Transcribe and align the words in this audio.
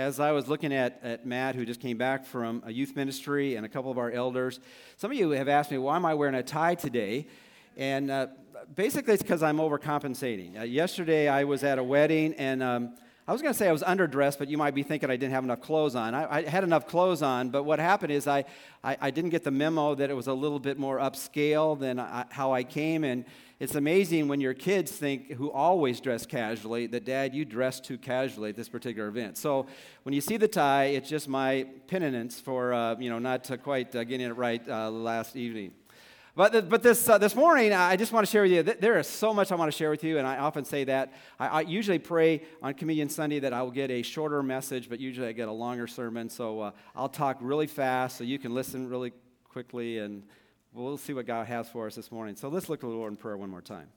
As 0.00 0.20
I 0.20 0.30
was 0.30 0.46
looking 0.46 0.72
at, 0.72 1.00
at 1.02 1.26
Matt, 1.26 1.56
who 1.56 1.66
just 1.66 1.80
came 1.80 1.98
back 1.98 2.24
from 2.24 2.62
a 2.64 2.72
youth 2.72 2.94
ministry, 2.94 3.56
and 3.56 3.66
a 3.66 3.68
couple 3.68 3.90
of 3.90 3.98
our 3.98 4.12
elders, 4.12 4.60
some 4.96 5.10
of 5.10 5.16
you 5.16 5.30
have 5.30 5.48
asked 5.48 5.72
me, 5.72 5.78
why 5.78 5.96
am 5.96 6.06
I 6.06 6.14
wearing 6.14 6.36
a 6.36 6.42
tie 6.44 6.76
today? 6.76 7.26
And 7.76 8.08
uh, 8.08 8.28
basically, 8.76 9.14
it's 9.14 9.24
because 9.24 9.42
I'm 9.42 9.56
overcompensating. 9.56 10.60
Uh, 10.60 10.62
yesterday, 10.62 11.26
I 11.26 11.42
was 11.42 11.64
at 11.64 11.80
a 11.80 11.82
wedding, 11.82 12.34
and 12.34 12.62
um, 12.62 12.94
I 13.28 13.32
was 13.32 13.42
going 13.42 13.52
to 13.52 13.58
say 13.58 13.68
I 13.68 13.72
was 13.72 13.82
underdressed, 13.82 14.38
but 14.38 14.48
you 14.48 14.56
might 14.56 14.74
be 14.74 14.82
thinking 14.82 15.10
I 15.10 15.16
didn't 15.16 15.34
have 15.34 15.44
enough 15.44 15.60
clothes 15.60 15.94
on. 15.94 16.14
I, 16.14 16.36
I 16.36 16.42
had 16.48 16.64
enough 16.64 16.86
clothes 16.86 17.20
on, 17.20 17.50
but 17.50 17.64
what 17.64 17.78
happened 17.78 18.10
is 18.10 18.26
I, 18.26 18.46
I, 18.82 18.96
I, 18.98 19.10
didn't 19.10 19.28
get 19.28 19.44
the 19.44 19.50
memo 19.50 19.94
that 19.96 20.08
it 20.08 20.14
was 20.14 20.28
a 20.28 20.32
little 20.32 20.58
bit 20.58 20.78
more 20.78 20.96
upscale 20.96 21.78
than 21.78 22.00
I, 22.00 22.24
how 22.30 22.54
I 22.54 22.64
came. 22.64 23.04
And 23.04 23.26
it's 23.60 23.74
amazing 23.74 24.28
when 24.28 24.40
your 24.40 24.54
kids 24.54 24.92
think, 24.92 25.32
who 25.32 25.50
always 25.50 26.00
dress 26.00 26.24
casually, 26.24 26.86
that 26.86 27.04
dad, 27.04 27.34
you 27.34 27.44
dress 27.44 27.80
too 27.80 27.98
casually 27.98 28.48
at 28.48 28.56
this 28.56 28.70
particular 28.70 29.08
event. 29.08 29.36
So 29.36 29.66
when 30.04 30.14
you 30.14 30.22
see 30.22 30.38
the 30.38 30.48
tie, 30.48 30.84
it's 30.84 31.10
just 31.10 31.28
my 31.28 31.66
penitence 31.86 32.40
for, 32.40 32.72
uh, 32.72 32.96
you 32.98 33.10
know, 33.10 33.18
not 33.18 33.50
quite 33.62 33.94
uh, 33.94 34.04
getting 34.04 34.26
it 34.26 34.36
right 34.38 34.66
uh, 34.66 34.90
last 34.90 35.36
evening. 35.36 35.72
But, 36.38 36.68
but 36.68 36.84
this, 36.84 37.08
uh, 37.08 37.18
this 37.18 37.34
morning, 37.34 37.72
I 37.72 37.96
just 37.96 38.12
want 38.12 38.24
to 38.24 38.30
share 38.30 38.42
with 38.42 38.52
you, 38.52 38.62
there 38.62 38.96
is 39.00 39.08
so 39.08 39.34
much 39.34 39.50
I 39.50 39.56
want 39.56 39.72
to 39.72 39.76
share 39.76 39.90
with 39.90 40.04
you, 40.04 40.18
and 40.18 40.26
I 40.26 40.36
often 40.36 40.64
say 40.64 40.84
that. 40.84 41.12
I, 41.36 41.48
I 41.48 41.60
usually 41.62 41.98
pray 41.98 42.42
on 42.62 42.74
Communion 42.74 43.08
Sunday 43.08 43.40
that 43.40 43.52
I 43.52 43.60
will 43.62 43.72
get 43.72 43.90
a 43.90 44.02
shorter 44.02 44.40
message, 44.40 44.88
but 44.88 45.00
usually 45.00 45.26
I 45.26 45.32
get 45.32 45.48
a 45.48 45.52
longer 45.52 45.88
sermon. 45.88 46.28
So 46.28 46.60
uh, 46.60 46.70
I'll 46.94 47.08
talk 47.08 47.38
really 47.40 47.66
fast 47.66 48.18
so 48.18 48.22
you 48.22 48.38
can 48.38 48.54
listen 48.54 48.88
really 48.88 49.12
quickly 49.48 49.98
and 49.98 50.22
we'll 50.72 50.96
see 50.96 51.12
what 51.12 51.26
God 51.26 51.48
has 51.48 51.68
for 51.70 51.88
us 51.88 51.96
this 51.96 52.12
morning. 52.12 52.36
So 52.36 52.48
let's 52.48 52.68
look 52.68 52.78
to 52.82 52.86
the 52.86 52.92
Lord 52.92 53.10
in 53.10 53.16
prayer 53.16 53.36
one 53.36 53.50
more 53.50 53.60
time. 53.60 53.88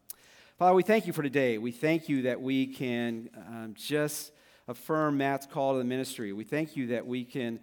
Father, 0.58 0.74
we 0.74 0.82
thank 0.82 1.06
you 1.06 1.14
for 1.14 1.22
today. 1.22 1.60
We 1.60 1.72
thank 1.72 2.10
you 2.10 2.24
that 2.24 2.42
we 2.42 2.66
can 2.66 3.30
um, 3.38 3.76
just 3.78 4.32
affirm 4.68 5.16
Matt's 5.16 5.46
call 5.46 5.74
to 5.74 5.78
the 5.78 5.84
ministry. 5.84 6.34
We 6.34 6.46
thank 6.46 6.76
you 6.76 6.88
that 6.88 7.06
we 7.06 7.24
can 7.24 7.60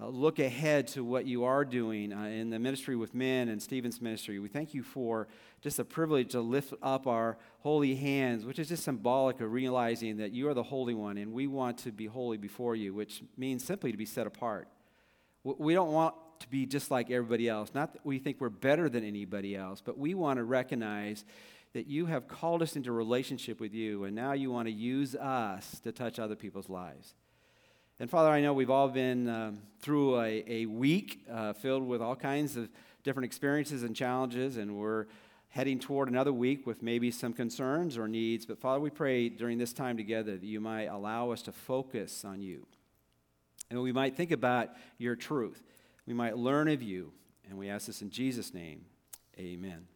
uh, 0.00 0.08
look 0.08 0.38
ahead 0.38 0.86
to 0.86 1.04
what 1.04 1.26
you 1.26 1.44
are 1.44 1.64
doing 1.64 2.12
uh, 2.12 2.24
in 2.24 2.50
the 2.50 2.58
ministry 2.58 2.96
with 2.96 3.14
men 3.14 3.48
and 3.48 3.60
Stephen's 3.60 4.00
ministry. 4.00 4.38
We 4.38 4.48
thank 4.48 4.72
you 4.72 4.82
for 4.82 5.28
just 5.60 5.76
the 5.76 5.84
privilege 5.84 6.30
to 6.30 6.40
lift 6.40 6.72
up 6.82 7.06
our 7.06 7.36
holy 7.60 7.94
hands, 7.94 8.44
which 8.44 8.58
is 8.58 8.68
just 8.68 8.84
symbolic 8.84 9.40
of 9.40 9.52
realizing 9.52 10.16
that 10.18 10.32
you 10.32 10.48
are 10.48 10.54
the 10.54 10.62
Holy 10.62 10.94
One 10.94 11.18
and 11.18 11.32
we 11.32 11.46
want 11.46 11.78
to 11.78 11.92
be 11.92 12.06
holy 12.06 12.38
before 12.38 12.74
you, 12.74 12.94
which 12.94 13.22
means 13.36 13.64
simply 13.64 13.92
to 13.92 13.98
be 13.98 14.06
set 14.06 14.26
apart. 14.26 14.68
We 15.44 15.74
don't 15.74 15.92
want 15.92 16.14
to 16.40 16.48
be 16.48 16.66
just 16.66 16.90
like 16.90 17.10
everybody 17.10 17.48
else. 17.48 17.72
Not 17.74 17.92
that 17.92 18.04
we 18.04 18.18
think 18.18 18.40
we're 18.40 18.48
better 18.48 18.88
than 18.88 19.04
anybody 19.04 19.54
else, 19.54 19.82
but 19.84 19.98
we 19.98 20.14
want 20.14 20.38
to 20.38 20.44
recognize 20.44 21.24
that 21.72 21.86
you 21.86 22.06
have 22.06 22.26
called 22.26 22.62
us 22.62 22.74
into 22.74 22.90
relationship 22.90 23.60
with 23.60 23.72
you, 23.72 24.04
and 24.04 24.16
now 24.16 24.32
you 24.32 24.50
want 24.50 24.66
to 24.66 24.72
use 24.72 25.14
us 25.14 25.78
to 25.80 25.92
touch 25.92 26.18
other 26.18 26.34
people's 26.34 26.68
lives. 26.68 27.14
And 28.00 28.08
Father, 28.08 28.30
I 28.30 28.40
know 28.40 28.54
we've 28.54 28.70
all 28.70 28.88
been 28.88 29.28
um, 29.28 29.58
through 29.80 30.22
a, 30.22 30.42
a 30.46 30.64
week 30.64 31.22
uh, 31.30 31.52
filled 31.52 31.86
with 31.86 32.00
all 32.00 32.16
kinds 32.16 32.56
of 32.56 32.70
different 33.04 33.26
experiences 33.26 33.82
and 33.82 33.94
challenges, 33.94 34.56
and 34.56 34.78
we're 34.78 35.04
heading 35.50 35.78
toward 35.78 36.08
another 36.08 36.32
week 36.32 36.66
with 36.66 36.82
maybe 36.82 37.10
some 37.10 37.34
concerns 37.34 37.98
or 37.98 38.08
needs. 38.08 38.46
But 38.46 38.58
Father, 38.58 38.80
we 38.80 38.88
pray 38.88 39.28
during 39.28 39.58
this 39.58 39.74
time 39.74 39.98
together 39.98 40.38
that 40.38 40.46
you 40.46 40.62
might 40.62 40.84
allow 40.84 41.30
us 41.30 41.42
to 41.42 41.52
focus 41.52 42.24
on 42.24 42.40
you. 42.40 42.66
And 43.68 43.82
we 43.82 43.92
might 43.92 44.16
think 44.16 44.30
about 44.30 44.70
your 44.96 45.14
truth 45.14 45.62
we 46.06 46.14
might 46.14 46.38
learn 46.38 46.68
of 46.68 46.82
you. 46.82 47.12
And 47.48 47.58
we 47.58 47.68
ask 47.68 47.86
this 47.86 48.00
in 48.00 48.10
Jesus' 48.10 48.54
name. 48.54 48.86
Amen. 49.38 49.86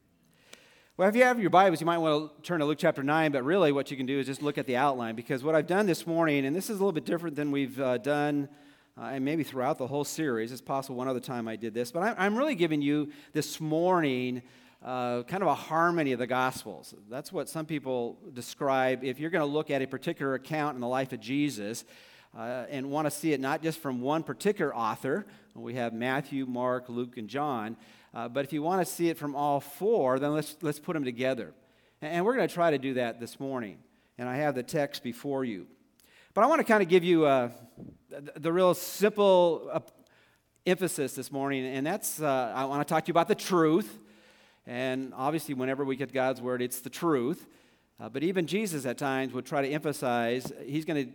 Well, 0.96 1.08
if 1.08 1.16
you 1.16 1.24
have 1.24 1.40
your 1.40 1.50
Bibles, 1.50 1.80
you 1.80 1.86
might 1.86 1.98
want 1.98 2.36
to 2.36 2.42
turn 2.42 2.60
to 2.60 2.66
Luke 2.66 2.78
chapter 2.78 3.02
9, 3.02 3.32
but 3.32 3.42
really 3.42 3.72
what 3.72 3.90
you 3.90 3.96
can 3.96 4.06
do 4.06 4.20
is 4.20 4.26
just 4.26 4.42
look 4.42 4.58
at 4.58 4.66
the 4.66 4.76
outline 4.76 5.16
because 5.16 5.42
what 5.42 5.56
I've 5.56 5.66
done 5.66 5.86
this 5.86 6.06
morning, 6.06 6.46
and 6.46 6.54
this 6.54 6.66
is 6.70 6.70
a 6.70 6.74
little 6.74 6.92
bit 6.92 7.04
different 7.04 7.34
than 7.34 7.50
we've 7.50 7.80
uh, 7.80 7.98
done 7.98 8.48
uh, 8.96 9.06
and 9.06 9.24
maybe 9.24 9.42
throughout 9.42 9.76
the 9.76 9.88
whole 9.88 10.04
series. 10.04 10.52
It's 10.52 10.60
possible 10.60 10.94
one 10.94 11.08
other 11.08 11.18
time 11.18 11.48
I 11.48 11.56
did 11.56 11.74
this, 11.74 11.90
but 11.90 12.04
I'm, 12.04 12.14
I'm 12.16 12.38
really 12.38 12.54
giving 12.54 12.80
you 12.80 13.10
this 13.32 13.60
morning 13.60 14.42
uh, 14.84 15.24
kind 15.24 15.42
of 15.42 15.48
a 15.48 15.54
harmony 15.56 16.12
of 16.12 16.20
the 16.20 16.28
Gospels. 16.28 16.94
That's 17.10 17.32
what 17.32 17.48
some 17.48 17.66
people 17.66 18.16
describe. 18.32 19.02
If 19.02 19.18
you're 19.18 19.30
going 19.30 19.44
to 19.44 19.52
look 19.52 19.72
at 19.72 19.82
a 19.82 19.88
particular 19.88 20.34
account 20.34 20.76
in 20.76 20.80
the 20.80 20.86
life 20.86 21.12
of 21.12 21.18
Jesus, 21.18 21.84
uh, 22.36 22.64
and 22.68 22.90
want 22.90 23.06
to 23.06 23.10
see 23.10 23.32
it 23.32 23.40
not 23.40 23.62
just 23.62 23.78
from 23.78 24.00
one 24.00 24.22
particular 24.22 24.74
author. 24.74 25.26
We 25.54 25.74
have 25.74 25.92
Matthew, 25.92 26.46
Mark, 26.46 26.88
Luke, 26.88 27.16
and 27.16 27.28
John. 27.28 27.76
Uh, 28.12 28.28
but 28.28 28.44
if 28.44 28.52
you 28.52 28.62
want 28.62 28.86
to 28.86 28.92
see 28.92 29.08
it 29.08 29.18
from 29.18 29.34
all 29.34 29.60
four, 29.60 30.18
then 30.18 30.32
let's, 30.32 30.56
let's 30.62 30.78
put 30.78 30.94
them 30.94 31.04
together. 31.04 31.52
And 32.02 32.24
we're 32.24 32.34
going 32.34 32.48
to 32.48 32.54
try 32.54 32.70
to 32.70 32.78
do 32.78 32.94
that 32.94 33.20
this 33.20 33.38
morning. 33.40 33.78
And 34.18 34.28
I 34.28 34.36
have 34.36 34.54
the 34.54 34.62
text 34.62 35.02
before 35.02 35.44
you. 35.44 35.66
But 36.34 36.42
I 36.42 36.46
want 36.48 36.60
to 36.60 36.64
kind 36.64 36.82
of 36.82 36.88
give 36.88 37.04
you 37.04 37.26
uh, 37.26 37.50
the 38.36 38.52
real 38.52 38.74
simple 38.74 39.68
uh, 39.72 39.80
emphasis 40.66 41.14
this 41.14 41.30
morning, 41.30 41.64
and 41.64 41.86
that's 41.86 42.20
uh, 42.20 42.52
I 42.54 42.64
want 42.64 42.86
to 42.86 42.92
talk 42.92 43.04
to 43.04 43.08
you 43.08 43.12
about 43.12 43.28
the 43.28 43.34
truth. 43.34 43.98
And 44.66 45.12
obviously, 45.14 45.54
whenever 45.54 45.84
we 45.84 45.94
get 45.94 46.12
God's 46.12 46.40
word, 46.40 46.62
it's 46.62 46.80
the 46.80 46.90
truth. 46.90 47.46
Uh, 48.00 48.08
but 48.08 48.22
even 48.22 48.46
Jesus 48.46 48.86
at 48.86 48.98
times 48.98 49.32
would 49.32 49.46
try 49.46 49.62
to 49.62 49.68
emphasize, 49.68 50.52
he's 50.64 50.84
going 50.84 51.06
to 51.06 51.12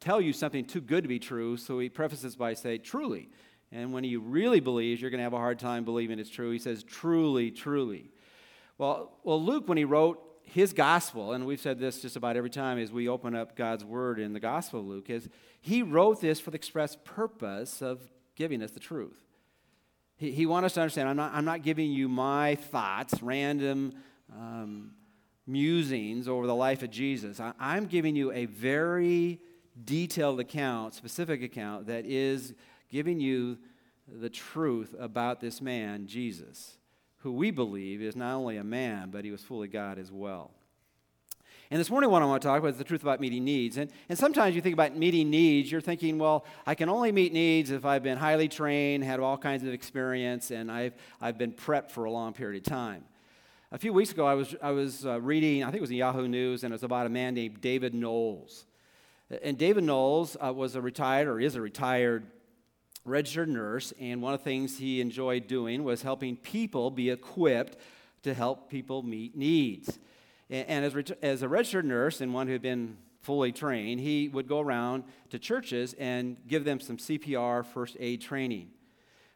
tell 0.00 0.20
you 0.20 0.32
something 0.32 0.64
too 0.64 0.80
good 0.80 1.04
to 1.04 1.08
be 1.08 1.18
true, 1.18 1.56
so 1.56 1.78
he 1.78 1.88
prefaces 1.88 2.34
by 2.34 2.54
saying, 2.54 2.80
truly. 2.82 3.28
And 3.70 3.92
when 3.92 4.02
he 4.02 4.16
really 4.16 4.60
believes, 4.60 5.00
you're 5.00 5.10
going 5.10 5.18
to 5.18 5.24
have 5.24 5.32
a 5.32 5.38
hard 5.38 5.58
time 5.58 5.84
believing 5.84 6.18
it's 6.18 6.30
true. 6.30 6.50
He 6.50 6.58
says, 6.58 6.82
truly, 6.82 7.50
truly. 7.50 8.10
Well, 8.78 9.12
well, 9.22 9.40
Luke, 9.42 9.68
when 9.68 9.78
he 9.78 9.84
wrote 9.84 10.20
his 10.42 10.72
gospel, 10.72 11.32
and 11.32 11.46
we've 11.46 11.60
said 11.60 11.78
this 11.78 12.02
just 12.02 12.16
about 12.16 12.36
every 12.36 12.50
time 12.50 12.78
as 12.78 12.90
we 12.90 13.08
open 13.08 13.36
up 13.36 13.54
God's 13.54 13.84
word 13.84 14.18
in 14.18 14.32
the 14.32 14.40
gospel 14.40 14.80
of 14.80 14.86
Luke, 14.86 15.10
is 15.10 15.28
he 15.60 15.82
wrote 15.82 16.20
this 16.20 16.40
for 16.40 16.50
the 16.50 16.56
express 16.56 16.96
purpose 17.04 17.82
of 17.82 18.00
giving 18.34 18.62
us 18.62 18.72
the 18.72 18.80
truth. 18.80 19.20
He, 20.16 20.32
he 20.32 20.46
wants 20.46 20.66
us 20.66 20.72
to 20.74 20.80
understand 20.80 21.08
I'm 21.08 21.16
not, 21.16 21.32
I'm 21.34 21.44
not 21.44 21.62
giving 21.62 21.92
you 21.92 22.08
my 22.08 22.56
thoughts, 22.56 23.22
random 23.22 23.92
um, 24.32 24.92
musings 25.46 26.26
over 26.26 26.46
the 26.46 26.54
life 26.54 26.82
of 26.82 26.90
Jesus. 26.90 27.38
I, 27.38 27.52
I'm 27.60 27.86
giving 27.86 28.16
you 28.16 28.32
a 28.32 28.46
very 28.46 29.40
detailed 29.84 30.40
account, 30.40 30.94
specific 30.94 31.42
account, 31.42 31.86
that 31.86 32.06
is 32.06 32.54
giving 32.88 33.20
you 33.20 33.58
the 34.08 34.30
truth 34.30 34.94
about 34.98 35.40
this 35.40 35.60
man, 35.60 36.06
Jesus, 36.06 36.76
who 37.18 37.32
we 37.32 37.50
believe 37.50 38.02
is 38.02 38.16
not 38.16 38.34
only 38.34 38.56
a 38.56 38.64
man, 38.64 39.10
but 39.10 39.24
he 39.24 39.30
was 39.30 39.42
fully 39.42 39.68
God 39.68 39.98
as 39.98 40.10
well. 40.10 40.50
And 41.72 41.78
this 41.78 41.88
morning, 41.88 42.10
what 42.10 42.20
I 42.20 42.24
want 42.24 42.42
to 42.42 42.48
talk 42.48 42.58
about 42.58 42.72
is 42.72 42.78
the 42.78 42.84
truth 42.84 43.02
about 43.02 43.20
meeting 43.20 43.44
needs. 43.44 43.76
And, 43.76 43.92
and 44.08 44.18
sometimes 44.18 44.56
you 44.56 44.60
think 44.60 44.72
about 44.72 44.96
meeting 44.96 45.30
needs, 45.30 45.70
you're 45.70 45.80
thinking, 45.80 46.18
well, 46.18 46.44
I 46.66 46.74
can 46.74 46.88
only 46.88 47.12
meet 47.12 47.32
needs 47.32 47.70
if 47.70 47.84
I've 47.84 48.02
been 48.02 48.18
highly 48.18 48.48
trained, 48.48 49.04
had 49.04 49.20
all 49.20 49.38
kinds 49.38 49.62
of 49.62 49.72
experience, 49.72 50.50
and 50.50 50.70
I've, 50.70 50.94
I've 51.20 51.38
been 51.38 51.52
prepped 51.52 51.92
for 51.92 52.06
a 52.06 52.10
long 52.10 52.32
period 52.32 52.66
of 52.66 52.68
time. 52.68 53.04
A 53.70 53.78
few 53.78 53.92
weeks 53.92 54.10
ago, 54.10 54.26
I 54.26 54.34
was, 54.34 54.56
I 54.60 54.72
was 54.72 55.06
uh, 55.06 55.20
reading, 55.20 55.62
I 55.62 55.66
think 55.66 55.76
it 55.76 55.82
was 55.82 55.92
in 55.92 55.98
Yahoo 55.98 56.26
News, 56.26 56.64
and 56.64 56.72
it 56.72 56.74
was 56.74 56.82
about 56.82 57.06
a 57.06 57.08
man 57.08 57.34
named 57.34 57.60
David 57.60 57.94
Knowles. 57.94 58.66
And 59.42 59.56
David 59.56 59.84
Knowles 59.84 60.36
uh, 60.44 60.52
was 60.52 60.74
a 60.74 60.80
retired, 60.80 61.28
or 61.28 61.38
is 61.38 61.54
a 61.54 61.60
retired, 61.60 62.26
registered 63.04 63.48
nurse, 63.48 63.92
and 64.00 64.20
one 64.20 64.34
of 64.34 64.40
the 64.40 64.44
things 64.44 64.78
he 64.78 65.00
enjoyed 65.00 65.46
doing 65.46 65.84
was 65.84 66.02
helping 66.02 66.36
people 66.36 66.90
be 66.90 67.10
equipped 67.10 67.76
to 68.22 68.34
help 68.34 68.68
people 68.68 69.02
meet 69.02 69.36
needs. 69.36 69.98
And, 70.48 70.68
and 70.68 70.84
as, 70.84 71.12
as 71.22 71.42
a 71.42 71.48
registered 71.48 71.84
nurse 71.84 72.20
and 72.20 72.34
one 72.34 72.48
who 72.48 72.54
had 72.54 72.62
been 72.62 72.96
fully 73.20 73.52
trained, 73.52 74.00
he 74.00 74.28
would 74.28 74.48
go 74.48 74.60
around 74.60 75.04
to 75.30 75.38
churches 75.38 75.94
and 75.98 76.36
give 76.48 76.64
them 76.64 76.80
some 76.80 76.96
CPR 76.96 77.64
first 77.64 77.96
aid 78.00 78.20
training. 78.20 78.70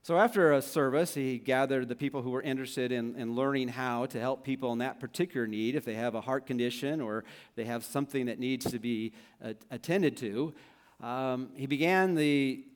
So 0.04 0.18
after 0.18 0.52
a 0.52 0.60
service, 0.60 1.14
he 1.14 1.38
gathered 1.38 1.88
the 1.88 1.96
people 1.96 2.20
who 2.20 2.28
were 2.28 2.42
interested 2.42 2.92
in, 2.92 3.16
in 3.16 3.34
learning 3.34 3.68
how 3.68 4.04
to 4.04 4.20
help 4.20 4.44
people 4.44 4.70
in 4.74 4.80
that 4.80 5.00
particular 5.00 5.46
need, 5.46 5.76
if 5.76 5.86
they 5.86 5.94
have 5.94 6.14
a 6.14 6.20
heart 6.20 6.46
condition 6.46 7.00
or 7.00 7.24
they 7.56 7.64
have 7.64 7.86
something 7.86 8.26
that 8.26 8.38
needs 8.38 8.70
to 8.70 8.78
be 8.78 9.14
uh, 9.42 9.54
attended 9.70 10.18
to. 10.18 10.52
Um, 11.00 11.52
he 11.56 11.64
began 11.64 12.16
the 12.16 12.66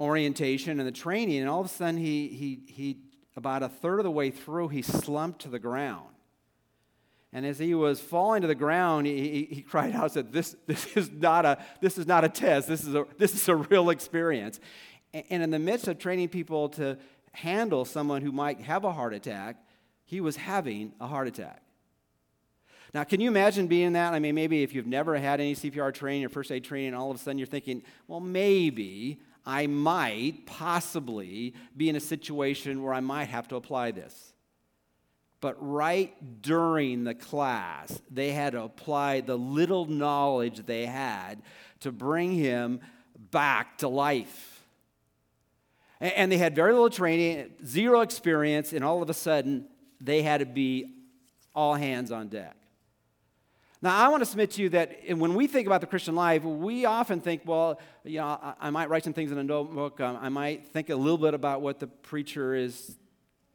orientation 0.00 0.80
and 0.80 0.88
the 0.88 0.92
training, 0.92 1.40
and 1.40 1.50
all 1.50 1.60
of 1.60 1.66
a 1.66 1.68
sudden, 1.68 1.98
he, 1.98 2.28
he, 2.28 2.62
he, 2.66 2.96
about 3.36 3.62
a 3.62 3.68
third 3.68 4.00
of 4.00 4.04
the 4.04 4.10
way 4.10 4.30
through, 4.30 4.68
he 4.68 4.80
slumped 4.80 5.42
to 5.42 5.50
the 5.50 5.58
ground. 5.58 6.08
And 7.30 7.44
as 7.44 7.58
he 7.58 7.74
was 7.74 8.00
falling 8.00 8.40
to 8.40 8.48
the 8.48 8.54
ground, 8.54 9.06
he, 9.06 9.28
he, 9.28 9.54
he 9.56 9.60
cried 9.60 9.94
out, 9.94 10.12
said, 10.12 10.32
this, 10.32 10.56
this, 10.66 10.96
is 10.96 11.10
not 11.12 11.44
a, 11.44 11.58
this 11.82 11.98
is 11.98 12.06
not 12.06 12.24
a 12.24 12.30
test. 12.30 12.68
This 12.68 12.84
is 12.84 12.94
a, 12.94 13.04
this 13.18 13.34
is 13.34 13.46
a 13.50 13.56
real 13.56 13.90
experience. 13.90 14.60
And 15.12 15.42
in 15.42 15.50
the 15.50 15.58
midst 15.58 15.88
of 15.88 15.98
training 15.98 16.28
people 16.28 16.68
to 16.70 16.96
handle 17.32 17.84
someone 17.84 18.22
who 18.22 18.32
might 18.32 18.60
have 18.60 18.84
a 18.84 18.92
heart 18.92 19.14
attack, 19.14 19.56
he 20.04 20.20
was 20.20 20.36
having 20.36 20.92
a 21.00 21.06
heart 21.06 21.28
attack. 21.28 21.62
Now, 22.92 23.04
can 23.04 23.20
you 23.20 23.28
imagine 23.28 23.68
being 23.68 23.92
that? 23.92 24.14
I 24.14 24.18
mean, 24.18 24.34
maybe 24.34 24.62
if 24.62 24.74
you've 24.74 24.86
never 24.86 25.16
had 25.16 25.40
any 25.40 25.54
CPR 25.54 25.94
training 25.94 26.24
or 26.24 26.28
first 26.28 26.50
aid 26.50 26.64
training, 26.64 26.94
all 26.94 27.10
of 27.10 27.16
a 27.16 27.20
sudden 27.20 27.38
you're 27.38 27.46
thinking, 27.46 27.82
well, 28.08 28.20
maybe 28.20 29.20
I 29.46 29.68
might 29.68 30.46
possibly 30.46 31.54
be 31.76 31.88
in 31.88 31.96
a 31.96 32.00
situation 32.00 32.82
where 32.82 32.92
I 32.92 33.00
might 33.00 33.28
have 33.28 33.46
to 33.48 33.56
apply 33.56 33.92
this. 33.92 34.32
But 35.40 35.56
right 35.58 36.42
during 36.42 37.04
the 37.04 37.14
class, 37.14 38.02
they 38.10 38.32
had 38.32 38.52
to 38.52 38.62
apply 38.62 39.22
the 39.22 39.38
little 39.38 39.86
knowledge 39.86 40.66
they 40.66 40.84
had 40.84 41.42
to 41.80 41.92
bring 41.92 42.32
him 42.32 42.80
back 43.30 43.78
to 43.78 43.88
life. 43.88 44.49
And 46.00 46.32
they 46.32 46.38
had 46.38 46.54
very 46.54 46.72
little 46.72 46.90
training, 46.90 47.50
zero 47.64 48.00
experience, 48.00 48.72
and 48.72 48.82
all 48.82 49.02
of 49.02 49.10
a 49.10 49.14
sudden, 49.14 49.66
they 50.00 50.22
had 50.22 50.38
to 50.38 50.46
be 50.46 50.94
all 51.54 51.74
hands 51.74 52.10
on 52.10 52.28
deck. 52.28 52.56
Now, 53.82 53.96
I 53.96 54.08
want 54.08 54.22
to 54.22 54.26
submit 54.26 54.50
to 54.52 54.62
you 54.62 54.68
that 54.70 54.92
when 55.16 55.34
we 55.34 55.46
think 55.46 55.66
about 55.66 55.80
the 55.80 55.86
Christian 55.86 56.14
life, 56.14 56.44
we 56.44 56.84
often 56.84 57.20
think, 57.20 57.42
well, 57.46 57.80
you 58.04 58.18
know, 58.18 58.54
I, 58.60 58.68
might 58.68 58.90
write 58.90 59.04
some 59.04 59.14
things 59.14 59.32
in 59.32 59.38
a 59.38 59.44
notebook. 59.44 60.00
Um, 60.00 60.18
I 60.20 60.28
might 60.28 60.68
think 60.68 60.90
a 60.90 60.96
little 60.96 61.16
bit 61.16 61.32
about 61.32 61.62
what 61.62 61.80
the 61.80 61.86
preacher 61.86 62.54
is 62.54 62.98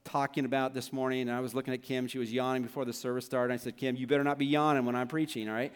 talking 0.03 0.45
about 0.45 0.73
this 0.73 0.91
morning. 0.91 1.21
And 1.21 1.31
I 1.31 1.41
was 1.41 1.53
looking 1.53 1.75
at 1.75 1.83
Kim. 1.83 2.07
She 2.07 2.17
was 2.17 2.33
yawning 2.33 2.63
before 2.63 2.85
the 2.85 2.93
service 2.93 3.25
started. 3.25 3.53
I 3.53 3.57
said, 3.57 3.77
Kim, 3.77 3.95
you 3.95 4.07
better 4.07 4.23
not 4.23 4.39
be 4.39 4.47
yawning 4.47 4.85
when 4.85 4.95
I'm 4.95 5.07
preaching, 5.07 5.47
all 5.47 5.53
right? 5.53 5.71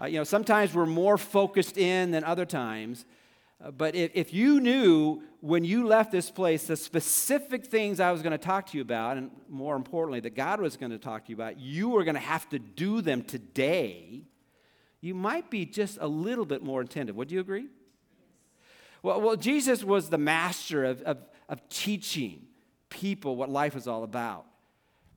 Uh, 0.00 0.06
you 0.06 0.18
know, 0.18 0.24
sometimes 0.24 0.74
we're 0.74 0.84
more 0.84 1.16
focused 1.16 1.78
in 1.78 2.10
than 2.10 2.24
other 2.24 2.44
times. 2.44 3.04
But 3.76 3.94
if, 3.94 4.10
if 4.14 4.34
you 4.34 4.60
knew 4.60 5.22
when 5.40 5.64
you 5.64 5.86
left 5.86 6.12
this 6.12 6.30
place 6.30 6.66
the 6.66 6.76
specific 6.76 7.66
things 7.66 8.00
I 8.00 8.12
was 8.12 8.22
going 8.22 8.32
to 8.32 8.38
talk 8.38 8.66
to 8.70 8.76
you 8.76 8.82
about, 8.82 9.16
and 9.16 9.30
more 9.48 9.76
importantly, 9.76 10.20
that 10.20 10.34
God 10.34 10.60
was 10.60 10.76
going 10.76 10.92
to 10.92 10.98
talk 10.98 11.24
to 11.26 11.30
you 11.30 11.36
about, 11.36 11.58
you 11.58 11.88
were 11.88 12.04
going 12.04 12.14
to 12.16 12.20
have 12.20 12.48
to 12.50 12.58
do 12.58 13.00
them 13.00 13.22
today, 13.22 14.24
you 15.00 15.14
might 15.14 15.50
be 15.50 15.64
just 15.64 15.98
a 16.00 16.06
little 16.06 16.44
bit 16.44 16.62
more 16.62 16.80
attentive. 16.80 17.16
Would 17.16 17.30
you 17.30 17.40
agree? 17.40 17.68
Well, 19.02 19.20
well 19.20 19.36
Jesus 19.36 19.82
was 19.82 20.10
the 20.10 20.18
master 20.18 20.84
of, 20.84 21.02
of, 21.02 21.18
of 21.48 21.66
teaching 21.68 22.46
people 22.90 23.36
what 23.36 23.50
life 23.50 23.74
was 23.74 23.86
all 23.86 24.04
about. 24.04 24.46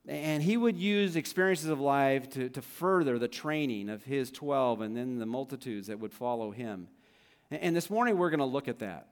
And 0.07 0.41
he 0.41 0.57
would 0.57 0.77
use 0.77 1.15
experiences 1.15 1.69
of 1.69 1.79
life 1.79 2.29
to, 2.31 2.49
to 2.49 2.61
further 2.61 3.19
the 3.19 3.27
training 3.27 3.89
of 3.89 4.03
his 4.03 4.31
12 4.31 4.81
and 4.81 4.95
then 4.95 5.19
the 5.19 5.25
multitudes 5.25 5.87
that 5.87 5.99
would 5.99 6.13
follow 6.13 6.51
him. 6.51 6.87
And 7.51 7.75
this 7.75 7.89
morning 7.89 8.17
we're 8.17 8.29
going 8.29 8.39
to 8.39 8.45
look 8.45 8.67
at 8.67 8.79
that. 8.79 9.07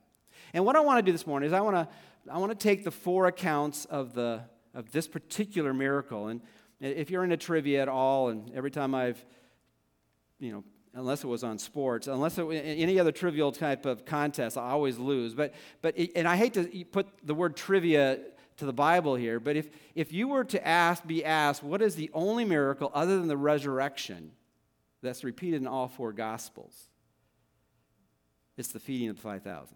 And 0.54 0.64
what 0.64 0.76
I 0.76 0.80
want 0.82 1.00
to 1.00 1.02
do 1.02 1.12
this 1.12 1.26
morning 1.26 1.48
is 1.48 1.54
I 1.54 1.62
want 1.62 1.76
to 1.76 1.88
I 2.32 2.38
want 2.38 2.52
to 2.52 2.58
take 2.58 2.84
the 2.84 2.92
four 2.92 3.28
accounts 3.28 3.86
of 3.86 4.14
the 4.14 4.42
of 4.74 4.92
this 4.92 5.08
particular 5.08 5.74
miracle. 5.74 6.28
And 6.28 6.42
if 6.80 7.10
you're 7.10 7.24
into 7.24 7.38
trivia 7.38 7.82
at 7.82 7.88
all, 7.88 8.30
and 8.30 8.52
every 8.54 8.70
time 8.70 8.94
I've, 8.94 9.24
you 10.40 10.52
know, 10.52 10.64
unless 10.94 11.24
it 11.24 11.28
was 11.28 11.44
on 11.44 11.58
sports, 11.58 12.08
unless 12.08 12.38
it, 12.38 12.44
any 12.44 13.00
other 13.00 13.12
trivial 13.12 13.52
type 13.52 13.86
of 13.86 14.06
contest, 14.06 14.58
I 14.58 14.70
always 14.70 14.98
lose. 14.98 15.34
But 15.34 15.54
but 15.82 15.98
and 16.16 16.28
I 16.28 16.36
hate 16.36 16.54
to 16.54 16.86
put 16.86 17.08
the 17.24 17.34
word 17.34 17.56
trivia 17.56 18.20
to 18.58 18.66
the 18.66 18.74
Bible 18.74 19.16
here, 19.16 19.40
but 19.40 19.56
if 19.56 19.70
if 19.96 20.12
you 20.14 20.28
were 20.28 20.44
to 20.46 20.68
ask, 20.68 21.06
be 21.06 21.26
asked, 21.26 21.64
what 21.64 21.82
is 21.82 21.96
the 21.96 22.12
only 22.14 22.46
miracle 22.46 22.92
other 22.94 23.18
than 23.18 23.28
the 23.28 23.38
resurrection 23.38 24.32
that's 25.02 25.24
repeated 25.24 25.62
in 25.62 25.68
all 25.68 25.88
four 25.88 26.14
gospels? 26.14 26.90
It's 28.58 28.70
the 28.70 28.80
feeding 28.80 29.10
of 29.10 29.18
the 29.18 29.22
5,000. 29.22 29.76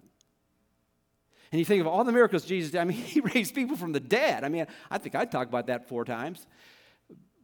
And 1.51 1.59
you 1.59 1.65
think 1.65 1.81
of 1.81 1.87
all 1.87 2.03
the 2.03 2.11
miracles 2.11 2.45
Jesus 2.45 2.71
did. 2.71 2.79
I 2.79 2.85
mean, 2.85 2.97
he 2.97 3.19
raised 3.19 3.53
people 3.53 3.77
from 3.77 3.91
the 3.91 3.99
dead. 3.99 4.43
I 4.43 4.49
mean, 4.49 4.65
I 4.89 4.97
think 4.97 5.15
I'd 5.15 5.31
talk 5.31 5.47
about 5.47 5.67
that 5.67 5.87
four 5.87 6.05
times. 6.05 6.45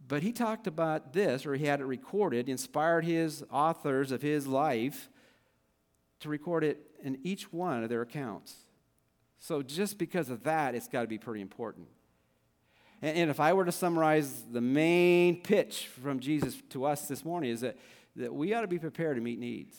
But 0.08 0.24
he 0.24 0.32
talked 0.32 0.68
about 0.68 1.12
this, 1.12 1.46
or 1.46 1.56
he 1.56 1.66
had 1.66 1.82
it 1.82 1.86
recorded, 1.86 2.48
inspired 2.48 3.04
his 3.04 3.44
authors 3.52 4.12
of 4.12 4.22
his 4.22 4.48
life 4.48 5.10
to 6.22 6.30
record 6.30 6.64
it 6.64 6.80
in 7.04 7.20
each 7.24 7.52
one 7.52 7.84
of 7.84 7.90
their 7.90 8.02
accounts. 8.02 8.56
So 9.38 9.62
just 9.62 9.98
because 9.98 10.30
of 10.30 10.44
that, 10.44 10.76
it's 10.76 10.88
got 10.88 11.02
to 11.02 11.08
be 11.08 11.18
pretty 11.18 11.42
important. 11.42 11.88
And, 13.02 13.18
and 13.18 13.30
if 13.30 13.42
I 13.42 13.52
were 13.54 13.66
to 13.66 13.72
summarize 13.72 14.44
the 14.50 14.62
main 14.62 15.42
pitch 15.42 15.88
from 16.02 16.20
Jesus 16.20 16.56
to 16.70 16.86
us 16.86 17.08
this 17.08 17.26
morning, 17.26 17.52
is 17.52 17.62
that, 17.62 17.78
that 18.16 18.34
we 18.34 18.54
ought 18.54 18.62
to 18.62 18.68
be 18.68 18.80
prepared 18.80 19.18
to 19.18 19.22
meet 19.22 19.40
needs. 19.40 19.76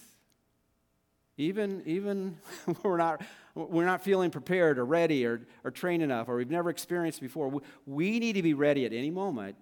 Even, 1.38 1.82
even 1.86 2.36
we're, 2.82 2.98
not, 2.98 3.22
we're 3.54 3.86
not 3.86 4.02
feeling 4.02 4.30
prepared 4.30 4.78
or 4.78 4.84
ready 4.84 5.24
or, 5.24 5.40
or 5.64 5.70
trained 5.70 6.02
enough 6.02 6.28
or 6.28 6.36
we've 6.36 6.50
never 6.50 6.68
experienced 6.68 7.20
before, 7.20 7.48
we, 7.48 7.60
we 7.86 8.18
need 8.18 8.34
to 8.34 8.42
be 8.42 8.52
ready 8.52 8.84
at 8.84 8.92
any 8.92 9.10
moment 9.10 9.56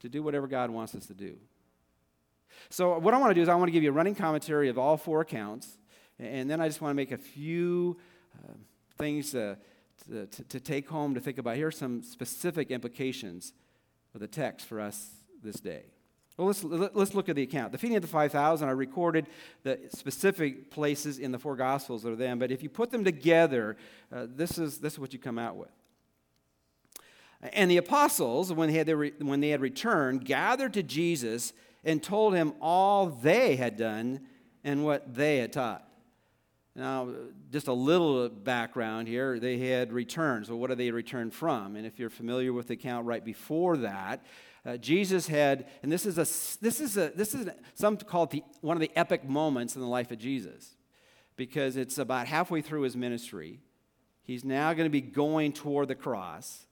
to 0.00 0.08
do 0.08 0.22
whatever 0.22 0.46
God 0.46 0.70
wants 0.70 0.94
us 0.94 1.06
to 1.06 1.14
do. 1.14 1.36
So, 2.70 2.98
what 2.98 3.12
I 3.12 3.18
want 3.18 3.30
to 3.30 3.34
do 3.34 3.42
is 3.42 3.48
I 3.48 3.54
want 3.54 3.68
to 3.68 3.72
give 3.72 3.82
you 3.82 3.90
a 3.90 3.92
running 3.92 4.14
commentary 4.14 4.68
of 4.68 4.78
all 4.78 4.96
four 4.96 5.20
accounts, 5.20 5.76
and 6.18 6.48
then 6.48 6.60
I 6.60 6.68
just 6.68 6.80
want 6.80 6.90
to 6.90 6.94
make 6.94 7.12
a 7.12 7.18
few 7.18 7.98
uh, 8.34 8.52
things 8.96 9.32
to, 9.32 9.58
to, 10.08 10.26
to, 10.26 10.60
take 10.60 10.88
home 10.88 11.14
to 11.14 11.20
think 11.20 11.38
about. 11.38 11.56
Here 11.56 11.66
are 11.66 11.72
some 11.72 12.02
specific 12.02 12.70
implications 12.70 13.52
of 14.14 14.20
the 14.20 14.26
text 14.26 14.66
for 14.66 14.80
us 14.80 15.10
this 15.42 15.60
day. 15.60 15.84
Well, 16.36 16.48
let's, 16.48 16.62
let's 16.62 17.14
look 17.14 17.30
at 17.30 17.36
the 17.36 17.42
account. 17.42 17.72
The 17.72 17.78
feeding 17.78 17.96
of 17.96 18.02
the 18.02 18.08
5,000, 18.08 18.68
I 18.68 18.72
recorded 18.72 19.26
the 19.62 19.80
specific 19.94 20.70
places 20.70 21.18
in 21.18 21.32
the 21.32 21.38
four 21.38 21.56
Gospels 21.56 22.02
that 22.02 22.12
are 22.12 22.16
them, 22.16 22.38
but 22.38 22.50
if 22.50 22.62
you 22.62 22.68
put 22.68 22.90
them 22.90 23.04
together, 23.04 23.76
uh, 24.14 24.26
this, 24.28 24.58
is, 24.58 24.78
this 24.78 24.94
is 24.94 24.98
what 24.98 25.14
you 25.14 25.18
come 25.18 25.38
out 25.38 25.56
with. 25.56 25.70
And 27.52 27.70
the 27.70 27.78
apostles, 27.78 28.52
when 28.52 28.68
they, 28.70 28.78
had 28.78 28.88
re- 28.88 29.12
when 29.18 29.40
they 29.40 29.50
had 29.50 29.60
returned, 29.60 30.24
gathered 30.24 30.74
to 30.74 30.82
Jesus 30.82 31.52
and 31.84 32.02
told 32.02 32.34
him 32.34 32.52
all 32.60 33.06
they 33.06 33.56
had 33.56 33.76
done 33.76 34.20
and 34.64 34.84
what 34.84 35.14
they 35.14 35.38
had 35.38 35.52
taught. 35.52 35.86
Now, 36.74 37.08
just 37.50 37.68
a 37.68 37.72
little 37.72 38.28
background 38.28 39.08
here. 39.08 39.38
They 39.38 39.56
had 39.58 39.92
returned. 39.92 40.46
So, 40.46 40.56
what 40.56 40.68
did 40.68 40.78
they 40.78 40.90
return 40.90 41.30
from? 41.30 41.76
And 41.76 41.86
if 41.86 41.98
you're 41.98 42.10
familiar 42.10 42.52
with 42.52 42.66
the 42.66 42.74
account 42.74 43.06
right 43.06 43.24
before 43.24 43.78
that, 43.78 44.26
uh, 44.66 44.76
Jesus 44.76 45.28
had, 45.28 45.66
and 45.82 45.92
this 45.92 46.04
is 46.04 46.18
a 46.18 46.26
this 46.60 46.80
is 46.80 46.96
a 46.96 47.12
this 47.14 47.34
is 47.34 47.48
some 47.74 47.96
call 47.96 48.24
it 48.24 48.30
the, 48.30 48.42
one 48.60 48.76
of 48.76 48.80
the 48.80 48.90
epic 48.96 49.24
moments 49.28 49.76
in 49.76 49.80
the 49.80 49.86
life 49.86 50.10
of 50.10 50.18
Jesus, 50.18 50.76
because 51.36 51.76
it's 51.76 51.98
about 51.98 52.26
halfway 52.26 52.60
through 52.60 52.82
his 52.82 52.96
ministry. 52.96 53.60
He's 54.22 54.44
now 54.44 54.72
going 54.72 54.86
to 54.86 54.90
be 54.90 55.00
going 55.00 55.52
toward 55.52 55.86
the 55.86 55.94
cross. 55.94 56.66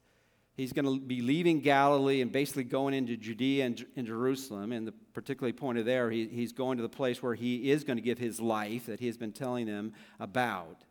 He's 0.56 0.72
going 0.72 0.84
to 0.84 0.98
be 0.98 1.20
leaving 1.20 1.60
Galilee 1.60 2.20
and 2.20 2.30
basically 2.30 2.64
going 2.64 2.94
into 2.94 3.16
Judea 3.16 3.66
and, 3.66 3.86
and 3.96 4.06
Jerusalem. 4.06 4.72
And 4.72 4.86
the 4.86 4.92
particularly 5.12 5.52
pointed 5.52 5.86
there, 5.86 6.10
he, 6.10 6.26
he's 6.26 6.52
going 6.52 6.78
to 6.78 6.82
the 6.82 6.88
place 6.88 7.22
where 7.22 7.34
he 7.34 7.70
is 7.70 7.84
going 7.84 7.96
to 7.96 8.02
give 8.02 8.18
his 8.18 8.40
life 8.40 8.86
that 8.86 9.00
he 9.00 9.06
has 9.06 9.16
been 9.16 9.32
telling 9.32 9.66
them 9.66 9.92
about. 10.18 10.84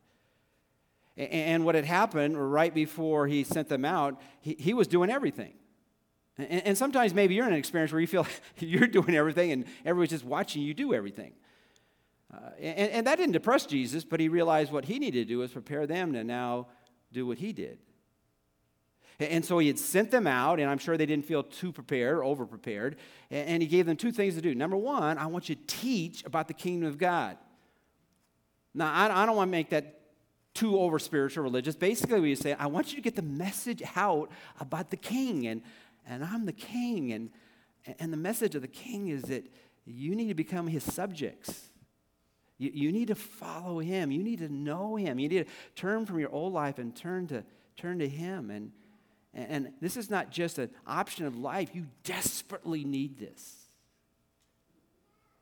And, 1.16 1.32
and 1.32 1.66
what 1.66 1.76
had 1.76 1.86
happened 1.86 2.52
right 2.52 2.74
before 2.74 3.28
he 3.28 3.44
sent 3.44 3.70
them 3.70 3.86
out, 3.86 4.22
he, 4.42 4.56
he 4.60 4.74
was 4.74 4.88
doing 4.88 5.10
everything. 5.10 5.54
And, 6.38 6.68
and 6.68 6.78
sometimes 6.78 7.14
maybe 7.14 7.36
you're 7.36 7.46
in 7.46 7.54
an 7.54 7.60
experience 7.60 7.92
where 7.92 8.02
you 8.02 8.08
feel 8.08 8.28
you're 8.60 8.88
doing 8.88 9.16
everything 9.16 9.52
and 9.52 9.66
everybody's 9.86 10.12
just 10.12 10.26
watching 10.26 10.62
you 10.62 10.74
do 10.74 10.94
everything. 10.94 11.34
Uh, 12.34 12.50
and, 12.60 12.92
and 12.92 13.08
that 13.08 13.18
didn't 13.18 13.34
depress 13.34 13.66
Jesus, 13.66 14.04
but 14.04 14.20
he 14.20 14.28
realized 14.28 14.72
what 14.72 14.86
he 14.86 14.98
needed 14.98 15.28
to 15.28 15.34
do 15.34 15.40
was 15.40 15.52
prepare 15.52 15.86
them 15.86 16.14
to 16.14 16.24
now 16.24 16.68
do 17.12 17.28
what 17.28 17.38
he 17.38 17.54
did. 17.54 17.78
And 19.20 19.46
so 19.46 19.60
he 19.60 19.68
had 19.68 19.78
sent 19.78 20.10
them 20.10 20.26
out, 20.26 20.60
and 20.60 20.70
I'm 20.70 20.80
sure 20.80 20.98
they 20.98 21.06
didn't 21.06 21.26
feel 21.26 21.44
too 21.44 21.72
prepared 21.72 22.18
or 22.18 22.24
over 22.24 22.46
prepared. 22.48 22.98
And 23.30 23.62
he 23.62 23.68
gave 23.68 23.86
them 23.86 23.96
two 23.96 24.12
things 24.12 24.34
to 24.36 24.42
do. 24.42 24.56
Number 24.56 24.76
one, 24.76 25.20
I 25.20 25.28
want 25.28 25.50
you 25.50 25.56
to 25.56 25.62
teach 25.68 26.26
about 26.26 26.48
the 26.48 26.54
kingdom 26.54 26.90
of 26.90 26.98
God. 26.98 27.38
Now, 28.74 28.92
I 28.92 29.26
don't 29.26 29.36
want 29.36 29.50
to 29.50 29.52
make 29.52 29.70
that 29.70 30.00
too 30.56 30.80
over 30.80 30.98
spiritual 30.98 31.44
religious. 31.44 31.76
Basically, 31.76 32.22
he's 32.30 32.40
saying, 32.40 32.58
I 32.60 32.68
want 32.68 32.92
you 32.92 32.96
to 32.96 33.02
get 33.02 33.16
the 33.16 33.22
message 33.22 33.84
out 33.96 34.32
about 34.60 34.90
the 34.90 34.98
king 34.98 35.48
and 35.48 35.62
and 36.08 36.24
I'm 36.24 36.46
the 36.46 36.54
king. 36.54 37.12
And, 37.12 37.30
and 38.00 38.12
the 38.12 38.18
message 38.18 38.56
of 38.56 38.62
the 38.62 38.68
king 38.68 39.10
is 39.10 39.24
that 39.24 39.46
you 39.86 40.16
need 40.16 40.30
to 40.30 40.34
become 40.34 40.68
his 40.68 40.84
subjects. 40.84 41.70
You, 42.58 42.72
you 42.74 42.92
need 42.92 43.10
to 43.10 43.16
follow 43.16 43.80
him. 43.80 44.12
You 44.12 44.24
need 44.24 44.40
to 44.40 44.50
know 44.50 44.96
him. 44.96 45.20
You 45.20 45.30
need 45.30 45.46
to 45.46 45.52
turn 45.76 46.06
from 46.06 46.20
your 46.20 46.32
old 46.32 46.54
life 46.54 46.78
and 46.78 46.96
turn 46.96 47.28
to, 47.28 47.44
turn 47.78 48.00
to 48.00 48.08
him. 48.08 48.50
And, 48.50 48.72
and 49.34 49.74
this 49.82 49.98
is 49.98 50.10
not 50.10 50.30
just 50.32 50.60
an 50.60 50.70
option 50.86 51.26
of 51.26 51.38
life, 51.38 51.70
you 51.74 51.88
desperately 52.04 52.84
need 52.84 53.18
this. 53.18 53.60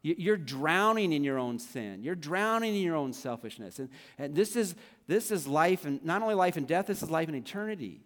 You're 0.04 0.38
drowning 0.38 1.14
in 1.14 1.24
your 1.24 1.38
own 1.38 1.60
sin. 1.60 2.02
You're 2.02 2.16
drowning 2.16 2.76
in 2.76 2.82
your 2.82 2.96
own 2.96 3.14
selfishness. 3.14 3.78
And, 3.78 3.90
and 4.18 4.34
this, 4.34 4.56
is, 4.56 4.74
this 5.06 5.30
is 5.30 5.46
life, 5.46 5.86
and 5.86 6.04
not 6.04 6.24
only 6.24 6.34
life 6.34 6.58
and 6.58 6.66
death, 6.66 6.88
this 6.88 7.04
is 7.04 7.12
life 7.12 7.28
and 7.28 7.38
eternity. 7.38 8.02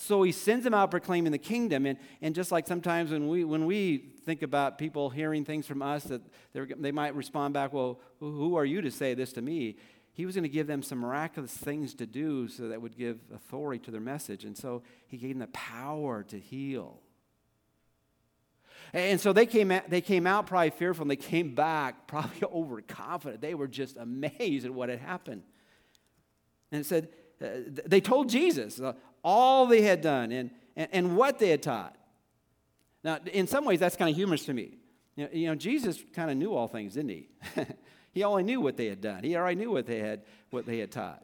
So 0.00 0.22
he 0.22 0.32
sends 0.32 0.64
them 0.64 0.72
out 0.72 0.90
proclaiming 0.90 1.30
the 1.30 1.38
kingdom. 1.38 1.84
And, 1.84 1.98
and 2.22 2.34
just 2.34 2.50
like 2.50 2.66
sometimes 2.66 3.10
when 3.10 3.28
we, 3.28 3.44
when 3.44 3.66
we 3.66 3.98
think 4.24 4.40
about 4.40 4.78
people 4.78 5.10
hearing 5.10 5.44
things 5.44 5.66
from 5.66 5.82
us, 5.82 6.04
that 6.04 6.22
they 6.54 6.90
might 6.90 7.14
respond 7.14 7.52
back, 7.52 7.74
Well, 7.74 8.00
who 8.18 8.56
are 8.56 8.64
you 8.64 8.80
to 8.80 8.90
say 8.90 9.12
this 9.12 9.32
to 9.34 9.42
me? 9.42 9.76
He 10.14 10.24
was 10.24 10.34
going 10.34 10.44
to 10.44 10.48
give 10.48 10.66
them 10.66 10.82
some 10.82 10.98
miraculous 10.98 11.52
things 11.52 11.94
to 11.94 12.06
do 12.06 12.48
so 12.48 12.68
that 12.68 12.80
would 12.80 12.96
give 12.96 13.18
authority 13.32 13.78
to 13.84 13.90
their 13.90 14.00
message. 14.00 14.44
And 14.44 14.56
so 14.56 14.82
he 15.06 15.18
gave 15.18 15.30
them 15.30 15.40
the 15.40 15.46
power 15.48 16.22
to 16.24 16.38
heal. 16.38 17.00
And 18.92 19.20
so 19.20 19.32
they 19.34 19.46
came, 19.46 19.70
out, 19.70 19.88
they 19.88 20.00
came 20.00 20.26
out 20.26 20.46
probably 20.46 20.70
fearful 20.70 21.02
and 21.02 21.10
they 21.10 21.16
came 21.16 21.54
back 21.54 22.06
probably 22.06 22.42
overconfident. 22.52 23.42
They 23.42 23.54
were 23.54 23.68
just 23.68 23.98
amazed 23.98 24.64
at 24.64 24.72
what 24.72 24.88
had 24.88 24.98
happened. 24.98 25.42
And 26.72 26.80
it 26.80 26.86
said, 26.86 27.08
uh, 27.42 27.46
they 27.86 28.00
told 28.00 28.28
Jesus, 28.28 28.80
all 29.22 29.66
they 29.66 29.82
had 29.82 30.00
done 30.00 30.32
and, 30.32 30.50
and, 30.76 30.88
and 30.92 31.16
what 31.16 31.38
they 31.38 31.50
had 31.50 31.62
taught. 31.62 31.96
Now, 33.02 33.18
in 33.32 33.46
some 33.46 33.64
ways, 33.64 33.80
that's 33.80 33.96
kind 33.96 34.10
of 34.10 34.16
humorous 34.16 34.44
to 34.46 34.54
me. 34.54 34.78
You 35.16 35.24
know, 35.24 35.30
you 35.32 35.46
know 35.46 35.54
Jesus 35.54 36.02
kind 36.14 36.30
of 36.30 36.36
knew 36.36 36.54
all 36.54 36.68
things, 36.68 36.94
didn't 36.94 37.10
he? 37.10 37.28
He 38.12 38.24
only 38.24 38.42
knew 38.42 38.60
what 38.60 38.76
they 38.76 38.86
had 38.86 39.00
done. 39.00 39.22
He 39.22 39.36
already 39.36 39.56
knew 39.56 39.70
what 39.70 39.86
they 39.86 40.00
had, 40.00 40.22
what 40.50 40.66
they 40.66 40.78
had 40.78 40.90
taught. 40.90 41.22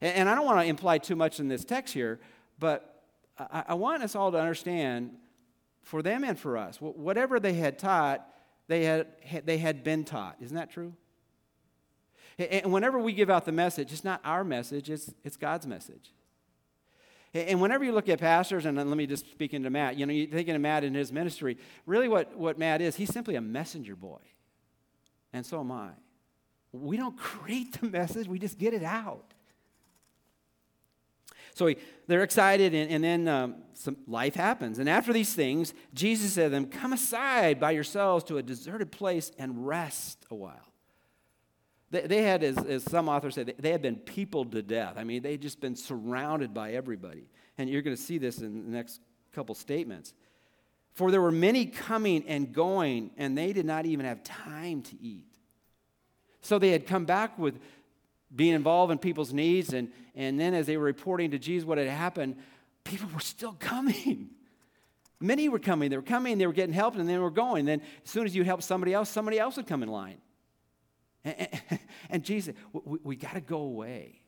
And, 0.00 0.14
and 0.14 0.28
I 0.28 0.34
don't 0.34 0.44
want 0.44 0.60
to 0.60 0.66
imply 0.66 0.98
too 0.98 1.16
much 1.16 1.40
in 1.40 1.48
this 1.48 1.64
text 1.64 1.94
here, 1.94 2.20
but 2.58 3.02
I, 3.38 3.64
I 3.68 3.74
want 3.74 4.02
us 4.02 4.14
all 4.14 4.30
to 4.32 4.38
understand, 4.38 5.12
for 5.82 6.02
them 6.02 6.24
and 6.24 6.38
for 6.38 6.58
us, 6.58 6.76
whatever 6.80 7.40
they 7.40 7.54
had 7.54 7.78
taught, 7.78 8.26
they 8.68 8.84
had, 8.84 9.06
they 9.44 9.58
had 9.58 9.84
been 9.84 10.04
taught. 10.04 10.36
Isn't 10.40 10.56
that 10.56 10.70
true? 10.70 10.92
And 12.38 12.70
whenever 12.70 12.98
we 12.98 13.14
give 13.14 13.30
out 13.30 13.46
the 13.46 13.52
message, 13.52 13.92
it's 13.92 14.04
not 14.04 14.20
our 14.22 14.44
message, 14.44 14.90
it's, 14.90 15.14
it's 15.24 15.38
God's 15.38 15.66
message. 15.66 16.12
And 17.36 17.60
whenever 17.60 17.84
you 17.84 17.92
look 17.92 18.08
at 18.08 18.18
pastors, 18.18 18.64
and 18.66 18.76
let 18.76 18.86
me 18.86 19.06
just 19.06 19.30
speak 19.30 19.52
into 19.52 19.68
Matt, 19.70 19.96
you 19.96 20.06
know, 20.06 20.12
you're 20.12 20.28
thinking 20.28 20.54
of 20.54 20.60
Matt 20.60 20.84
in 20.84 20.94
his 20.94 21.12
ministry, 21.12 21.58
really 21.84 22.08
what, 22.08 22.36
what 22.36 22.58
Matt 22.58 22.80
is, 22.80 22.96
he's 22.96 23.12
simply 23.12 23.34
a 23.34 23.40
messenger 23.40 23.94
boy. 23.96 24.20
And 25.32 25.44
so 25.44 25.60
am 25.60 25.72
I. 25.72 25.90
We 26.72 26.96
don't 26.96 27.16
create 27.16 27.80
the 27.80 27.86
message, 27.86 28.28
we 28.28 28.38
just 28.38 28.58
get 28.58 28.74
it 28.74 28.82
out. 28.82 29.34
So 31.54 31.66
he, 31.66 31.78
they're 32.06 32.22
excited, 32.22 32.74
and, 32.74 32.90
and 32.90 33.02
then 33.02 33.28
um, 33.28 33.56
some 33.72 33.96
life 34.06 34.34
happens. 34.34 34.78
And 34.78 34.90
after 34.90 35.12
these 35.12 35.32
things, 35.34 35.72
Jesus 35.94 36.34
said 36.34 36.44
to 36.44 36.48
them, 36.50 36.66
Come 36.66 36.92
aside 36.92 37.58
by 37.58 37.70
yourselves 37.70 38.24
to 38.24 38.36
a 38.36 38.42
deserted 38.42 38.92
place 38.92 39.32
and 39.38 39.66
rest 39.66 40.26
a 40.30 40.34
while. 40.34 40.72
They, 41.90 42.02
they 42.02 42.22
had, 42.22 42.42
as, 42.42 42.56
as 42.58 42.82
some 42.84 43.08
authors 43.08 43.34
say, 43.34 43.44
they 43.44 43.70
had 43.70 43.82
been 43.82 43.96
peopled 43.96 44.52
to 44.52 44.62
death. 44.62 44.94
I 44.96 45.04
mean, 45.04 45.22
they'd 45.22 45.40
just 45.40 45.60
been 45.60 45.76
surrounded 45.76 46.52
by 46.52 46.72
everybody. 46.72 47.28
And 47.58 47.70
you're 47.70 47.82
going 47.82 47.96
to 47.96 48.02
see 48.02 48.18
this 48.18 48.38
in 48.38 48.64
the 48.64 48.70
next 48.70 49.00
couple 49.32 49.54
statements. 49.54 50.14
For 50.94 51.10
there 51.10 51.20
were 51.20 51.32
many 51.32 51.66
coming 51.66 52.24
and 52.26 52.52
going, 52.52 53.10
and 53.16 53.36
they 53.36 53.52
did 53.52 53.66
not 53.66 53.86
even 53.86 54.06
have 54.06 54.24
time 54.24 54.82
to 54.82 55.00
eat. 55.00 55.26
So 56.40 56.58
they 56.58 56.70
had 56.70 56.86
come 56.86 57.04
back 57.04 57.38
with 57.38 57.58
being 58.34 58.54
involved 58.54 58.90
in 58.90 58.98
people's 58.98 59.32
needs, 59.32 59.72
and, 59.72 59.90
and 60.14 60.40
then 60.40 60.54
as 60.54 60.66
they 60.66 60.76
were 60.76 60.84
reporting 60.84 61.30
to 61.32 61.38
Jesus 61.38 61.66
what 61.66 61.78
had 61.78 61.88
happened, 61.88 62.36
people 62.84 63.08
were 63.12 63.20
still 63.20 63.52
coming. 63.58 64.30
Many 65.20 65.48
were 65.48 65.58
coming. 65.58 65.90
They 65.90 65.96
were 65.96 66.02
coming, 66.02 66.38
they 66.38 66.46
were 66.46 66.52
getting 66.52 66.74
help, 66.74 66.94
and 66.94 67.00
then 67.08 67.14
they 67.14 67.18
were 67.18 67.30
going. 67.30 67.64
Then, 67.64 67.80
as 68.04 68.10
soon 68.10 68.26
as 68.26 68.36
you 68.36 68.44
help 68.44 68.62
somebody 68.62 68.92
else, 68.92 69.08
somebody 69.08 69.38
else 69.38 69.56
would 69.56 69.66
come 69.66 69.82
in 69.82 69.88
line. 69.88 70.18
And, 71.26 71.48
and, 72.10 72.24
Jesus, 72.24 72.54
we, 72.72 72.98
we 73.02 73.16
got 73.16 73.34
to 73.34 73.40
go 73.40 73.58
away. 73.58 74.20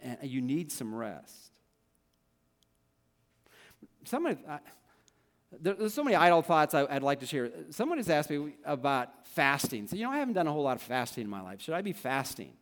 And 0.00 0.18
you 0.24 0.42
need 0.42 0.70
some 0.70 0.94
rest. 0.94 1.52
Somebody, 4.04 4.38
uh, 4.48 4.58
there's 5.60 5.94
so 5.94 6.04
many 6.04 6.16
idle 6.16 6.42
thoughts 6.42 6.74
I, 6.74 6.82
would 6.82 7.02
like 7.02 7.20
to 7.20 7.26
share. 7.26 7.50
Someone 7.70 7.98
has 7.98 8.10
asked 8.10 8.28
me 8.28 8.54
about 8.64 9.26
fasting. 9.28 9.86
So, 9.86 9.96
you 9.96 10.04
know, 10.04 10.10
I 10.10 10.18
haven't 10.18 10.34
done 10.34 10.46
a 10.46 10.52
whole 10.52 10.62
lot 10.62 10.76
of 10.76 10.82
fasting 10.82 11.24
in 11.24 11.30
my 11.30 11.40
life. 11.40 11.62
Should 11.62 11.74
I 11.74 11.82
be 11.82 11.92
fasting? 11.92 12.52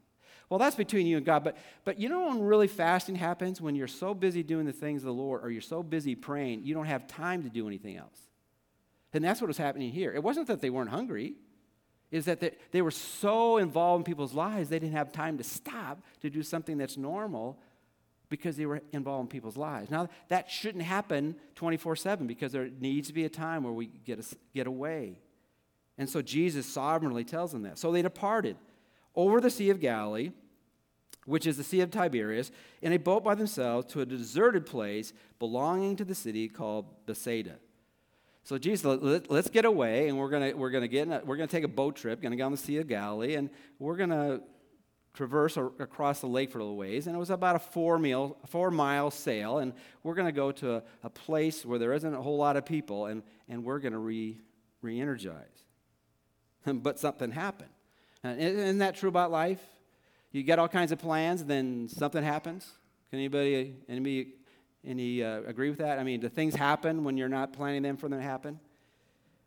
Well, 0.48 0.58
that's 0.58 0.76
between 0.76 1.06
you 1.06 1.16
and 1.16 1.26
God. 1.26 1.42
But, 1.42 1.56
but 1.84 1.98
you 1.98 2.08
know 2.08 2.28
when 2.28 2.42
really 2.42 2.68
fasting 2.68 3.16
happens? 3.16 3.60
When 3.60 3.74
you're 3.74 3.88
so 3.88 4.14
busy 4.14 4.42
doing 4.42 4.66
the 4.66 4.72
things 4.72 5.02
of 5.02 5.06
the 5.06 5.14
Lord 5.14 5.44
or 5.44 5.50
you're 5.50 5.62
so 5.62 5.82
busy 5.82 6.14
praying, 6.14 6.62
you 6.64 6.74
don't 6.74 6.86
have 6.86 7.06
time 7.06 7.42
to 7.42 7.48
do 7.48 7.66
anything 7.66 7.96
else. 7.96 8.18
And 9.12 9.24
that's 9.24 9.40
what 9.40 9.48
was 9.48 9.58
happening 9.58 9.92
here. 9.92 10.12
It 10.12 10.22
wasn't 10.22 10.48
that 10.48 10.60
they 10.60 10.70
weren't 10.70 10.90
hungry, 10.90 11.34
is 12.10 12.26
that 12.26 12.40
they, 12.70 12.82
were 12.82 12.90
so 12.90 13.56
involved 13.56 14.00
in 14.00 14.04
people's 14.04 14.34
lives, 14.34 14.68
they 14.68 14.78
didn't 14.78 14.92
have 14.92 15.12
time 15.12 15.38
to 15.38 15.44
stop 15.44 16.02
to 16.20 16.30
do 16.30 16.42
something 16.42 16.78
that's 16.78 16.96
normal 16.96 17.58
because 18.28 18.56
they 18.56 18.66
were 18.66 18.82
involved 18.92 19.22
in 19.22 19.28
people's 19.28 19.56
lives. 19.56 19.90
Now, 19.90 20.08
that 20.28 20.50
shouldn't 20.50 20.84
happen 20.84 21.36
24 21.54 21.96
7 21.96 22.26
because 22.26 22.52
there 22.52 22.68
needs 22.80 23.08
to 23.08 23.14
be 23.14 23.24
a 23.24 23.28
time 23.28 23.64
where 23.64 23.72
we 23.72 23.86
get, 23.86 24.24
get 24.54 24.66
away. 24.66 25.18
And 25.98 26.08
so 26.08 26.22
Jesus 26.22 26.66
sovereignly 26.66 27.24
tells 27.24 27.52
them 27.52 27.62
that. 27.62 27.78
So 27.78 27.92
they 27.92 28.02
departed 28.02 28.56
over 29.14 29.40
the 29.40 29.50
Sea 29.50 29.70
of 29.70 29.80
Galilee, 29.80 30.32
which 31.26 31.46
is 31.46 31.56
the 31.56 31.64
Sea 31.64 31.80
of 31.80 31.90
Tiberias, 31.90 32.50
in 32.82 32.92
a 32.92 32.98
boat 32.98 33.22
by 33.22 33.34
themselves 33.34 33.86
to 33.92 34.00
a 34.00 34.06
deserted 34.06 34.66
place 34.66 35.12
belonging 35.38 35.96
to 35.96 36.04
the 36.04 36.14
city 36.14 36.48
called 36.48 37.06
Bethsaida. 37.06 37.56
So 38.44 38.58
Jesus, 38.58 38.84
let, 38.84 39.30
us 39.30 39.48
get 39.48 39.64
away, 39.64 40.08
and 40.08 40.18
we're 40.18 40.28
gonna 40.28 40.54
we're 40.54 40.70
gonna 40.70 40.86
get 40.86 41.08
a, 41.08 41.22
we're 41.24 41.36
gonna 41.36 41.46
take 41.46 41.64
a 41.64 41.68
boat 41.68 41.96
trip, 41.96 42.20
gonna 42.20 42.36
go 42.36 42.44
on 42.44 42.52
the 42.52 42.58
Sea 42.58 42.76
of 42.76 42.86
Galilee, 42.86 43.36
and 43.36 43.48
we're 43.78 43.96
gonna 43.96 44.42
traverse 45.14 45.56
across 45.56 46.20
the 46.20 46.26
lake 46.26 46.50
for 46.50 46.58
a 46.58 46.62
little 46.62 46.76
ways. 46.76 47.06
And 47.06 47.16
it 47.16 47.18
was 47.18 47.30
about 47.30 47.56
a 47.56 47.58
four 47.58 47.98
meal 47.98 48.36
four 48.46 48.70
mile 48.70 49.10
sail, 49.10 49.58
and 49.58 49.72
we're 50.02 50.14
gonna 50.14 50.30
go 50.30 50.52
to 50.52 50.74
a, 50.74 50.82
a 51.04 51.08
place 51.08 51.64
where 51.64 51.78
there 51.78 51.94
isn't 51.94 52.14
a 52.14 52.20
whole 52.20 52.36
lot 52.36 52.58
of 52.58 52.66
people, 52.66 53.06
and 53.06 53.22
and 53.48 53.64
we're 53.64 53.78
gonna 53.78 53.98
re 53.98 54.38
re-energize. 54.82 55.64
but 56.66 56.98
something 56.98 57.30
happened. 57.30 57.70
And 58.22 58.38
isn't 58.38 58.78
that 58.78 58.96
true 58.96 59.08
about 59.08 59.30
life? 59.30 59.62
You 60.32 60.42
get 60.42 60.58
all 60.58 60.68
kinds 60.68 60.92
of 60.92 60.98
plans, 60.98 61.44
then 61.46 61.88
something 61.88 62.22
happens. 62.22 62.70
Can 63.08 63.20
anybody 63.20 63.76
anybody 63.88 64.34
any 64.86 65.22
uh, 65.22 65.42
agree 65.46 65.70
with 65.70 65.78
that? 65.78 65.98
I 65.98 66.04
mean, 66.04 66.20
do 66.20 66.28
things 66.28 66.54
happen 66.54 67.04
when 67.04 67.16
you're 67.16 67.28
not 67.28 67.52
planning 67.52 67.82
them 67.82 67.96
for 67.96 68.08
them 68.08 68.18
to 68.18 68.24
happen? 68.24 68.60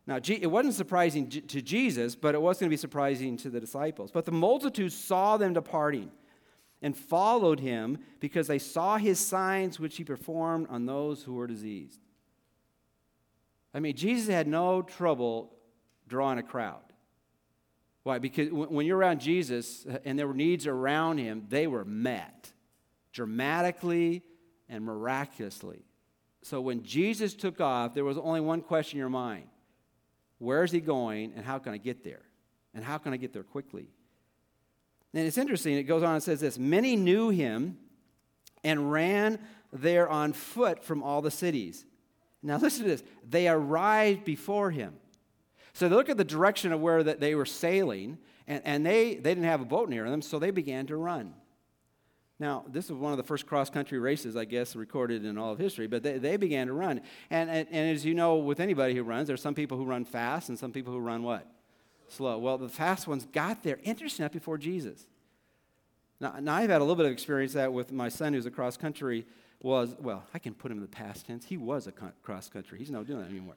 Now, 0.06 0.18
it 0.24 0.50
wasn't 0.50 0.74
surprising 0.74 1.28
to 1.28 1.60
Jesus, 1.60 2.14
but 2.14 2.34
it 2.34 2.40
was 2.40 2.58
going 2.58 2.68
to 2.68 2.72
be 2.72 2.78
surprising 2.78 3.36
to 3.38 3.50
the 3.50 3.60
disciples. 3.60 4.10
But 4.10 4.24
the 4.24 4.32
multitude 4.32 4.92
saw 4.92 5.36
them 5.36 5.52
departing 5.52 6.10
and 6.80 6.96
followed 6.96 7.60
him 7.60 7.98
because 8.18 8.46
they 8.46 8.58
saw 8.58 8.96
his 8.96 9.20
signs 9.20 9.78
which 9.78 9.98
he 9.98 10.04
performed 10.04 10.66
on 10.70 10.86
those 10.86 11.24
who 11.24 11.34
were 11.34 11.46
diseased. 11.46 12.00
I 13.74 13.80
mean, 13.80 13.96
Jesus 13.96 14.28
had 14.28 14.46
no 14.46 14.80
trouble 14.80 15.52
drawing 16.08 16.38
a 16.38 16.42
crowd. 16.42 16.80
Why? 18.02 18.18
Because 18.18 18.48
when 18.50 18.86
you're 18.86 18.96
around 18.96 19.20
Jesus 19.20 19.84
uh, 19.84 19.98
and 20.06 20.18
there 20.18 20.26
were 20.26 20.32
needs 20.32 20.66
around 20.66 21.18
him, 21.18 21.44
they 21.50 21.66
were 21.66 21.84
met 21.84 22.50
dramatically 23.12 24.22
and 24.68 24.84
miraculously. 24.84 25.84
So 26.42 26.60
when 26.60 26.82
Jesus 26.82 27.34
took 27.34 27.60
off, 27.60 27.94
there 27.94 28.04
was 28.04 28.18
only 28.18 28.40
one 28.40 28.60
question 28.60 28.96
in 28.96 29.00
your 29.00 29.08
mind 29.08 29.48
Where 30.38 30.64
is 30.64 30.70
he 30.70 30.80
going, 30.80 31.32
and 31.36 31.44
how 31.44 31.58
can 31.58 31.72
I 31.72 31.78
get 31.78 32.04
there? 32.04 32.22
And 32.74 32.84
how 32.84 32.98
can 32.98 33.12
I 33.12 33.16
get 33.16 33.32
there 33.32 33.42
quickly? 33.42 33.88
And 35.14 35.26
it's 35.26 35.38
interesting, 35.38 35.76
it 35.76 35.84
goes 35.84 36.02
on 36.02 36.14
and 36.14 36.22
says 36.22 36.40
this 36.40 36.58
Many 36.58 36.96
knew 36.96 37.30
him 37.30 37.78
and 38.64 38.92
ran 38.92 39.38
there 39.72 40.08
on 40.08 40.32
foot 40.32 40.84
from 40.84 41.02
all 41.02 41.22
the 41.22 41.30
cities. 41.30 41.84
Now 42.42 42.56
listen 42.58 42.84
to 42.84 42.90
this. 42.90 43.02
They 43.28 43.48
arrived 43.48 44.24
before 44.24 44.70
him. 44.70 44.94
So 45.72 45.88
they 45.88 45.94
look 45.94 46.08
at 46.08 46.16
the 46.16 46.24
direction 46.24 46.72
of 46.72 46.80
where 46.80 47.02
they 47.02 47.34
were 47.34 47.46
sailing, 47.46 48.18
and, 48.46 48.62
and 48.64 48.86
they, 48.86 49.14
they 49.14 49.30
didn't 49.30 49.44
have 49.44 49.60
a 49.60 49.66
boat 49.66 49.88
near 49.88 50.08
them, 50.08 50.22
so 50.22 50.38
they 50.38 50.50
began 50.50 50.86
to 50.86 50.96
run. 50.96 51.34
Now, 52.40 52.64
this 52.68 52.84
is 52.84 52.92
one 52.92 53.12
of 53.12 53.16
the 53.16 53.24
first 53.24 53.46
cross 53.46 53.68
country 53.68 53.98
races, 53.98 54.36
I 54.36 54.44
guess, 54.44 54.76
recorded 54.76 55.24
in 55.24 55.36
all 55.38 55.52
of 55.52 55.58
history, 55.58 55.88
but 55.88 56.04
they, 56.04 56.18
they 56.18 56.36
began 56.36 56.68
to 56.68 56.72
run. 56.72 57.00
And, 57.30 57.50
and, 57.50 57.66
and, 57.70 57.96
as 57.96 58.04
you 58.04 58.14
know, 58.14 58.36
with 58.36 58.60
anybody 58.60 58.94
who 58.94 59.02
runs, 59.02 59.26
there's 59.26 59.42
some 59.42 59.54
people 59.54 59.76
who 59.76 59.84
run 59.84 60.04
fast 60.04 60.48
and 60.48 60.56
some 60.56 60.70
people 60.70 60.92
who 60.92 61.00
run 61.00 61.24
what? 61.24 61.50
Slow. 62.06 62.38
Well, 62.38 62.56
the 62.56 62.68
fast 62.68 63.08
ones 63.08 63.26
got 63.32 63.64
there, 63.64 63.78
interesting 63.82 64.22
enough, 64.22 64.32
before 64.32 64.56
Jesus. 64.56 65.08
Now, 66.20 66.36
now, 66.40 66.54
I've 66.54 66.70
had 66.70 66.80
a 66.80 66.84
little 66.84 66.96
bit 66.96 67.06
of 67.06 67.12
experience 67.12 67.54
that 67.54 67.72
with 67.72 67.90
my 67.92 68.08
son 68.08 68.34
who's 68.34 68.46
a 68.46 68.52
cross 68.52 68.76
country 68.76 69.26
was, 69.60 69.96
well, 70.00 70.24
I 70.32 70.38
can 70.38 70.54
put 70.54 70.70
him 70.70 70.78
in 70.78 70.82
the 70.82 70.88
past 70.88 71.26
tense. 71.26 71.44
He 71.44 71.56
was 71.56 71.88
a 71.88 71.92
cross 72.22 72.48
country. 72.48 72.78
He's 72.78 72.90
not 72.90 73.06
doing 73.06 73.18
that 73.18 73.30
anymore. 73.30 73.56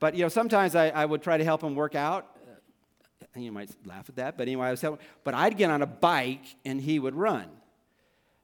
But, 0.00 0.16
you 0.16 0.22
know, 0.22 0.28
sometimes 0.28 0.74
I, 0.74 0.88
I 0.88 1.04
would 1.04 1.22
try 1.22 1.36
to 1.36 1.44
help 1.44 1.62
him 1.62 1.76
work 1.76 1.94
out. 1.94 2.36
And 3.34 3.44
you 3.44 3.52
might 3.52 3.70
laugh 3.84 4.08
at 4.08 4.16
that, 4.16 4.36
but 4.36 4.44
anyway, 4.44 4.68
I 4.68 4.70
was 4.70 4.80
helping. 4.80 5.04
But 5.22 5.34
I'd 5.34 5.56
get 5.56 5.70
on 5.70 5.82
a 5.82 5.86
bike 5.86 6.44
and 6.64 6.80
he 6.80 6.98
would 6.98 7.14
run. 7.14 7.48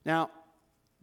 Now, 0.04 0.30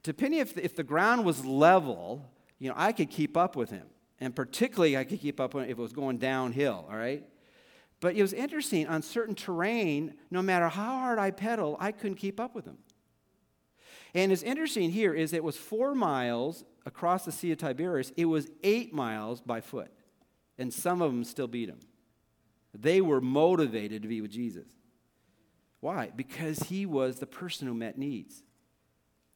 depending 0.03 0.39
if 0.39 0.55
the, 0.55 0.63
if 0.63 0.75
the 0.75 0.83
ground 0.83 1.25
was 1.25 1.45
level, 1.45 2.29
you 2.57 2.69
know, 2.69 2.75
I 2.77 2.91
could 2.91 3.09
keep 3.09 3.37
up 3.37 3.55
with 3.55 3.69
him. 3.69 3.87
And 4.19 4.35
particularly, 4.35 4.97
I 4.97 5.05
could 5.05 5.21
keep 5.21 5.39
up 5.39 5.53
with 5.53 5.63
him 5.63 5.69
if 5.69 5.77
it 5.77 5.81
was 5.81 5.93
going 5.93 6.17
downhill, 6.17 6.85
all 6.89 6.97
right? 6.97 7.23
But 8.01 8.15
it 8.15 8.21
was 8.21 8.33
interesting, 8.33 8.87
on 8.87 9.01
certain 9.01 9.35
terrain, 9.35 10.13
no 10.31 10.41
matter 10.41 10.69
how 10.69 10.99
hard 10.99 11.19
I 11.19 11.31
pedaled, 11.31 11.77
I 11.79 11.91
couldn't 11.91 12.17
keep 12.17 12.39
up 12.39 12.55
with 12.55 12.65
him. 12.65 12.77
And 14.13 14.31
it's 14.31 14.43
interesting 14.43 14.91
here 14.91 15.13
is 15.13 15.33
it 15.33 15.43
was 15.43 15.57
four 15.57 15.93
miles 15.93 16.63
across 16.85 17.25
the 17.25 17.31
Sea 17.31 17.51
of 17.51 17.59
Tiberias, 17.59 18.11
it 18.17 18.25
was 18.25 18.49
eight 18.63 18.93
miles 18.93 19.41
by 19.41 19.61
foot. 19.61 19.91
And 20.57 20.73
some 20.73 21.01
of 21.01 21.11
them 21.11 21.23
still 21.23 21.47
beat 21.47 21.69
him. 21.69 21.79
They 22.73 23.01
were 23.01 23.21
motivated 23.21 24.01
to 24.01 24.07
be 24.07 24.21
with 24.21 24.31
Jesus. 24.31 24.67
Why? 25.79 26.11
Because 26.13 26.59
he 26.59 26.85
was 26.85 27.19
the 27.19 27.25
person 27.25 27.67
who 27.67 27.73
met 27.73 27.97
needs. 27.97 28.43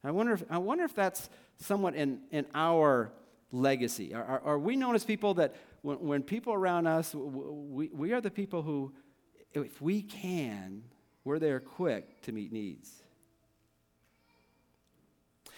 I 0.03 0.11
wonder 0.11 0.33
if, 0.33 0.43
I 0.49 0.57
wonder 0.57 0.83
if 0.83 0.93
that's 0.93 1.29
somewhat 1.57 1.95
in, 1.95 2.19
in 2.31 2.45
our 2.53 3.11
legacy. 3.51 4.13
Are, 4.13 4.23
are, 4.23 4.41
are 4.41 4.59
we 4.59 4.75
known 4.75 4.95
as 4.95 5.05
people 5.05 5.35
that 5.35 5.55
when, 5.81 5.99
when 5.99 6.23
people 6.23 6.53
around 6.53 6.87
us, 6.87 7.13
we, 7.15 7.89
we 7.89 8.11
are 8.13 8.21
the 8.21 8.31
people 8.31 8.61
who, 8.61 8.93
if 9.53 9.81
we 9.81 10.01
can, 10.01 10.83
we're 11.23 11.39
there 11.39 11.59
quick 11.59 12.21
to 12.23 12.31
meet 12.31 12.51
needs. 12.51 13.03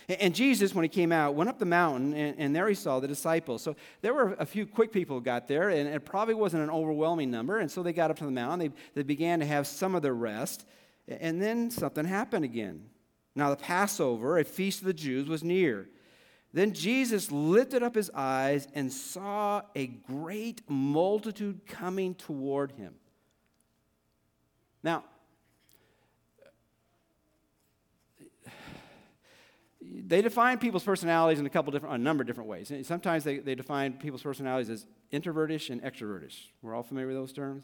And 0.07 0.35
Jesus, 0.35 0.75
when 0.75 0.83
he 0.83 0.89
came 0.89 1.11
out, 1.11 1.33
went 1.33 1.49
up 1.49 1.57
the 1.57 1.65
mountain, 1.65 2.13
and, 2.13 2.35
and, 2.37 2.55
there 2.55 2.67
he 2.67 2.75
saw 2.75 2.99
the 2.99 3.07
disciples. 3.07 3.63
So 3.63 3.75
there 4.01 4.13
were 4.13 4.35
a 4.37 4.45
few 4.45 4.67
quick 4.67 4.91
people 4.91 5.17
who 5.17 5.23
got 5.23 5.47
there, 5.47 5.69
and 5.69 5.89
it 5.89 6.05
probably 6.05 6.35
wasn't 6.35 6.61
an 6.61 6.69
overwhelming 6.69 7.31
number. 7.31 7.57
And 7.57 7.71
so 7.71 7.81
they 7.81 7.91
got 7.91 8.11
up 8.11 8.17
to 8.19 8.25
the 8.25 8.31
mountain. 8.31 8.59
They, 8.59 9.01
they 9.01 9.03
began 9.03 9.39
to 9.39 9.47
have 9.47 9.65
some 9.65 9.95
of 9.95 10.03
their 10.03 10.13
rest. 10.13 10.67
And 11.07 11.41
then 11.41 11.71
something 11.71 12.05
happened 12.05 12.45
again. 12.45 12.83
Now, 13.35 13.49
the 13.49 13.57
Passover, 13.57 14.37
a 14.39 14.43
feast 14.43 14.79
of 14.79 14.87
the 14.87 14.93
Jews, 14.93 15.27
was 15.27 15.43
near. 15.43 15.89
Then 16.53 16.73
Jesus 16.73 17.31
lifted 17.31 17.83
up 17.83 17.95
his 17.95 18.09
eyes 18.13 18.67
and 18.73 18.91
saw 18.91 19.61
a 19.75 19.87
great 19.87 20.61
multitude 20.69 21.65
coming 21.67 22.15
toward 22.15 22.71
him. 22.71 22.95
Now, 24.81 25.03
they 29.81 30.21
define 30.21 30.57
people's 30.57 30.83
personalities 30.83 31.39
in 31.39 31.45
a 31.45 31.49
couple 31.49 31.73
different, 31.73 31.95
a 31.95 31.97
number 31.97 32.21
of 32.21 32.27
different 32.27 32.49
ways. 32.49 32.71
Sometimes 32.83 33.25
they, 33.25 33.39
they 33.39 33.55
define 33.55 33.93
people's 33.93 34.23
personalities 34.23 34.69
as 34.69 34.87
introvertish 35.11 35.69
and 35.69 35.81
extrovertish. 35.83 36.35
We're 36.61 36.73
all 36.73 36.83
familiar 36.83 37.07
with 37.07 37.17
those 37.17 37.33
terms. 37.33 37.63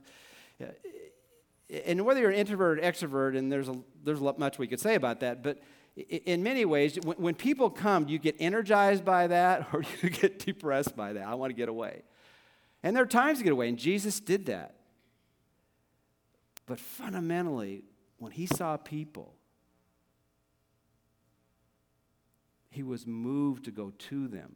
And 1.86 2.06
whether 2.06 2.20
you're 2.20 2.32
an 2.32 2.36
introvert 2.36 2.80
or 2.80 2.82
extrovert, 2.82 3.38
and 3.38 3.52
there's 3.52 3.70
a, 3.70 3.76
there's 4.04 4.20
much 4.20 4.60
we 4.60 4.68
could 4.68 4.80
say 4.80 4.96
about 4.96 5.22
that, 5.22 5.42
but 5.42 5.62
in 5.96 6.44
many 6.44 6.66
ways, 6.66 6.98
when, 7.04 7.18
when 7.18 7.36
people 7.36 7.70
come, 7.70 8.08
you 8.08 8.20
get 8.20 8.36
energized 8.40 9.06
by 9.06 9.28
that 9.28 9.68
or 9.74 9.84
you 10.02 10.10
get 10.10 10.40
depressed 10.40 10.96
by 10.96 11.14
that. 11.14 11.28
I 11.28 11.36
want 11.36 11.52
to 11.52 11.56
get 11.56 11.70
away. 11.70 12.04
And 12.84 12.96
there 12.96 13.04
are 13.04 13.08
times 13.08 13.38
to 13.38 13.44
get 13.44 13.54
away, 13.54 13.70
and 13.70 13.78
Jesus 13.78 14.20
did 14.20 14.48
that. 14.48 14.76
But 16.66 16.80
fundamentally, 16.80 17.84
when 18.18 18.32
he 18.32 18.46
saw 18.46 18.78
people, 18.78 19.36
he 22.70 22.84
was 22.84 23.06
moved 23.06 23.66
to 23.66 23.72
go 23.72 23.92
to 23.98 24.28
them 24.28 24.56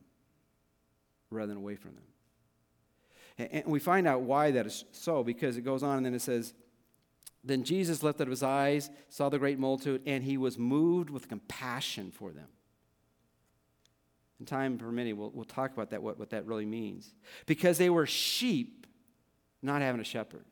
rather 1.30 1.48
than 1.48 1.58
away 1.58 1.76
from 1.76 1.96
them. 1.96 3.50
And 3.52 3.66
we 3.66 3.80
find 3.80 4.08
out 4.08 4.22
why 4.22 4.52
that 4.52 4.66
is 4.66 4.86
so 4.92 5.24
because 5.24 5.58
it 5.58 5.62
goes 5.62 5.84
on 5.84 5.98
and 5.98 6.06
then 6.06 6.14
it 6.14 6.22
says, 6.22 6.54
Then 7.46 7.64
Jesus 7.64 8.02
lifted 8.02 8.24
up 8.24 8.30
his 8.30 8.42
eyes, 8.42 8.90
saw 9.08 9.30
the 9.30 9.38
great 9.38 9.60
multitude, 9.60 10.02
and 10.08 10.24
he 10.24 10.36
was 10.36 10.58
moved 10.58 11.12
with 11.12 11.30
compassion 11.30 12.12
for 12.12 12.32
them. 12.32 12.48
In 14.40 14.46
time 14.48 14.78
permitting, 14.78 15.16
we'll, 15.16 15.30
we'll 15.30 15.46
talk 15.46 15.72
about 15.72 15.92
that, 15.92 16.02
what, 16.02 16.18
what 16.18 16.32
that 16.32 16.46
really 16.48 16.66
means. 16.66 17.14
Because 17.46 17.78
they 17.78 17.90
were 17.90 18.08
sheep 18.08 18.88
not 19.62 19.82
having 19.82 20.02
a 20.02 20.06
shepherd. 20.06 20.44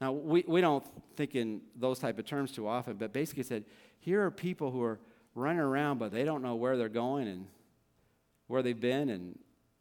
Now, 0.00 0.12
we, 0.12 0.44
we 0.46 0.60
don't 0.60 0.84
think 1.16 1.36
in 1.36 1.62
those 1.76 2.00
type 2.00 2.18
of 2.18 2.26
terms 2.26 2.50
too 2.50 2.66
often, 2.66 2.96
but 2.96 3.12
basically 3.12 3.44
said, 3.44 3.64
here 4.00 4.22
are 4.24 4.30
people 4.30 4.70
who 4.72 4.82
are 4.82 4.98
running 5.34 5.60
around, 5.60 5.98
but 5.98 6.10
they 6.12 6.24
don't 6.24 6.42
know 6.42 6.56
where 6.56 6.76
they're 6.76 6.88
going 6.88 7.28
and 7.28 7.46
where 8.48 8.62
they've 8.62 8.78
been 8.78 9.08
and 9.08 9.38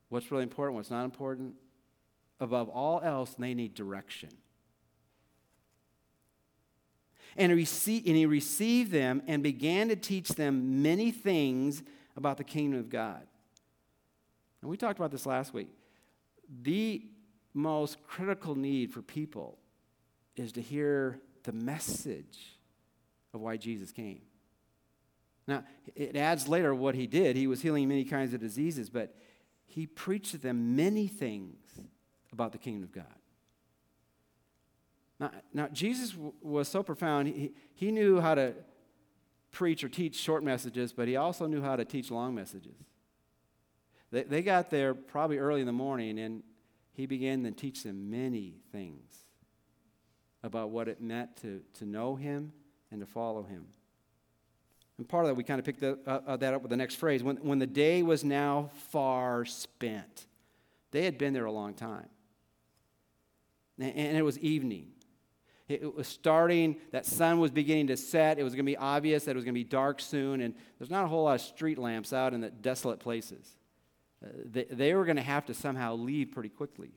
what's 0.09 0.31
really 0.31 0.43
important, 0.43 0.75
what's 0.75 0.91
not 0.91 1.03
important. 1.03 1.55
Above 2.39 2.69
all 2.69 3.01
else, 3.01 3.35
they 3.37 3.53
need 3.53 3.73
direction. 3.73 4.29
And 7.35 7.51
he, 7.51 8.25
received, 8.25 8.91
them 8.91 9.23
and 9.27 9.41
began 9.41 9.89
to 9.89 9.95
teach 9.95 10.29
them 10.29 10.81
many 10.81 11.11
things 11.11 11.81
about 12.15 12.37
the 12.37 12.43
kingdom 12.43 12.79
of 12.79 12.89
God. 12.89 13.25
And 14.61 14.69
we 14.69 14.77
talked 14.77 14.99
about 14.99 15.11
this 15.11 15.25
last 15.25 15.53
week. 15.53 15.69
The 16.61 17.03
most 17.53 17.97
critical 18.07 18.55
need 18.55 18.93
for 18.93 19.01
people 19.01 19.57
is 20.35 20.51
to 20.53 20.61
hear 20.61 21.19
the 21.43 21.51
message 21.51 22.57
of 23.33 23.41
why 23.41 23.57
Jesus 23.57 23.91
came. 23.91 24.21
Now, 25.47 25.63
it 25.95 26.15
adds 26.15 26.47
later 26.47 26.73
what 26.73 26.95
he 26.95 27.07
did. 27.07 27.35
He 27.35 27.47
was 27.47 27.61
healing 27.61 27.87
many 27.87 28.05
kinds 28.05 28.33
of 28.33 28.39
diseases, 28.39 28.89
but 28.89 29.13
he 29.65 29.85
preached 29.87 30.31
to 30.31 30.37
them 30.37 30.75
many 30.75 31.07
things 31.07 31.57
about 32.31 32.51
the 32.51 32.57
kingdom 32.57 32.83
of 32.83 32.91
God. 32.91 33.05
Now, 35.23 35.31
now 35.53 35.67
Jesus 35.69 36.11
w- 36.11 36.33
was 36.41 36.67
so 36.67 36.83
profound, 36.83 37.29
he, 37.29 37.53
he 37.75 37.91
knew 37.91 38.19
how 38.19 38.35
to 38.35 38.53
preach 39.51 39.81
or 39.83 39.87
teach 39.89 40.15
short 40.15 40.43
messages, 40.43 40.91
but 40.91 41.07
he 41.07 41.15
also 41.15 41.45
knew 41.47 41.61
how 41.61 41.77
to 41.77 41.85
teach 41.85 42.11
long 42.11 42.35
messages. 42.35 42.75
They, 44.11 44.23
they 44.23 44.41
got 44.41 44.69
there 44.69 44.93
probably 44.93 45.37
early 45.37 45.61
in 45.61 45.65
the 45.65 45.71
morning, 45.71 46.19
and 46.19 46.43
he 46.91 47.05
began 47.05 47.43
to 47.43 47.51
teach 47.51 47.83
them 47.83 48.09
many 48.09 48.55
things 48.73 49.23
about 50.43 50.71
what 50.71 50.89
it 50.89 50.99
meant 50.99 51.37
to, 51.37 51.61
to 51.75 51.85
know 51.85 52.15
him 52.15 52.51
and 52.91 52.99
to 52.99 53.07
follow 53.07 53.43
him. 53.43 53.67
And 54.97 55.07
part 55.07 55.23
of 55.23 55.29
that, 55.29 55.35
we 55.35 55.45
kind 55.45 55.57
of 55.57 55.65
picked 55.65 55.79
the, 55.79 55.97
uh, 56.05 56.19
uh, 56.27 56.37
that 56.37 56.53
up 56.53 56.61
with 56.61 56.69
the 56.69 56.77
next 56.77 56.95
phrase. 56.95 57.23
When, 57.23 57.37
when 57.37 57.59
the 57.59 57.65
day 57.67 58.03
was 58.03 58.25
now 58.25 58.71
far 58.89 59.45
spent, 59.45 60.27
they 60.91 61.05
had 61.05 61.17
been 61.17 61.31
there 61.31 61.45
a 61.45 61.51
long 61.51 61.75
time. 61.75 62.09
And 63.79 64.17
it 64.17 64.21
was 64.21 64.37
evening. 64.39 64.89
It, 65.69 65.95
was 65.95 66.07
starting, 66.07 66.77
that 66.91 67.05
sun 67.05 67.39
was 67.39 67.49
beginning 67.49 67.87
to 67.87 67.97
set. 67.97 68.37
It 68.37 68.43
was 68.43 68.53
going 68.53 68.65
to 68.65 68.71
be 68.71 68.77
obvious 68.77 69.23
that 69.25 69.31
it 69.31 69.35
was 69.35 69.45
going 69.45 69.55
to 69.55 69.59
be 69.59 69.63
dark 69.63 70.01
soon. 70.01 70.41
And 70.41 70.53
there's 70.77 70.89
not 70.89 71.05
a 71.05 71.07
whole 71.07 71.23
lot 71.23 71.35
of 71.35 71.41
street 71.41 71.77
lamps 71.77 72.11
out 72.11 72.33
in 72.33 72.41
the 72.41 72.49
desolate 72.49 72.99
places. 72.99 73.55
Uh, 74.23 74.29
they, 74.45 74.65
they 74.65 74.93
were 74.93 75.05
going 75.05 75.15
to 75.15 75.21
have 75.21 75.45
to 75.45 75.53
somehow 75.53 75.95
leave 75.95 76.31
pretty 76.31 76.49
quickly. 76.49 76.91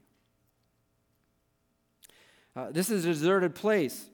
Uh, 2.56 2.70
this 2.72 2.90
is 2.90 3.04
a 3.04 3.08
deserted 3.08 3.54
place. 3.54 4.06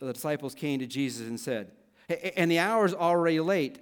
The 0.00 0.12
disciples 0.12 0.54
came 0.54 0.80
to 0.80 0.86
Jesus 0.86 1.26
and 1.26 1.38
said, 1.38 1.70
and 2.08 2.50
the 2.50 2.58
hour 2.58 2.84
is 2.86 2.94
already 2.94 3.40
late. 3.40 3.80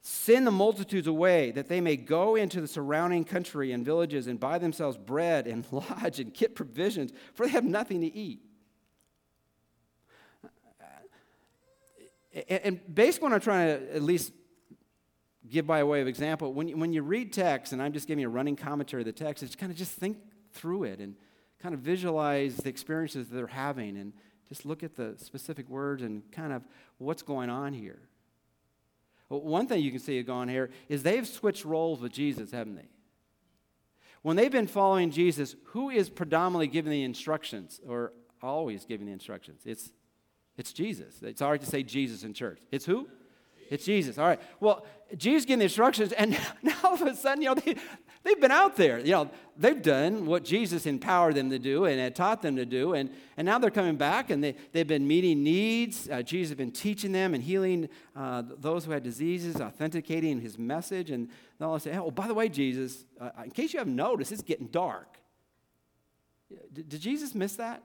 Send 0.00 0.46
the 0.46 0.52
multitudes 0.52 1.06
away 1.06 1.50
that 1.50 1.68
they 1.68 1.80
may 1.80 1.96
go 1.96 2.36
into 2.36 2.60
the 2.60 2.68
surrounding 2.68 3.24
country 3.24 3.72
and 3.72 3.84
villages 3.84 4.28
and 4.28 4.38
buy 4.38 4.58
themselves 4.58 4.96
bread 4.96 5.46
and 5.46 5.66
lodge 5.72 6.20
and 6.20 6.32
get 6.32 6.54
provisions, 6.54 7.12
for 7.34 7.44
they 7.44 7.52
have 7.52 7.64
nothing 7.64 8.00
to 8.00 8.14
eat. 8.14 8.45
And 12.48 12.80
basically, 12.92 13.28
what 13.28 13.34
I'm 13.34 13.40
trying 13.40 13.78
to 13.78 13.94
at 13.94 14.02
least 14.02 14.32
give 15.48 15.66
by 15.66 15.82
way 15.84 16.00
of 16.00 16.06
example, 16.06 16.52
when 16.52 16.68
you, 16.68 16.76
when 16.76 16.92
you 16.92 17.02
read 17.02 17.32
text, 17.32 17.72
and 17.72 17.80
I'm 17.80 17.92
just 17.92 18.08
giving 18.08 18.24
a 18.24 18.28
running 18.28 18.56
commentary 18.56 19.02
of 19.02 19.06
the 19.06 19.12
text, 19.12 19.42
it's 19.42 19.56
kind 19.56 19.72
of 19.72 19.78
just 19.78 19.92
think 19.92 20.18
through 20.52 20.84
it 20.84 20.98
and 20.98 21.14
kind 21.62 21.74
of 21.74 21.80
visualize 21.80 22.56
the 22.56 22.68
experiences 22.68 23.28
that 23.28 23.36
they're 23.36 23.46
having 23.46 23.96
and 23.96 24.12
just 24.48 24.66
look 24.66 24.82
at 24.82 24.96
the 24.96 25.14
specific 25.16 25.68
words 25.68 26.02
and 26.02 26.30
kind 26.30 26.52
of 26.52 26.62
what's 26.98 27.22
going 27.22 27.50
on 27.50 27.72
here. 27.72 28.00
Well, 29.28 29.40
one 29.40 29.66
thing 29.66 29.82
you 29.82 29.90
can 29.90 30.00
see 30.00 30.22
going 30.22 30.48
here 30.48 30.70
is 30.88 31.02
they've 31.02 31.26
switched 31.26 31.64
roles 31.64 32.00
with 32.00 32.12
Jesus, 32.12 32.50
haven't 32.50 32.76
they? 32.76 32.88
When 34.22 34.36
they've 34.36 34.52
been 34.52 34.66
following 34.66 35.10
Jesus, 35.10 35.56
who 35.66 35.90
is 35.90 36.10
predominantly 36.10 36.66
giving 36.68 36.90
the 36.90 37.02
instructions 37.02 37.80
or 37.86 38.12
always 38.42 38.84
giving 38.84 39.06
the 39.06 39.12
instructions? 39.12 39.62
It's, 39.64 39.90
it's 40.58 40.72
Jesus. 40.72 41.22
It's 41.22 41.40
hard 41.40 41.60
to 41.60 41.66
say 41.66 41.82
Jesus 41.82 42.22
in 42.22 42.32
church. 42.32 42.60
It's 42.70 42.86
who? 42.86 43.08
It's 43.70 43.84
Jesus. 43.84 44.18
All 44.18 44.26
right. 44.26 44.40
Well, 44.60 44.86
Jesus 45.16 45.44
giving 45.44 45.58
the 45.58 45.64
instructions, 45.64 46.12
and 46.12 46.38
now 46.62 46.76
all 46.84 46.94
of 46.94 47.02
a 47.02 47.14
sudden, 47.14 47.42
you 47.42 47.48
know, 47.48 47.54
they, 47.54 47.76
they've 48.22 48.40
been 48.40 48.52
out 48.52 48.76
there. 48.76 48.98
You 48.98 49.12
know, 49.12 49.30
they've 49.56 49.80
done 49.80 50.26
what 50.26 50.44
Jesus 50.44 50.86
empowered 50.86 51.34
them 51.34 51.50
to 51.50 51.58
do 51.58 51.84
and 51.84 52.00
had 52.00 52.14
taught 52.14 52.42
them 52.42 52.56
to 52.56 52.64
do, 52.64 52.94
and, 52.94 53.10
and 53.36 53.44
now 53.44 53.58
they're 53.58 53.70
coming 53.70 53.96
back 53.96 54.30
and 54.30 54.42
they, 54.42 54.56
they've 54.72 54.86
been 54.86 55.06
meeting 55.06 55.42
needs. 55.42 56.08
Uh, 56.08 56.22
Jesus 56.22 56.50
has 56.50 56.56
been 56.56 56.72
teaching 56.72 57.12
them 57.12 57.34
and 57.34 57.42
healing 57.42 57.88
uh, 58.14 58.42
those 58.58 58.84
who 58.84 58.92
had 58.92 59.02
diseases, 59.02 59.56
authenticating 59.60 60.40
his 60.40 60.58
message. 60.58 61.10
And 61.10 61.28
they'll 61.58 61.78
say, 61.78 61.96
oh, 61.96 62.10
by 62.10 62.26
the 62.26 62.34
way, 62.34 62.48
Jesus, 62.48 63.04
uh, 63.20 63.30
in 63.44 63.50
case 63.50 63.72
you 63.72 63.78
haven't 63.78 63.96
noticed, 63.96 64.32
it's 64.32 64.42
getting 64.42 64.68
dark. 64.68 65.18
Did 66.72 67.00
Jesus 67.00 67.34
miss 67.34 67.56
that? 67.56 67.82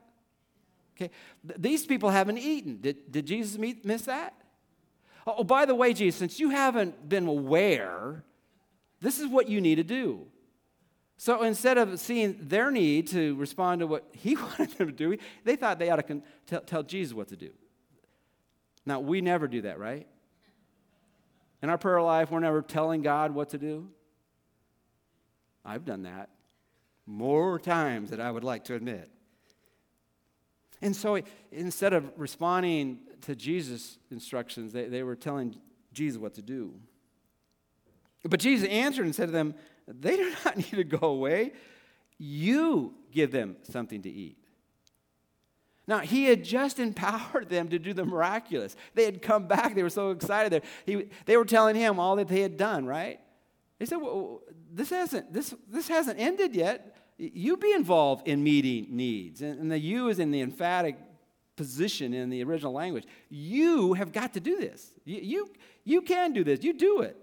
Okay. 0.96 1.10
Th- 1.46 1.60
these 1.60 1.86
people 1.86 2.10
haven't 2.10 2.38
eaten. 2.38 2.80
Did, 2.80 3.10
did 3.10 3.26
Jesus 3.26 3.58
meet, 3.58 3.84
miss 3.84 4.02
that? 4.02 4.34
Oh, 5.26 5.36
oh, 5.38 5.44
by 5.44 5.64
the 5.64 5.74
way, 5.74 5.92
Jesus, 5.94 6.18
since 6.18 6.40
you 6.40 6.50
haven't 6.50 7.08
been 7.08 7.26
aware, 7.26 8.24
this 9.00 9.18
is 9.18 9.26
what 9.26 9.48
you 9.48 9.60
need 9.60 9.76
to 9.76 9.84
do. 9.84 10.26
So 11.16 11.42
instead 11.42 11.78
of 11.78 12.00
seeing 12.00 12.36
their 12.40 12.70
need 12.70 13.06
to 13.08 13.36
respond 13.36 13.80
to 13.80 13.86
what 13.86 14.04
he 14.12 14.36
wanted 14.36 14.70
them 14.72 14.88
to 14.88 14.92
do, 14.92 15.16
they 15.44 15.56
thought 15.56 15.78
they 15.78 15.90
ought 15.90 15.96
to 15.96 16.02
con- 16.02 16.22
tell, 16.46 16.60
tell 16.60 16.82
Jesus 16.82 17.14
what 17.14 17.28
to 17.28 17.36
do. 17.36 17.50
Now, 18.84 18.98
we 18.98 19.20
never 19.20 19.46
do 19.46 19.62
that, 19.62 19.78
right? 19.78 20.08
In 21.62 21.70
our 21.70 21.78
prayer 21.78 22.02
life, 22.02 22.30
we're 22.32 22.40
never 22.40 22.60
telling 22.60 23.02
God 23.02 23.32
what 23.32 23.50
to 23.50 23.58
do. 23.58 23.88
I've 25.64 25.84
done 25.84 26.02
that 26.02 26.28
more 27.06 27.58
times 27.58 28.10
than 28.10 28.20
I 28.20 28.30
would 28.30 28.44
like 28.44 28.64
to 28.64 28.74
admit. 28.74 29.10
And 30.82 30.94
so 30.94 31.20
instead 31.52 31.92
of 31.92 32.10
responding 32.16 32.98
to 33.22 33.36
Jesus' 33.36 33.98
instructions, 34.10 34.72
they, 34.72 34.86
they 34.86 35.04
were 35.04 35.14
telling 35.14 35.56
Jesus 35.92 36.20
what 36.20 36.34
to 36.34 36.42
do. 36.42 36.74
But 38.28 38.40
Jesus 38.40 38.68
answered 38.68 39.04
and 39.04 39.14
said 39.14 39.26
to 39.26 39.32
them, 39.32 39.54
They 39.86 40.16
do 40.16 40.32
not 40.44 40.56
need 40.56 40.70
to 40.70 40.84
go 40.84 41.08
away. 41.08 41.52
You 42.18 42.94
give 43.10 43.30
them 43.30 43.56
something 43.62 44.02
to 44.02 44.10
eat. 44.10 44.38
Now, 45.86 45.98
he 46.00 46.24
had 46.24 46.44
just 46.44 46.78
empowered 46.78 47.48
them 47.48 47.68
to 47.68 47.78
do 47.78 47.94
the 47.94 48.04
miraculous. 48.04 48.76
They 48.94 49.04
had 49.04 49.22
come 49.22 49.46
back. 49.46 49.74
They 49.74 49.82
were 49.82 49.90
so 49.90 50.10
excited. 50.10 50.62
He, 50.84 51.08
they 51.26 51.36
were 51.36 51.44
telling 51.44 51.76
him 51.76 51.98
all 52.00 52.16
that 52.16 52.28
they 52.28 52.40
had 52.40 52.56
done, 52.56 52.86
right? 52.86 53.20
They 53.78 53.86
said, 53.86 53.96
well, 53.96 54.42
this, 54.72 54.90
hasn't, 54.90 55.32
this, 55.32 55.54
this 55.68 55.88
hasn't 55.88 56.18
ended 56.18 56.54
yet. 56.54 56.96
You 57.22 57.56
be 57.56 57.72
involved 57.72 58.26
in 58.26 58.42
meeting 58.42 58.88
needs. 58.90 59.42
And, 59.42 59.70
the 59.70 59.78
you 59.78 60.08
is 60.08 60.18
in 60.18 60.32
the 60.32 60.40
emphatic 60.40 60.96
position 61.54 62.14
in 62.14 62.30
the 62.30 62.42
original 62.42 62.72
language. 62.72 63.04
You 63.28 63.92
have 63.92 64.12
got 64.12 64.32
to 64.34 64.40
do 64.40 64.56
this. 64.56 64.92
You, 65.04 65.20
you, 65.20 65.50
you 65.84 66.02
can 66.02 66.32
do 66.32 66.42
this. 66.42 66.64
You 66.64 66.72
do 66.72 67.02
it. 67.02 67.16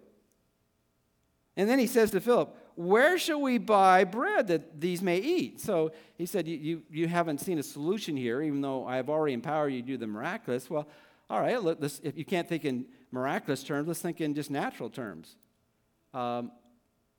And 1.58 1.70
then 1.70 1.80
he 1.80 1.88
says 1.88 2.12
to 2.12 2.22
Philip, 2.22 2.56
Where 2.76 3.18
shall 3.18 3.42
we 3.42 3.58
buy 3.58 4.06
bread 4.06 4.48
that 4.48 4.80
these 4.80 5.02
may 5.02 5.18
eat? 5.18 5.60
So 5.60 5.92
he 6.18 6.26
said, 6.26 6.48
You, 6.48 6.58
you, 6.58 6.82
you 6.90 7.08
haven't 7.10 7.42
seen 7.42 7.60
a 7.60 7.64
solution 7.64 8.16
here, 8.16 8.42
even 8.42 8.62
though 8.62 8.88
I 8.88 8.96
have 8.96 9.10
already 9.10 9.34
empowered 9.34 9.74
you 9.74 9.82
to 9.82 9.88
do 9.88 9.98
the 9.98 10.08
miraculous. 10.08 10.70
Well, 10.70 10.88
all 11.30 11.42
right, 11.42 11.62
let, 11.62 11.84
if 12.04 12.18
you 12.18 12.24
can't 12.24 12.48
think 12.48 12.64
in 12.64 12.86
miraculous 13.12 13.64
terms, 13.64 13.90
let's 13.90 14.00
think 14.00 14.22
in 14.22 14.34
just 14.34 14.50
natural 14.50 14.90
terms. 14.90 15.36
Um, 16.14 16.52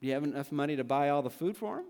do 0.00 0.06
you 0.06 0.14
have 0.14 0.24
enough 0.24 0.50
money 0.50 0.76
to 0.76 0.84
buy 0.84 1.10
all 1.10 1.20
the 1.20 1.30
food 1.30 1.58
for 1.58 1.76
them? 1.76 1.84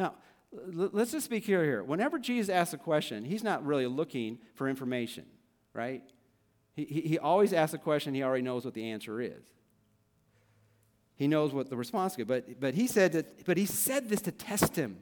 Now, 0.00 0.14
let's 0.50 1.12
just 1.12 1.28
be 1.28 1.42
clear 1.42 1.62
here. 1.62 1.84
Whenever 1.84 2.18
Jesus 2.18 2.48
asks 2.48 2.72
a 2.72 2.78
question, 2.78 3.22
he's 3.22 3.44
not 3.44 3.66
really 3.66 3.86
looking 3.86 4.38
for 4.54 4.66
information, 4.66 5.26
right? 5.74 6.02
He, 6.74 6.84
he, 6.84 7.18
always 7.18 7.52
asks 7.52 7.74
a 7.74 7.78
question, 7.78 8.14
he 8.14 8.22
already 8.22 8.42
knows 8.42 8.64
what 8.64 8.72
the 8.72 8.92
answer 8.92 9.20
is. 9.20 9.44
He 11.16 11.28
knows 11.28 11.52
what 11.52 11.68
the 11.68 11.76
response 11.76 12.18
is. 12.18 12.24
But, 12.24 12.58
but, 12.58 12.72
he 12.72 12.86
said 12.86 13.12
that, 13.12 13.44
but 13.44 13.58
he 13.58 13.66
said 13.66 14.08
this 14.08 14.22
to 14.22 14.32
test 14.32 14.74
him. 14.74 15.00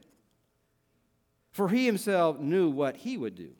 For 1.52 1.68
he 1.68 1.86
himself 1.86 2.40
knew 2.40 2.68
what 2.68 2.96
he 2.96 3.16
would 3.16 3.36
do. 3.36 3.50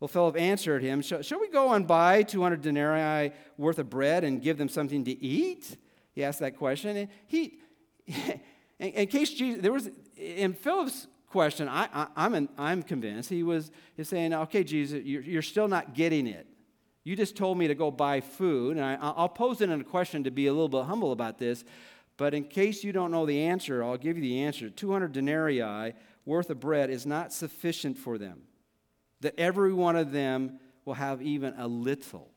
Well, 0.00 0.08
Philip 0.08 0.38
answered 0.38 0.82
him, 0.82 1.02
Shall 1.02 1.40
we 1.40 1.50
go 1.50 1.74
and 1.74 1.86
buy 1.86 2.22
200 2.22 2.62
denarii 2.62 3.32
worth 3.58 3.78
of 3.78 3.90
bread 3.90 4.24
and 4.24 4.40
give 4.40 4.56
them 4.56 4.70
something 4.70 5.04
to 5.04 5.22
eat? 5.22 5.76
He 6.12 6.24
asked 6.24 6.40
that 6.40 6.56
question. 6.56 6.96
And 6.96 7.08
he, 7.26 7.58
in, 8.78 8.88
in 8.90 9.06
case 9.08 9.30
Jesus, 9.30 9.62
there 9.62 9.72
was, 9.72 9.90
in 10.16 10.52
Philip's 10.52 11.06
question, 11.28 11.68
I, 11.68 11.88
I, 11.92 12.06
I'm, 12.16 12.34
in, 12.34 12.48
I'm 12.56 12.82
convinced 12.82 13.28
he 13.28 13.42
was 13.42 13.70
he's 13.96 14.08
saying, 14.08 14.32
okay, 14.32 14.64
Jesus, 14.64 15.02
you're, 15.04 15.22
you're 15.22 15.42
still 15.42 15.68
not 15.68 15.94
getting 15.94 16.26
it. 16.26 16.46
You 17.04 17.16
just 17.16 17.36
told 17.36 17.56
me 17.56 17.68
to 17.68 17.74
go 17.74 17.90
buy 17.90 18.20
food, 18.20 18.76
and 18.76 18.84
I, 18.84 18.98
I'll 19.00 19.28
pose 19.28 19.60
it 19.60 19.70
in 19.70 19.80
a 19.80 19.84
question 19.84 20.24
to 20.24 20.30
be 20.30 20.46
a 20.46 20.52
little 20.52 20.68
bit 20.68 20.84
humble 20.84 21.12
about 21.12 21.38
this. 21.38 21.64
But 22.18 22.34
in 22.34 22.44
case 22.44 22.84
you 22.84 22.92
don't 22.92 23.10
know 23.10 23.24
the 23.24 23.44
answer, 23.44 23.82
I'll 23.82 23.96
give 23.96 24.16
you 24.16 24.22
the 24.22 24.40
answer. 24.40 24.68
200 24.68 25.12
denarii 25.12 25.94
worth 26.26 26.50
of 26.50 26.60
bread 26.60 26.90
is 26.90 27.06
not 27.06 27.32
sufficient 27.32 27.96
for 27.96 28.18
them, 28.18 28.42
that 29.20 29.38
every 29.38 29.72
one 29.72 29.96
of 29.96 30.12
them 30.12 30.58
will 30.84 30.94
have 30.94 31.22
even 31.22 31.54
a 31.56 31.66
little. 31.66 32.30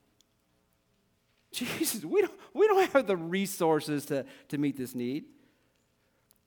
Jesus, 1.51 2.05
we 2.05 2.21
don't, 2.21 2.33
we 2.53 2.67
don't 2.67 2.89
have 2.91 3.07
the 3.07 3.17
resources 3.17 4.05
to, 4.05 4.25
to 4.49 4.57
meet 4.57 4.77
this 4.77 4.95
need. 4.95 5.25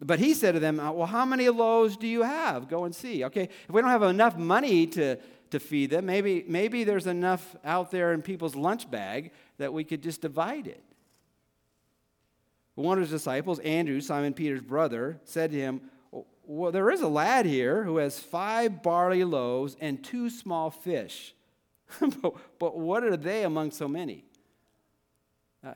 But 0.00 0.18
he 0.18 0.34
said 0.34 0.52
to 0.52 0.60
them, 0.60 0.80
uh, 0.80 0.92
Well, 0.92 1.06
how 1.06 1.24
many 1.24 1.48
loaves 1.48 1.96
do 1.96 2.06
you 2.06 2.22
have? 2.22 2.68
Go 2.68 2.84
and 2.84 2.94
see. 2.94 3.24
Okay, 3.24 3.44
if 3.44 3.70
we 3.70 3.80
don't 3.80 3.90
have 3.90 4.02
enough 4.02 4.36
money 4.36 4.86
to, 4.88 5.16
to 5.50 5.60
feed 5.60 5.90
them, 5.90 6.06
maybe, 6.06 6.44
maybe 6.48 6.84
there's 6.84 7.06
enough 7.06 7.56
out 7.64 7.90
there 7.90 8.12
in 8.12 8.22
people's 8.22 8.54
lunch 8.54 8.90
bag 8.90 9.30
that 9.58 9.72
we 9.72 9.84
could 9.84 10.02
just 10.02 10.20
divide 10.20 10.66
it. 10.66 10.82
One 12.74 12.98
of 12.98 13.02
his 13.02 13.10
disciples, 13.10 13.60
Andrew, 13.60 14.00
Simon 14.00 14.34
Peter's 14.34 14.60
brother, 14.60 15.20
said 15.24 15.52
to 15.52 15.56
him, 15.56 15.80
Well, 16.44 16.72
there 16.72 16.90
is 16.90 17.02
a 17.02 17.08
lad 17.08 17.46
here 17.46 17.84
who 17.84 17.98
has 17.98 18.18
five 18.18 18.82
barley 18.82 19.22
loaves 19.22 19.76
and 19.80 20.02
two 20.02 20.28
small 20.28 20.70
fish. 20.70 21.34
but, 22.00 22.34
but 22.58 22.78
what 22.78 23.04
are 23.04 23.16
they 23.16 23.44
among 23.44 23.70
so 23.70 23.86
many? 23.86 24.24
Uh, 25.64 25.74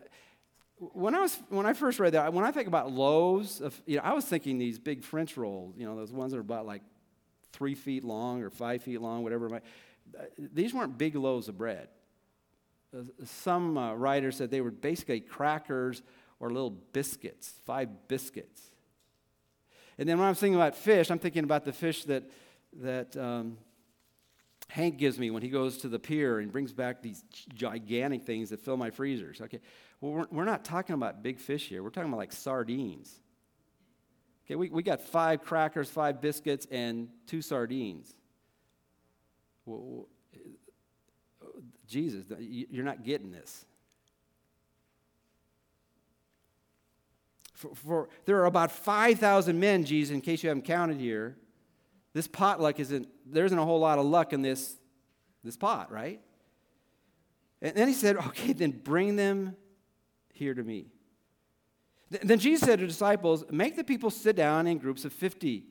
when 0.78 1.14
I 1.14 1.20
was 1.20 1.38
when 1.48 1.66
I 1.66 1.72
first 1.72 1.98
read 1.98 2.14
that, 2.14 2.32
when 2.32 2.44
I 2.44 2.52
think 2.52 2.68
about 2.68 2.92
loaves, 2.92 3.60
of, 3.60 3.80
you 3.86 3.96
know, 3.96 4.02
I 4.04 4.12
was 4.12 4.24
thinking 4.24 4.58
these 4.58 4.78
big 4.78 5.02
French 5.02 5.36
rolls, 5.36 5.74
you 5.76 5.86
know, 5.86 5.96
those 5.96 6.12
ones 6.12 6.32
that 6.32 6.38
are 6.38 6.42
about 6.42 6.66
like 6.66 6.82
three 7.52 7.74
feet 7.74 8.04
long 8.04 8.42
or 8.42 8.50
five 8.50 8.82
feet 8.82 9.00
long, 9.00 9.22
whatever. 9.24 9.60
These 10.38 10.72
weren't 10.72 10.96
big 10.96 11.16
loaves 11.16 11.48
of 11.48 11.58
bread. 11.58 11.88
Uh, 12.96 13.02
some 13.24 13.76
uh, 13.76 13.94
writers 13.94 14.36
said 14.36 14.50
they 14.50 14.60
were 14.60 14.70
basically 14.70 15.20
crackers 15.20 16.02
or 16.40 16.50
little 16.50 16.70
biscuits, 16.70 17.52
five 17.66 17.88
biscuits. 18.06 18.62
And 19.98 20.08
then 20.08 20.18
when 20.18 20.28
I'm 20.28 20.34
thinking 20.34 20.54
about 20.54 20.76
fish, 20.76 21.10
I'm 21.10 21.18
thinking 21.18 21.44
about 21.44 21.64
the 21.64 21.72
fish 21.72 22.04
that 22.04 22.30
that 22.80 23.16
um, 23.16 23.58
Hank 24.68 24.98
gives 24.98 25.18
me 25.18 25.30
when 25.30 25.42
he 25.42 25.48
goes 25.48 25.78
to 25.78 25.88
the 25.88 25.98
pier 25.98 26.38
and 26.38 26.52
brings 26.52 26.72
back 26.72 27.02
these 27.02 27.24
gigantic 27.54 28.24
things 28.24 28.50
that 28.50 28.60
fill 28.60 28.76
my 28.76 28.90
freezers. 28.90 29.40
Okay, 29.40 29.60
well, 30.00 30.12
we're, 30.12 30.26
we're 30.30 30.44
not 30.44 30.64
talking 30.64 30.94
about 30.94 31.22
big 31.22 31.38
fish 31.38 31.68
here. 31.68 31.82
We're 31.82 31.90
talking 31.90 32.08
about 32.08 32.18
like 32.18 32.32
sardines. 32.32 33.20
Okay, 34.46 34.54
we, 34.54 34.70
we 34.70 34.82
got 34.82 35.00
five 35.00 35.42
crackers, 35.42 35.90
five 35.90 36.20
biscuits, 36.20 36.66
and 36.70 37.08
two 37.26 37.42
sardines. 37.42 38.14
Well, 39.66 40.08
uh, 41.42 41.46
Jesus, 41.86 42.24
you're 42.38 42.84
not 42.84 43.02
getting 43.02 43.30
this. 43.30 43.66
For, 47.52 47.74
for, 47.74 48.08
there 48.24 48.38
are 48.38 48.46
about 48.46 48.70
5,000 48.70 49.58
men, 49.58 49.84
Jesus, 49.84 50.14
in 50.14 50.20
case 50.20 50.44
you 50.44 50.48
haven't 50.48 50.64
counted 50.64 50.98
here. 50.98 51.36
This 52.14 52.28
potluck 52.28 52.78
isn't, 52.78 53.08
there 53.26 53.44
isn't 53.44 53.58
a 53.58 53.64
whole 53.64 53.80
lot 53.80 53.98
of 53.98 54.06
luck 54.06 54.32
in 54.32 54.42
this, 54.42 54.76
this 55.42 55.56
pot, 55.56 55.92
right? 55.92 56.20
And 57.60 57.74
then 57.76 57.88
he 57.88 57.94
said, 57.94 58.16
okay, 58.16 58.52
then 58.52 58.70
bring 58.70 59.16
them 59.16 59.56
here 60.38 60.54
to 60.54 60.62
me. 60.62 60.86
Then 62.10 62.38
Jesus 62.38 62.66
said 62.66 62.78
to 62.78 62.84
the 62.84 62.88
disciples, 62.88 63.44
Make 63.50 63.76
the 63.76 63.84
people 63.84 64.10
sit 64.10 64.36
down 64.36 64.66
in 64.66 64.78
groups 64.78 65.04
of 65.04 65.12
50. 65.12 65.64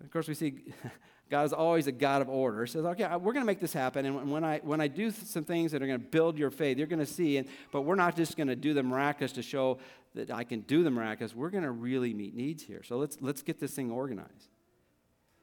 Of 0.00 0.10
course, 0.12 0.28
we 0.28 0.34
see 0.34 0.72
God 1.30 1.44
is 1.44 1.52
always 1.52 1.86
a 1.86 1.92
God 1.92 2.22
of 2.22 2.28
order. 2.28 2.64
He 2.64 2.70
says, 2.70 2.84
okay, 2.84 3.04
we're 3.16 3.32
going 3.32 3.42
to 3.42 3.46
make 3.46 3.60
this 3.60 3.72
happen. 3.72 4.06
And 4.06 4.30
when 4.30 4.44
I, 4.44 4.60
when 4.62 4.80
I 4.80 4.88
do 4.88 5.10
some 5.10 5.44
things 5.44 5.72
that 5.72 5.82
are 5.82 5.86
going 5.86 6.00
to 6.00 6.06
build 6.06 6.38
your 6.38 6.50
faith, 6.50 6.78
you're 6.78 6.86
going 6.86 7.00
to 7.00 7.06
see. 7.06 7.36
And, 7.36 7.48
but 7.70 7.82
we're 7.82 7.96
not 7.96 8.16
just 8.16 8.36
going 8.36 8.46
to 8.48 8.56
do 8.56 8.72
the 8.72 8.82
miraculous 8.82 9.32
to 9.32 9.42
show 9.42 9.78
that 10.14 10.30
I 10.30 10.44
can 10.44 10.60
do 10.60 10.82
the 10.82 10.90
miraculous. 10.90 11.34
We're 11.34 11.50
going 11.50 11.64
to 11.64 11.70
really 11.70 12.14
meet 12.14 12.34
needs 12.34 12.62
here. 12.62 12.82
So 12.82 12.96
let's, 12.96 13.18
let's 13.20 13.42
get 13.42 13.60
this 13.60 13.74
thing 13.74 13.90
organized. 13.90 14.48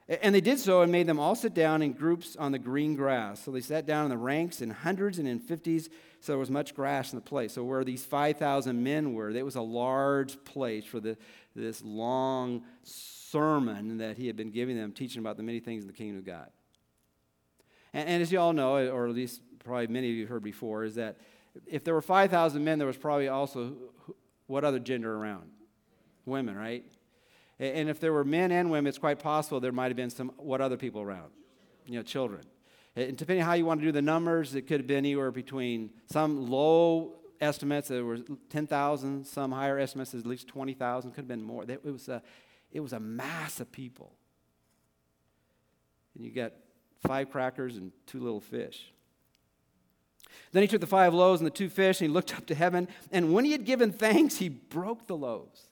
And 0.07 0.33
they 0.33 0.41
did 0.41 0.59
so 0.59 0.81
and 0.81 0.91
made 0.91 1.07
them 1.07 1.19
all 1.19 1.35
sit 1.35 1.53
down 1.53 1.81
in 1.81 1.93
groups 1.93 2.35
on 2.35 2.51
the 2.51 2.59
green 2.59 2.95
grass. 2.95 3.43
So 3.43 3.51
they 3.51 3.61
sat 3.61 3.85
down 3.85 4.05
in 4.05 4.09
the 4.09 4.17
ranks 4.17 4.61
in 4.61 4.69
hundreds 4.69 5.17
and 5.17 5.27
in 5.27 5.39
fifties, 5.39 5.89
so 6.25 6.31
there 6.31 6.39
was 6.39 6.49
much 6.49 6.73
grass 6.73 7.13
in 7.13 7.19
the 7.19 7.23
place. 7.23 7.53
So 7.53 7.63
where 7.63 7.83
these 7.83 8.03
5,000 8.03 8.83
men 8.83 9.13
were, 9.13 9.29
it 9.29 9.45
was 9.45 9.55
a 9.55 9.61
large 9.61 10.43
place 10.43 10.83
for 10.83 10.99
the, 10.99 11.17
this 11.55 11.83
long 11.83 12.63
sermon 12.81 13.99
that 13.99 14.17
he 14.17 14.25
had 14.25 14.35
been 14.35 14.49
giving 14.49 14.75
them, 14.75 14.91
teaching 14.91 15.19
about 15.19 15.37
the 15.37 15.43
many 15.43 15.59
things 15.59 15.83
in 15.83 15.87
the 15.87 15.93
kingdom 15.93 16.17
of 16.17 16.25
God. 16.25 16.49
And, 17.93 18.09
and 18.09 18.23
as 18.23 18.31
you 18.31 18.39
all 18.39 18.53
know, 18.53 18.75
or 18.91 19.07
at 19.07 19.13
least 19.13 19.39
probably 19.63 19.85
many 19.85 20.09
of 20.09 20.15
you 20.15 20.25
heard 20.25 20.41
before, 20.41 20.83
is 20.83 20.95
that 20.95 21.17
if 21.67 21.83
there 21.83 21.93
were 21.93 22.01
5,000 22.01 22.63
men, 22.63 22.79
there 22.79 22.87
was 22.87 22.97
probably 22.97 23.27
also 23.27 23.73
what 24.47 24.63
other 24.63 24.79
gender 24.79 25.15
around? 25.15 25.51
Women, 26.25 26.55
right? 26.55 26.83
And 27.59 27.87
if 27.87 27.99
there 27.99 28.11
were 28.11 28.25
men 28.25 28.51
and 28.51 28.71
women, 28.71 28.89
it's 28.89 28.97
quite 28.97 29.19
possible 29.19 29.59
there 29.59 29.71
might 29.71 29.89
have 29.89 29.95
been 29.95 30.09
some, 30.09 30.31
what 30.37 30.59
other 30.59 30.75
people 30.75 31.01
around? 31.01 31.29
You 31.85 31.97
know, 31.97 32.03
children. 32.03 32.41
And 32.95 33.17
depending 33.17 33.43
on 33.43 33.47
how 33.47 33.53
you 33.53 33.65
want 33.65 33.81
to 33.81 33.85
do 33.85 33.91
the 33.91 34.01
numbers, 34.01 34.55
it 34.55 34.63
could 34.63 34.79
have 34.79 34.87
been 34.87 34.97
anywhere 34.97 35.31
between 35.31 35.91
some 36.11 36.49
low 36.49 37.13
estimates, 37.41 37.89
there 37.89 38.05
were 38.05 38.19
10,000, 38.49 39.25
some 39.25 39.51
higher 39.51 39.77
estimates, 39.77 40.13
at 40.13 40.25
least 40.25 40.47
20,000, 40.47 41.11
could 41.11 41.17
have 41.17 41.27
been 41.27 41.43
more. 41.43 41.65
It 41.67 41.83
was, 41.83 42.07
a, 42.07 42.21
it 42.71 42.79
was 42.79 42.93
a 42.93 42.99
mass 42.99 43.59
of 43.59 43.71
people. 43.71 44.13
And 46.15 46.23
you 46.23 46.31
got 46.31 46.53
five 47.05 47.29
crackers 47.29 47.75
and 47.75 47.91
two 48.07 48.21
little 48.21 48.39
fish. 48.39 48.91
Then 50.53 50.61
he 50.61 50.67
took 50.67 50.81
the 50.81 50.87
five 50.87 51.13
loaves 51.13 51.41
and 51.41 51.45
the 51.45 51.51
two 51.51 51.69
fish, 51.69 51.99
and 51.99 52.09
he 52.09 52.13
looked 52.13 52.33
up 52.37 52.45
to 52.47 52.55
heaven. 52.55 52.87
And 53.11 53.33
when 53.33 53.43
he 53.43 53.51
had 53.51 53.65
given 53.65 53.91
thanks, 53.91 54.37
he 54.37 54.47
broke 54.47 55.07
the 55.07 55.17
loaves 55.17 55.63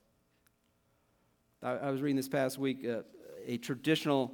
I, 1.63 1.71
I 1.71 1.91
was 1.91 2.01
reading 2.01 2.17
this 2.17 2.27
past 2.27 2.57
week 2.57 2.85
uh, 2.85 3.01
a 3.45 3.57
traditional 3.57 4.33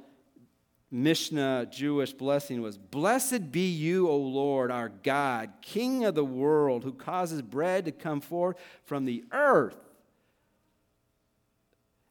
Mishnah 0.90 1.68
Jewish 1.70 2.12
blessing 2.12 2.62
was 2.62 2.76
Blessed 2.76 3.52
be 3.52 3.68
you, 3.68 4.08
O 4.08 4.16
Lord, 4.16 4.70
our 4.70 4.88
God, 4.88 5.50
King 5.62 6.04
of 6.04 6.14
the 6.14 6.24
world, 6.24 6.82
who 6.82 6.92
causes 6.92 7.42
bread 7.42 7.84
to 7.84 7.92
come 7.92 8.20
forth 8.20 8.56
from 8.84 9.04
the 9.04 9.24
earth. 9.30 9.76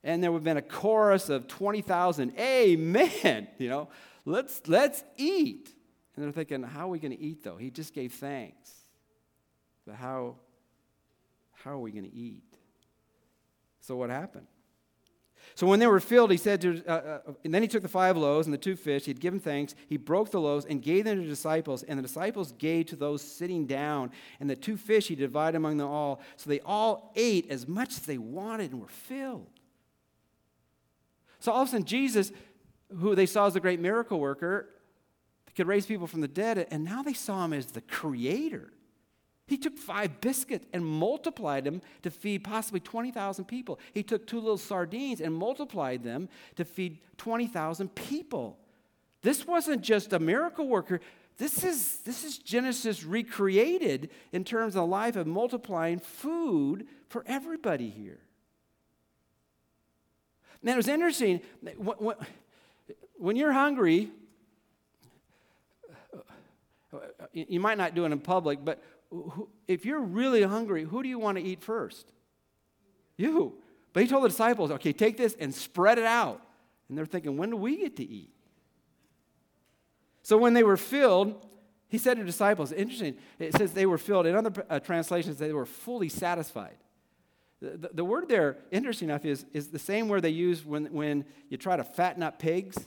And 0.01 0.23
there 0.23 0.31
would 0.31 0.39
have 0.39 0.43
been 0.45 0.57
a 0.57 0.61
chorus 0.61 1.29
of 1.29 1.47
20,000, 1.47 2.33
Amen. 2.39 3.47
You 3.57 3.69
know, 3.69 3.89
let's, 4.23 4.61
let's 4.67 5.03
eat. 5.17 5.73
And 6.15 6.23
they're 6.23 6.31
thinking, 6.31 6.63
How 6.63 6.85
are 6.85 6.91
we 6.91 6.99
going 6.99 7.15
to 7.15 7.21
eat, 7.21 7.43
though? 7.43 7.57
He 7.57 7.71
just 7.71 7.93
gave 7.93 8.13
thanks. 8.13 8.71
But 9.85 9.95
how, 9.95 10.35
how 11.51 11.71
are 11.71 11.79
we 11.79 11.91
going 11.91 12.09
to 12.09 12.15
eat? 12.15 12.43
So 13.81 13.95
what 13.95 14.09
happened? 14.09 14.47
So 15.55 15.67
when 15.67 15.79
they 15.79 15.87
were 15.87 15.99
filled, 15.99 16.31
he 16.31 16.37
said 16.37 16.61
to, 16.61 16.81
uh, 16.87 16.91
uh, 16.91 17.33
and 17.43 17.53
then 17.53 17.61
he 17.61 17.67
took 17.67 17.81
the 17.81 17.89
five 17.89 18.15
loaves 18.15 18.47
and 18.47 18.53
the 18.53 18.57
two 18.57 18.75
fish. 18.75 19.05
He 19.05 19.11
had 19.11 19.19
given 19.19 19.39
thanks. 19.39 19.75
He 19.87 19.97
broke 19.97 20.31
the 20.31 20.39
loaves 20.39 20.65
and 20.65 20.81
gave 20.81 21.05
them 21.05 21.17
to 21.17 21.23
the 21.23 21.29
disciples, 21.29 21.83
and 21.83 21.99
the 21.99 22.03
disciples 22.03 22.53
gave 22.53 22.85
to 22.87 22.95
those 22.95 23.21
sitting 23.21 23.65
down. 23.65 24.11
And 24.39 24.49
the 24.49 24.55
two 24.55 24.77
fish 24.77 25.07
he 25.07 25.15
divided 25.15 25.57
among 25.57 25.77
them 25.77 25.89
all. 25.89 26.21
So 26.37 26.49
they 26.49 26.61
all 26.61 27.11
ate 27.15 27.49
as 27.51 27.67
much 27.67 27.89
as 27.89 27.99
they 28.01 28.17
wanted 28.17 28.71
and 28.71 28.79
were 28.79 28.87
filled. 28.87 29.49
So 31.39 31.51
all 31.51 31.63
of 31.63 31.67
a 31.67 31.71
sudden, 31.71 31.85
Jesus, 31.85 32.31
who 32.97 33.15
they 33.15 33.25
saw 33.25 33.47
as 33.47 33.53
the 33.53 33.59
great 33.59 33.79
miracle 33.79 34.19
worker, 34.19 34.69
could 35.55 35.67
raise 35.67 35.85
people 35.85 36.07
from 36.07 36.21
the 36.21 36.27
dead, 36.27 36.67
and 36.71 36.85
now 36.85 37.03
they 37.03 37.13
saw 37.13 37.43
him 37.43 37.53
as 37.53 37.67
the 37.67 37.81
creator. 37.81 38.71
He 39.49 39.57
took 39.57 39.79
five 39.79 40.21
biscuits 40.21 40.67
and 40.73 40.85
multiplied 40.85 41.63
them 41.63 41.81
to 42.03 42.11
feed 42.11 42.43
possibly 42.43 42.79
20,000 42.79 43.45
people. 43.45 43.79
He 43.95 44.03
took 44.03 44.27
two 44.27 44.39
little 44.39 44.59
sardines 44.59 45.21
and 45.21 45.33
multiplied 45.33 46.03
them 46.03 46.29
to 46.55 46.63
feed 46.63 46.99
20,000 47.17 47.95
people. 47.95 48.59
This 49.23 49.47
wasn't 49.47 49.81
just 49.81 50.13
a 50.13 50.19
miracle 50.19 50.67
worker. 50.67 51.01
This 51.39 51.63
is, 51.63 52.01
this 52.01 52.23
is 52.23 52.37
Genesis 52.37 53.03
recreated 53.03 54.11
in 54.31 54.43
terms 54.43 54.75
of 54.75 54.81
the 54.81 54.85
life 54.85 55.15
of 55.15 55.25
multiplying 55.25 55.97
food 55.97 56.85
for 57.07 57.23
everybody 57.25 57.89
here. 57.89 58.19
Man, 60.61 60.75
it 60.75 60.77
was 60.77 60.87
interesting. 60.87 61.41
When 63.17 63.35
you're 63.35 63.53
hungry, 63.53 64.11
uh, 66.93 66.97
you 67.33 67.59
might 67.59 67.79
not 67.79 67.95
do 67.95 68.05
it 68.05 68.11
in 68.11 68.19
public, 68.19 68.63
but 68.63 68.83
if 69.67 69.85
you're 69.85 70.01
really 70.01 70.43
hungry, 70.43 70.83
who 70.83 71.03
do 71.03 71.09
you 71.09 71.19
want 71.19 71.37
to 71.37 71.43
eat 71.43 71.61
first? 71.61 72.11
You. 73.17 73.55
But 73.93 74.03
he 74.03 74.09
told 74.09 74.23
the 74.23 74.29
disciples, 74.29 74.71
okay, 74.71 74.93
take 74.93 75.17
this 75.17 75.35
and 75.39 75.53
spread 75.53 75.97
it 75.97 76.05
out. 76.05 76.41
And 76.87 76.97
they're 76.97 77.05
thinking, 77.05 77.37
when 77.37 77.49
do 77.49 77.57
we 77.57 77.77
get 77.77 77.95
to 77.97 78.07
eat? 78.07 78.31
So 80.21 80.37
when 80.37 80.53
they 80.53 80.63
were 80.63 80.77
filled, 80.77 81.45
he 81.87 81.97
said 81.97 82.15
to 82.15 82.21
the 82.21 82.25
disciples, 82.27 82.71
interesting, 82.71 83.15
it 83.39 83.55
says 83.55 83.73
they 83.73 83.85
were 83.85 83.97
filled. 83.97 84.27
In 84.27 84.35
other 84.35 84.65
uh, 84.69 84.79
translations, 84.79 85.37
they 85.37 85.53
were 85.53 85.65
fully 85.65 86.09
satisfied. 86.09 86.77
The, 87.61 87.77
the, 87.77 87.89
the, 87.95 88.05
word 88.05 88.29
there, 88.29 88.57
interesting 88.71 89.09
enough, 89.09 89.25
is, 89.25 89.45
is 89.53 89.67
the 89.67 89.79
same 89.79 90.07
word 90.07 90.21
they 90.21 90.29
use 90.29 90.63
when, 90.63 90.85
when 90.93 91.25
you 91.49 91.57
try 91.57 91.75
to 91.75 91.83
fatten 91.83 92.23
up 92.23 92.39
pigs 92.39 92.77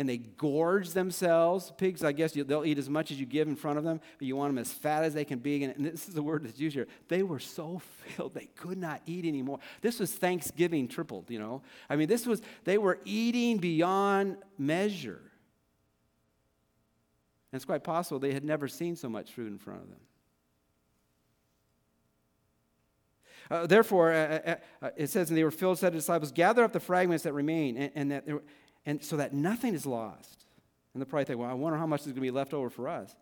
and 0.00 0.08
they 0.08 0.16
gorge 0.16 0.92
themselves. 0.92 1.74
Pigs, 1.76 2.02
I 2.02 2.12
guess, 2.12 2.32
they'll 2.32 2.64
eat 2.64 2.78
as 2.78 2.88
much 2.88 3.10
as 3.10 3.20
you 3.20 3.26
give 3.26 3.48
in 3.48 3.54
front 3.54 3.76
of 3.76 3.84
them, 3.84 4.00
but 4.18 4.26
you 4.26 4.34
want 4.34 4.48
them 4.48 4.56
as 4.56 4.72
fat 4.72 5.04
as 5.04 5.12
they 5.12 5.26
can 5.26 5.40
be. 5.40 5.62
And 5.62 5.84
this 5.84 6.08
is 6.08 6.14
the 6.14 6.22
word 6.22 6.42
that's 6.42 6.58
used 6.58 6.74
here. 6.74 6.88
They 7.08 7.22
were 7.22 7.38
so 7.38 7.82
filled, 8.16 8.32
they 8.32 8.48
could 8.56 8.78
not 8.78 9.02
eat 9.04 9.26
anymore. 9.26 9.58
This 9.82 10.00
was 10.00 10.10
Thanksgiving 10.10 10.88
tripled, 10.88 11.30
you 11.30 11.38
know? 11.38 11.60
I 11.90 11.96
mean, 11.96 12.08
this 12.08 12.26
was, 12.26 12.40
they 12.64 12.78
were 12.78 12.98
eating 13.04 13.58
beyond 13.58 14.38
measure. 14.56 15.20
And 17.52 17.58
it's 17.58 17.66
quite 17.66 17.84
possible 17.84 18.18
they 18.18 18.32
had 18.32 18.42
never 18.42 18.68
seen 18.68 18.96
so 18.96 19.10
much 19.10 19.34
food 19.34 19.48
in 19.48 19.58
front 19.58 19.82
of 19.82 19.88
them. 19.90 20.00
Uh, 23.50 23.66
therefore, 23.66 24.12
uh, 24.12 24.16
uh, 24.16 24.54
uh 24.80 24.90
it 24.96 25.10
says, 25.10 25.28
and 25.28 25.36
they 25.36 25.44
were 25.44 25.50
filled, 25.50 25.78
said 25.78 25.88
to 25.88 25.96
the 25.96 25.98
disciples, 25.98 26.32
gather 26.32 26.64
up 26.64 26.72
the 26.72 26.80
fragments 26.80 27.24
that 27.24 27.34
remain, 27.34 27.76
and, 27.76 27.92
and 27.94 28.10
that 28.12 28.24
and 28.86 29.02
so 29.02 29.16
that 29.16 29.32
nothing 29.32 29.74
is 29.74 29.86
lost. 29.86 30.44
And 30.92 31.00
they 31.00 31.04
probably 31.04 31.24
think, 31.24 31.38
well, 31.38 31.50
I 31.50 31.54
wonder 31.54 31.78
how 31.78 31.86
much 31.86 32.00
is 32.00 32.06
going 32.06 32.16
to 32.16 32.20
be 32.20 32.30
left 32.30 32.52
over 32.54 32.70
for 32.70 32.88
us. 32.88 33.14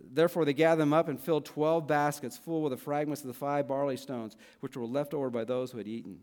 Therefore, 0.00 0.44
they 0.44 0.52
gathered 0.52 0.82
them 0.82 0.92
up 0.92 1.08
and 1.08 1.18
filled 1.18 1.44
12 1.44 1.86
baskets 1.86 2.36
full 2.36 2.62
with 2.62 2.70
the 2.70 2.76
fragments 2.76 3.22
of 3.22 3.28
the 3.28 3.34
five 3.34 3.66
barley 3.66 3.96
stones, 3.96 4.36
which 4.60 4.76
were 4.76 4.86
left 4.86 5.14
over 5.14 5.30
by 5.30 5.44
those 5.44 5.72
who 5.72 5.78
had 5.78 5.88
eaten. 5.88 6.20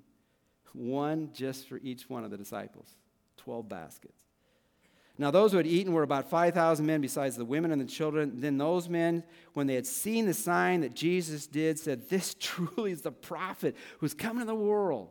One 0.73 1.29
just 1.33 1.67
for 1.67 1.77
each 1.77 2.09
one 2.09 2.23
of 2.23 2.31
the 2.31 2.37
disciples. 2.37 2.95
12 3.37 3.67
baskets. 3.67 4.23
Now, 5.17 5.31
those 5.31 5.51
who 5.51 5.57
had 5.57 5.67
eaten 5.67 5.93
were 5.93 6.03
about 6.03 6.29
5,000 6.29 6.85
men, 6.85 6.99
besides 6.99 7.37
the 7.37 7.45
women 7.45 7.71
and 7.71 7.79
the 7.79 7.85
children. 7.85 8.41
Then 8.41 8.57
those 8.57 8.89
men, 8.89 9.23
when 9.53 9.65
they 9.65 9.75
had 9.75 9.87
seen 9.87 10.25
the 10.25 10.33
sign 10.33 10.81
that 10.81 10.93
Jesus 10.93 11.47
did, 11.47 11.79
said, 11.79 12.09
This 12.09 12.33
truly 12.39 12.91
is 12.91 13.01
the 13.01 13.11
prophet 13.11 13.75
who's 13.99 14.13
come 14.13 14.37
into 14.37 14.47
the 14.47 14.55
world. 14.55 15.09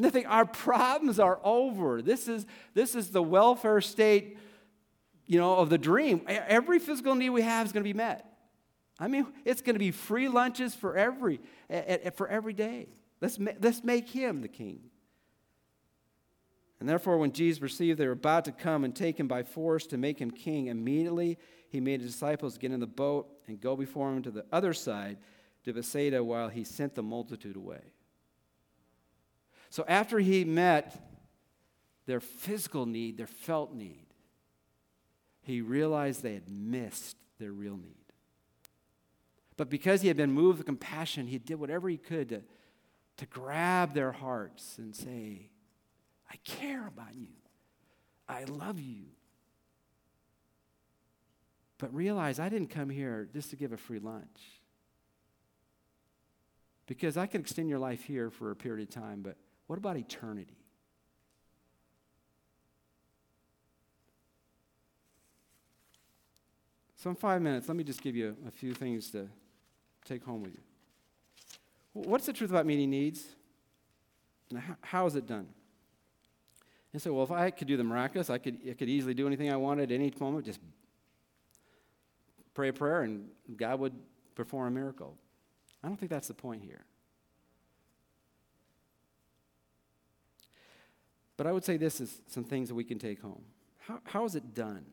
And 0.00 0.04
they 0.06 0.08
think 0.08 0.30
our 0.30 0.46
problems 0.46 1.18
are 1.18 1.38
over. 1.44 2.00
This 2.00 2.26
is, 2.26 2.46
this 2.72 2.94
is 2.94 3.10
the 3.10 3.22
welfare 3.22 3.82
state, 3.82 4.38
you 5.26 5.38
know, 5.38 5.56
of 5.56 5.68
the 5.68 5.76
dream. 5.76 6.22
Every 6.26 6.78
physical 6.78 7.14
need 7.14 7.28
we 7.28 7.42
have 7.42 7.66
is 7.66 7.72
going 7.72 7.84
to 7.84 7.88
be 7.88 7.92
met. 7.92 8.24
I 8.98 9.08
mean, 9.08 9.26
it's 9.44 9.60
going 9.60 9.74
to 9.74 9.78
be 9.78 9.90
free 9.90 10.30
lunches 10.30 10.74
for 10.74 10.96
every, 10.96 11.38
for 12.14 12.26
every 12.28 12.54
day. 12.54 12.88
Let's, 13.20 13.38
let's 13.60 13.84
make 13.84 14.08
him 14.08 14.40
the 14.40 14.48
king. 14.48 14.80
And 16.80 16.88
therefore, 16.88 17.18
when 17.18 17.32
Jesus 17.32 17.58
perceived 17.58 18.00
they 18.00 18.06
were 18.06 18.12
about 18.12 18.46
to 18.46 18.52
come 18.52 18.84
and 18.84 18.96
take 18.96 19.20
him 19.20 19.28
by 19.28 19.42
force 19.42 19.86
to 19.88 19.98
make 19.98 20.18
him 20.18 20.30
king, 20.30 20.68
immediately 20.68 21.36
he 21.68 21.78
made 21.78 22.00
his 22.00 22.12
disciples 22.12 22.56
get 22.56 22.72
in 22.72 22.80
the 22.80 22.86
boat 22.86 23.28
and 23.48 23.60
go 23.60 23.76
before 23.76 24.08
him 24.08 24.22
to 24.22 24.30
the 24.30 24.46
other 24.50 24.72
side 24.72 25.18
to 25.64 25.74
Bethsaida 25.74 26.24
while 26.24 26.48
he 26.48 26.64
sent 26.64 26.94
the 26.94 27.02
multitude 27.02 27.56
away. 27.56 27.82
So 29.70 29.84
after 29.86 30.18
he 30.18 30.44
met 30.44 31.00
their 32.06 32.20
physical 32.20 32.86
need, 32.86 33.16
their 33.16 33.28
felt 33.28 33.72
need, 33.72 34.06
he 35.42 35.60
realized 35.60 36.22
they 36.22 36.34
had 36.34 36.50
missed 36.50 37.16
their 37.38 37.52
real 37.52 37.76
need. 37.76 37.94
But 39.56 39.70
because 39.70 40.02
he 40.02 40.08
had 40.08 40.16
been 40.16 40.32
moved 40.32 40.58
with 40.58 40.66
compassion, 40.66 41.26
he 41.26 41.38
did 41.38 41.60
whatever 41.60 41.88
he 41.88 41.96
could 41.96 42.30
to, 42.30 42.42
to 43.18 43.26
grab 43.26 43.94
their 43.94 44.12
hearts 44.12 44.78
and 44.78 44.94
say, 44.94 45.50
I 46.30 46.36
care 46.44 46.86
about 46.86 47.14
you. 47.14 47.28
I 48.28 48.44
love 48.44 48.80
you. 48.80 49.04
But 51.78 51.94
realize 51.94 52.38
I 52.38 52.48
didn't 52.48 52.70
come 52.70 52.90
here 52.90 53.28
just 53.32 53.50
to 53.50 53.56
give 53.56 53.72
a 53.72 53.76
free 53.76 53.98
lunch. 53.98 54.60
Because 56.86 57.16
I 57.16 57.26
could 57.26 57.40
extend 57.40 57.68
your 57.68 57.78
life 57.78 58.02
here 58.04 58.30
for 58.30 58.50
a 58.50 58.56
period 58.56 58.88
of 58.88 58.94
time, 58.94 59.22
but 59.22 59.36
what 59.70 59.78
about 59.78 59.96
eternity? 59.96 60.56
So, 66.96 67.10
in 67.10 67.14
five 67.14 67.40
minutes, 67.40 67.68
let 67.68 67.76
me 67.76 67.84
just 67.84 68.02
give 68.02 68.16
you 68.16 68.36
a 68.48 68.50
few 68.50 68.74
things 68.74 69.10
to 69.10 69.28
take 70.04 70.24
home 70.24 70.42
with 70.42 70.54
you. 70.54 70.60
What's 71.92 72.26
the 72.26 72.32
truth 72.32 72.50
about 72.50 72.66
meeting 72.66 72.90
needs? 72.90 73.22
And 74.50 74.60
how 74.80 75.06
is 75.06 75.14
it 75.14 75.28
done? 75.28 75.46
And 76.92 77.00
so, 77.00 77.12
well, 77.12 77.22
if 77.22 77.30
I 77.30 77.50
could 77.52 77.68
do 77.68 77.76
the 77.76 77.84
miraculous, 77.84 78.28
I 78.28 78.38
could, 78.38 78.58
I 78.68 78.72
could 78.72 78.88
easily 78.88 79.14
do 79.14 79.28
anything 79.28 79.52
I 79.52 79.56
wanted 79.56 79.92
at 79.92 79.94
any 79.94 80.12
moment, 80.18 80.46
just 80.46 80.58
pray 82.54 82.70
a 82.70 82.72
prayer 82.72 83.02
and 83.02 83.28
God 83.56 83.78
would 83.78 83.94
perform 84.34 84.66
a 84.66 84.70
miracle. 84.72 85.16
I 85.84 85.86
don't 85.86 85.96
think 85.96 86.10
that's 86.10 86.26
the 86.26 86.34
point 86.34 86.64
here. 86.64 86.84
But 91.40 91.46
I 91.46 91.52
would 91.52 91.64
say 91.64 91.78
this 91.78 92.02
is 92.02 92.20
some 92.26 92.44
things 92.44 92.68
that 92.68 92.74
we 92.74 92.84
can 92.84 92.98
take 92.98 93.22
home. 93.22 93.40
How, 93.78 94.00
how 94.04 94.24
is 94.26 94.34
it 94.34 94.52
done? 94.52 94.84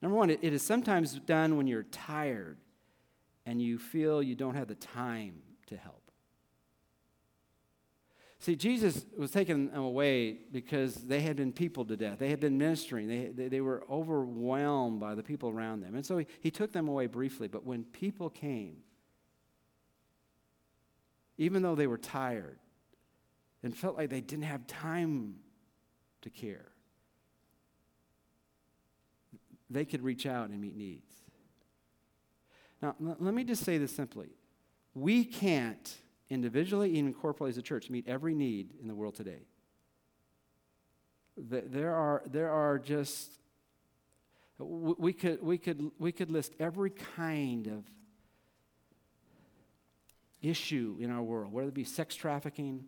Number 0.00 0.16
one, 0.16 0.30
it, 0.30 0.38
it 0.42 0.52
is 0.52 0.62
sometimes 0.62 1.18
done 1.18 1.56
when 1.56 1.66
you're 1.66 1.82
tired 1.82 2.56
and 3.44 3.60
you 3.60 3.80
feel 3.80 4.22
you 4.22 4.36
don't 4.36 4.54
have 4.54 4.68
the 4.68 4.76
time 4.76 5.42
to 5.66 5.76
help. 5.76 6.12
See, 8.38 8.54
Jesus 8.54 9.06
was 9.18 9.32
taking 9.32 9.72
them 9.72 9.82
away 9.82 10.36
because 10.52 10.94
they 10.94 11.18
had 11.18 11.34
been 11.34 11.52
people 11.52 11.84
to 11.86 11.96
death. 11.96 12.20
They 12.20 12.30
had 12.30 12.38
been 12.38 12.56
ministering. 12.56 13.08
They, 13.08 13.32
they, 13.34 13.48
they 13.48 13.60
were 13.60 13.82
overwhelmed 13.90 15.00
by 15.00 15.16
the 15.16 15.24
people 15.24 15.48
around 15.48 15.80
them. 15.80 15.96
And 15.96 16.06
so 16.06 16.18
he, 16.18 16.28
he 16.38 16.52
took 16.52 16.70
them 16.70 16.86
away 16.86 17.08
briefly. 17.08 17.48
But 17.48 17.66
when 17.66 17.82
people 17.82 18.30
came, 18.30 18.76
even 21.38 21.62
though 21.62 21.74
they 21.74 21.88
were 21.88 21.98
tired, 21.98 22.60
and 23.62 23.76
felt 23.76 23.96
like 23.96 24.10
they 24.10 24.20
didn't 24.20 24.44
have 24.44 24.66
time 24.66 25.36
to 26.22 26.30
care, 26.30 26.66
they 29.70 29.84
could 29.84 30.02
reach 30.02 30.26
out 30.26 30.48
and 30.48 30.60
meet 30.60 30.76
needs. 30.76 31.12
Now, 32.80 32.94
let 33.00 33.34
me 33.34 33.44
just 33.44 33.64
say 33.64 33.78
this 33.78 33.94
simply. 33.94 34.28
We 34.94 35.24
can't 35.24 35.96
individually, 36.30 36.90
even 36.96 37.14
corporately 37.14 37.48
as 37.50 37.58
a 37.58 37.62
church, 37.62 37.90
meet 37.90 38.06
every 38.08 38.34
need 38.34 38.70
in 38.80 38.88
the 38.88 38.94
world 38.94 39.14
today. 39.14 39.46
There 41.36 41.94
are, 41.94 42.22
there 42.26 42.50
are 42.50 42.78
just, 42.78 43.30
we 44.58 45.12
could, 45.12 45.42
we, 45.42 45.56
could, 45.58 45.90
we 45.98 46.12
could 46.12 46.30
list 46.30 46.54
every 46.58 46.90
kind 46.90 47.66
of 47.68 47.84
issue 50.42 50.96
in 51.00 51.10
our 51.10 51.22
world, 51.22 51.52
whether 51.52 51.68
it 51.68 51.74
be 51.74 51.84
sex 51.84 52.14
trafficking, 52.14 52.84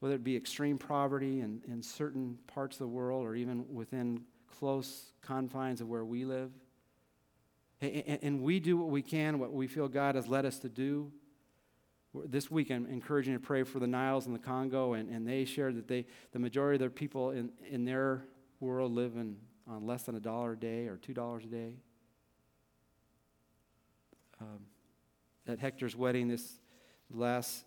whether 0.00 0.14
it 0.14 0.24
be 0.24 0.36
extreme 0.36 0.78
poverty 0.78 1.40
in, 1.40 1.62
in 1.68 1.82
certain 1.82 2.38
parts 2.46 2.76
of 2.76 2.80
the 2.80 2.88
world 2.88 3.24
or 3.24 3.34
even 3.34 3.64
within 3.72 4.22
close 4.58 5.12
confines 5.22 5.80
of 5.80 5.88
where 5.88 6.04
we 6.04 6.24
live. 6.24 6.50
And, 7.80 8.18
and 8.22 8.42
we 8.42 8.60
do 8.60 8.76
what 8.76 8.88
we 8.88 9.02
can, 9.02 9.38
what 9.38 9.52
we 9.52 9.66
feel 9.66 9.88
God 9.88 10.14
has 10.14 10.26
led 10.26 10.44
us 10.44 10.58
to 10.60 10.68
do. 10.68 11.12
this 12.26 12.50
week 12.50 12.70
I'm 12.70 12.86
encouraging 12.86 13.34
to 13.34 13.40
pray 13.40 13.62
for 13.62 13.78
the 13.78 13.86
Niles 13.86 14.26
and 14.26 14.34
the 14.34 14.40
Congo, 14.40 14.94
and, 14.94 15.08
and 15.10 15.26
they 15.26 15.44
shared 15.44 15.76
that 15.76 15.86
they, 15.86 16.06
the 16.32 16.38
majority 16.38 16.76
of 16.76 16.80
their 16.80 16.90
people 16.90 17.30
in, 17.30 17.50
in 17.68 17.84
their 17.84 18.24
world 18.58 18.92
live 18.92 19.16
in, 19.16 19.36
on 19.68 19.86
less 19.86 20.04
than 20.04 20.14
a 20.14 20.20
dollar 20.20 20.52
a 20.52 20.58
day 20.58 20.86
or 20.86 20.96
two 20.96 21.14
dollars 21.14 21.44
a 21.44 21.48
day. 21.48 21.74
Um, 24.40 24.60
at 25.46 25.58
Hector's 25.58 25.94
wedding 25.94 26.28
this 26.28 26.60
last 27.10 27.64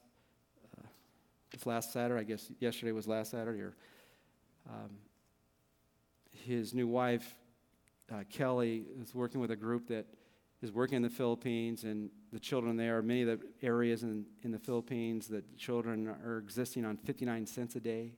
last 1.66 1.94
Saturday, 1.94 2.20
I 2.20 2.24
guess 2.24 2.52
yesterday 2.60 2.92
was 2.92 3.08
last 3.08 3.32
Saturday, 3.32 3.62
or 3.62 3.76
um, 4.70 4.89
his 6.32 6.74
new 6.74 6.88
wife 6.88 7.36
uh, 8.12 8.24
Kelly 8.30 8.86
is 9.02 9.16
working 9.16 9.39
with 9.39 9.52
a 9.52 9.56
group 9.56 9.88
that 9.88 10.06
is 10.62 10.72
working 10.72 10.96
in 10.96 11.02
the 11.02 11.10
Philippines, 11.10 11.84
and 11.84 12.10
the 12.32 12.39
children 12.39 12.78
there, 12.78 13.02
many 13.02 13.24
of 13.24 13.39
the 13.39 13.48
areas 13.62 14.04
in, 14.04 14.26
in 14.44 14.52
the 14.52 14.60
Philippines, 14.60 15.28
the 15.28 15.44
children 15.58 16.08
are 16.08 16.38
existing 16.38 16.86
on 16.86 16.98
59 16.98 17.46
cents 17.46 17.76
a 17.76 17.80
day. 17.80 18.13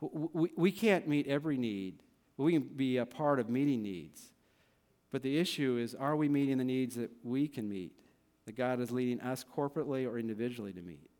We, 0.00 0.50
we 0.56 0.72
can't 0.72 1.06
meet 1.08 1.26
every 1.26 1.56
need, 1.56 2.02
we 2.36 2.52
can 2.52 2.62
be 2.62 2.96
a 2.96 3.06
part 3.06 3.38
of 3.38 3.48
meeting 3.48 3.82
needs. 3.82 4.30
But 5.10 5.22
the 5.22 5.38
issue 5.38 5.76
is 5.76 5.94
are 5.94 6.16
we 6.16 6.28
meeting 6.28 6.58
the 6.58 6.64
needs 6.64 6.96
that 6.96 7.10
we 7.22 7.46
can 7.46 7.68
meet, 7.68 7.92
that 8.46 8.56
God 8.56 8.80
is 8.80 8.90
leading 8.90 9.20
us 9.20 9.44
corporately 9.44 10.08
or 10.08 10.18
individually 10.18 10.72
to 10.72 10.80
meet? 10.80 11.11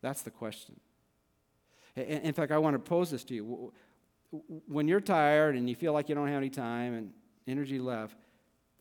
That's 0.00 0.22
the 0.22 0.30
question. 0.30 0.78
In 1.96 2.32
fact, 2.32 2.52
I 2.52 2.58
want 2.58 2.74
to 2.74 2.78
pose 2.78 3.10
this 3.10 3.24
to 3.24 3.34
you. 3.34 3.72
When 4.66 4.86
you're 4.86 5.00
tired 5.00 5.56
and 5.56 5.68
you 5.68 5.74
feel 5.74 5.92
like 5.92 6.08
you 6.08 6.14
don't 6.14 6.28
have 6.28 6.36
any 6.36 6.50
time 6.50 6.94
and 6.94 7.12
energy 7.46 7.78
left, 7.78 8.16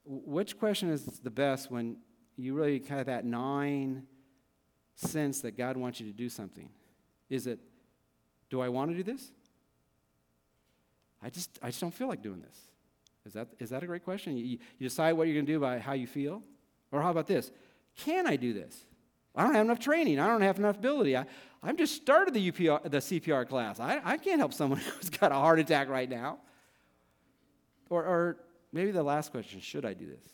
which 0.06 0.58
question 0.58 0.90
is 0.90 1.04
the 1.04 1.32
best 1.32 1.72
when 1.72 1.98
you 2.36 2.54
really 2.54 2.82
have 2.90 3.08
that 3.08 3.26
gnawing 3.26 4.04
sense 4.96 5.42
that 5.42 5.58
God 5.58 5.78
wants 5.78 6.00
you 6.00 6.08
to 6.08 6.14
do 6.14 6.30
something? 6.30 6.70
Is 7.30 7.48
it, 7.48 7.60
do 8.50 8.62
I 8.62 8.70
want 8.70 8.92
to 8.92 8.98
do 8.98 9.04
this? 9.04 9.32
I 11.22 11.30
just, 11.30 11.58
I 11.62 11.68
just 11.68 11.82
don't 11.82 11.94
feel 11.94 12.08
like 12.08 12.22
doing 12.22 12.42
this. 12.42 12.58
Is 13.26 13.34
that, 13.34 13.48
is 13.60 13.70
that 13.72 13.84
a 13.84 13.88
great 13.88 14.06
question? 14.06 14.38
You, 14.38 14.46
you 14.46 14.60
decide 14.88 15.14
what 15.14 15.28
you're 15.28 15.34
going 15.34 15.46
to 15.46 15.52
do 15.52 15.60
by 15.60 15.80
how 15.80 15.94
you 15.94 16.08
feel? 16.08 16.42
Or 16.92 17.02
how 17.02 17.12
about 17.12 17.28
this? 17.28 17.52
Can 17.98 18.28
I 18.28 18.36
do 18.38 18.54
this? 18.54 18.86
I 19.38 19.44
don't 19.44 19.54
have 19.54 19.66
enough 19.66 19.80
training. 19.80 20.20
I 20.20 20.28
don't 20.28 20.42
have 20.42 20.58
enough 20.58 20.78
ability. 20.78 21.16
I, 21.16 21.26
I'm 21.62 21.78
just 21.78 21.96
started 21.96 22.34
the, 22.34 22.52
UPR, 22.52 22.84
the 22.90 22.98
CPR 22.98 23.48
class. 23.48 23.80
I, 23.80 24.02
I 24.04 24.18
can't 24.18 24.40
help 24.40 24.54
someone 24.54 24.80
who's 25.00 25.12
got 25.12 25.32
a 25.32 25.36
heart 25.36 25.60
attack 25.60 25.90
right 25.90 26.10
now. 26.10 26.40
Or, 27.90 28.04
or 28.04 28.38
maybe 28.74 28.92
the 28.92 29.04
last 29.04 29.32
question 29.32 29.62
should 29.62 29.86
I 29.86 29.94
do 29.94 30.08
this? 30.08 30.34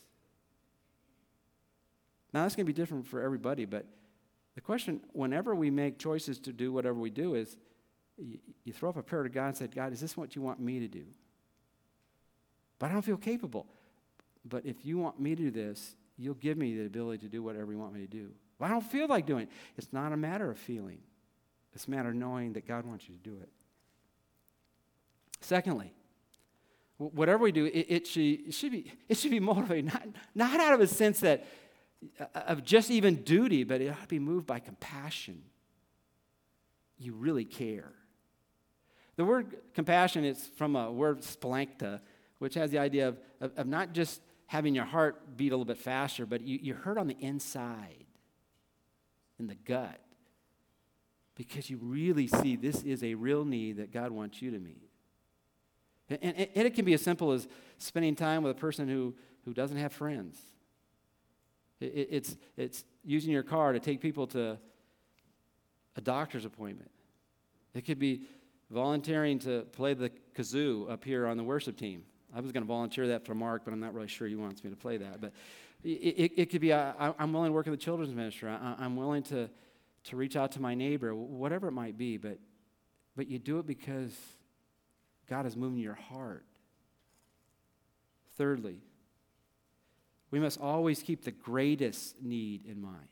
Now, 2.32 2.42
that's 2.42 2.56
going 2.56 2.66
to 2.66 2.72
be 2.72 2.76
different 2.76 3.06
for 3.06 3.20
everybody, 3.20 3.64
but 3.64 3.86
the 4.54 4.60
question, 4.60 5.00
whenever 5.12 5.54
we 5.54 5.70
make 5.70 5.98
choices 5.98 6.38
to 6.40 6.52
do 6.52 6.72
whatever 6.72 6.98
we 6.98 7.10
do, 7.10 7.34
is 7.34 7.56
you, 8.16 8.38
you 8.64 8.72
throw 8.72 8.88
up 8.88 8.96
a 8.96 9.02
prayer 9.02 9.22
to 9.22 9.28
God 9.28 9.48
and 9.48 9.56
say, 9.56 9.66
God, 9.66 9.92
is 9.92 10.00
this 10.00 10.16
what 10.16 10.34
you 10.34 10.42
want 10.42 10.58
me 10.60 10.80
to 10.80 10.88
do? 10.88 11.04
But 12.78 12.90
I 12.90 12.94
don't 12.94 13.02
feel 13.02 13.16
capable. 13.16 13.66
But 14.44 14.66
if 14.66 14.84
you 14.84 14.98
want 14.98 15.20
me 15.20 15.34
to 15.34 15.42
do 15.42 15.50
this, 15.50 15.94
you'll 16.16 16.34
give 16.34 16.56
me 16.56 16.76
the 16.76 16.86
ability 16.86 17.18
to 17.18 17.28
do 17.28 17.42
whatever 17.42 17.70
you 17.72 17.78
want 17.78 17.94
me 17.94 18.00
to 18.00 18.06
do. 18.06 18.30
Well, 18.58 18.68
I 18.68 18.72
don't 18.72 18.84
feel 18.84 19.08
like 19.08 19.26
doing 19.26 19.44
it. 19.44 19.48
It's 19.76 19.92
not 19.92 20.12
a 20.12 20.16
matter 20.16 20.50
of 20.50 20.58
feeling, 20.58 21.00
it's 21.74 21.86
a 21.86 21.90
matter 21.90 22.10
of 22.10 22.14
knowing 22.14 22.52
that 22.54 22.66
God 22.66 22.86
wants 22.86 23.08
you 23.08 23.14
to 23.16 23.20
do 23.20 23.36
it. 23.42 23.48
Secondly, 25.40 25.92
whatever 26.96 27.42
we 27.44 27.52
do, 27.52 27.66
it, 27.66 27.86
it, 27.88 28.06
should, 28.06 28.22
it, 28.22 28.54
should, 28.54 28.72
be, 28.72 28.92
it 29.08 29.18
should 29.18 29.30
be 29.30 29.40
motivated, 29.40 29.86
not, 29.86 30.06
not 30.34 30.60
out 30.60 30.72
of 30.72 30.80
a 30.80 30.86
sense 30.86 31.20
that 31.20 31.46
uh, 32.18 32.24
of 32.46 32.64
just 32.64 32.90
even 32.90 33.16
duty, 33.16 33.64
but 33.64 33.80
it 33.80 33.88
ought 33.88 34.02
to 34.02 34.08
be 34.08 34.18
moved 34.18 34.46
by 34.46 34.58
compassion. 34.58 35.42
You 36.98 37.12
really 37.12 37.44
care. 37.44 37.92
The 39.16 39.24
word 39.24 39.56
compassion 39.74 40.24
is 40.24 40.46
from 40.56 40.76
a 40.76 40.90
word 40.90 41.20
splankta, 41.20 42.00
which 42.38 42.54
has 42.54 42.70
the 42.70 42.78
idea 42.78 43.08
of, 43.08 43.18
of, 43.40 43.52
of 43.56 43.66
not 43.66 43.92
just 43.92 44.20
having 44.46 44.74
your 44.74 44.84
heart 44.84 45.36
beat 45.36 45.52
a 45.52 45.56
little 45.56 45.64
bit 45.64 45.78
faster, 45.78 46.26
but 46.26 46.42
you, 46.42 46.58
you're 46.62 46.76
hurt 46.76 46.98
on 46.98 47.06
the 47.06 47.16
inside, 47.20 48.03
in 49.38 49.46
the 49.46 49.54
gut, 49.54 50.00
because 51.34 51.68
you 51.68 51.78
really 51.82 52.26
see 52.26 52.56
this 52.56 52.82
is 52.82 53.02
a 53.02 53.14
real 53.14 53.44
need 53.44 53.78
that 53.78 53.92
God 53.92 54.12
wants 54.12 54.40
you 54.40 54.50
to 54.50 54.58
meet. 54.58 54.88
And, 56.08 56.18
and, 56.22 56.48
and 56.54 56.66
it 56.66 56.74
can 56.74 56.84
be 56.84 56.94
as 56.94 57.02
simple 57.02 57.32
as 57.32 57.48
spending 57.78 58.14
time 58.14 58.42
with 58.42 58.56
a 58.56 58.60
person 58.60 58.88
who, 58.88 59.14
who 59.44 59.54
doesn't 59.54 59.76
have 59.76 59.92
friends. 59.92 60.38
It, 61.80 61.86
it, 61.94 62.08
it's, 62.10 62.36
it's 62.56 62.84
using 63.04 63.32
your 63.32 63.42
car 63.42 63.72
to 63.72 63.80
take 63.80 64.00
people 64.00 64.26
to 64.28 64.58
a 65.96 66.00
doctor's 66.00 66.44
appointment. 66.44 66.90
It 67.74 67.84
could 67.84 67.98
be 67.98 68.22
volunteering 68.70 69.38
to 69.40 69.62
play 69.72 69.94
the 69.94 70.10
kazoo 70.36 70.90
up 70.90 71.04
here 71.04 71.26
on 71.26 71.36
the 71.36 71.44
worship 71.44 71.76
team. 71.76 72.04
I 72.34 72.40
was 72.40 72.52
going 72.52 72.62
to 72.62 72.68
volunteer 72.68 73.08
that 73.08 73.24
for 73.24 73.34
Mark, 73.34 73.62
but 73.64 73.72
I'm 73.72 73.80
not 73.80 73.94
really 73.94 74.08
sure 74.08 74.26
he 74.26 74.34
wants 74.34 74.64
me 74.64 74.70
to 74.70 74.76
play 74.76 74.96
that. 74.96 75.20
But 75.20 75.32
it, 75.84 75.88
it, 75.88 76.32
it 76.36 76.50
could 76.50 76.62
be 76.62 76.72
I, 76.72 77.12
am 77.18 77.32
willing 77.32 77.50
to 77.50 77.52
work 77.52 77.66
in 77.66 77.72
the 77.72 77.76
children's 77.76 78.14
ministry. 78.14 78.50
I, 78.50 78.74
I'm 78.78 78.96
willing 78.96 79.22
to, 79.24 79.50
to 80.04 80.16
reach 80.16 80.34
out 80.34 80.52
to 80.52 80.60
my 80.60 80.74
neighbor, 80.74 81.14
whatever 81.14 81.68
it 81.68 81.72
might 81.72 81.98
be. 81.98 82.16
But, 82.16 82.38
but 83.16 83.28
you 83.28 83.38
do 83.38 83.58
it 83.58 83.66
because 83.66 84.12
God 85.28 85.46
is 85.46 85.56
moving 85.56 85.78
your 85.78 85.94
heart. 85.94 86.46
Thirdly, 88.36 88.78
we 90.30 90.40
must 90.40 90.58
always 90.58 91.02
keep 91.02 91.22
the 91.24 91.30
greatest 91.30 92.20
need 92.20 92.66
in 92.66 92.80
mind. 92.80 93.08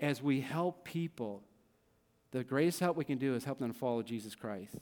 As 0.00 0.22
we 0.22 0.40
help 0.40 0.84
people, 0.84 1.44
the 2.32 2.44
greatest 2.44 2.80
help 2.80 2.96
we 2.96 3.04
can 3.04 3.18
do 3.18 3.34
is 3.34 3.44
help 3.44 3.58
them 3.58 3.72
follow 3.72 4.02
Jesus 4.02 4.34
Christ. 4.34 4.74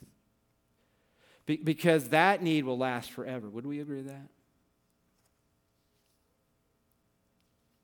Be- 1.47 1.57
because 1.57 2.09
that 2.11 2.43
need 2.43 2.65
will 2.65 2.79
last 2.79 3.11
forever. 3.11 3.49
Would 3.49 3.67
we 3.67 3.81
agree 3.81 3.99
with 3.99 4.09
that? 4.09 4.29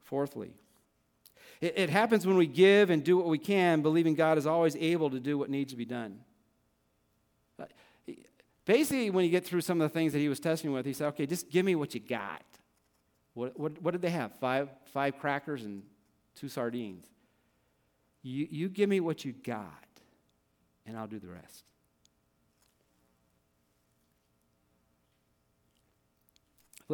Fourthly, 0.04 0.54
it, 1.60 1.74
it 1.76 1.90
happens 1.90 2.26
when 2.26 2.36
we 2.36 2.46
give 2.46 2.90
and 2.90 3.02
do 3.02 3.16
what 3.16 3.26
we 3.26 3.38
can, 3.38 3.82
believing 3.82 4.14
God 4.14 4.38
is 4.38 4.46
always 4.46 4.76
able 4.76 5.10
to 5.10 5.20
do 5.20 5.36
what 5.38 5.50
needs 5.50 5.72
to 5.72 5.76
be 5.76 5.84
done. 5.84 6.20
Uh, 7.58 7.64
basically, 8.64 9.10
when 9.10 9.24
you 9.24 9.30
get 9.30 9.44
through 9.44 9.62
some 9.62 9.80
of 9.80 9.90
the 9.90 9.92
things 9.92 10.12
that 10.12 10.18
he 10.18 10.28
was 10.28 10.40
testing 10.40 10.72
with, 10.72 10.84
he 10.86 10.92
said, 10.92 11.08
okay, 11.08 11.26
just 11.26 11.50
give 11.50 11.64
me 11.64 11.74
what 11.74 11.94
you 11.94 12.00
got. 12.00 12.42
What, 13.32 13.58
what, 13.58 13.80
what 13.82 13.90
did 13.92 14.02
they 14.02 14.10
have? 14.10 14.32
Five, 14.40 14.68
five 14.92 15.18
crackers 15.18 15.64
and 15.64 15.82
two 16.34 16.48
sardines. 16.48 17.06
You, 18.22 18.46
you 18.50 18.68
give 18.68 18.88
me 18.88 19.00
what 19.00 19.24
you 19.24 19.32
got, 19.32 19.88
and 20.86 20.96
I'll 20.96 21.06
do 21.06 21.18
the 21.18 21.28
rest. 21.28 21.64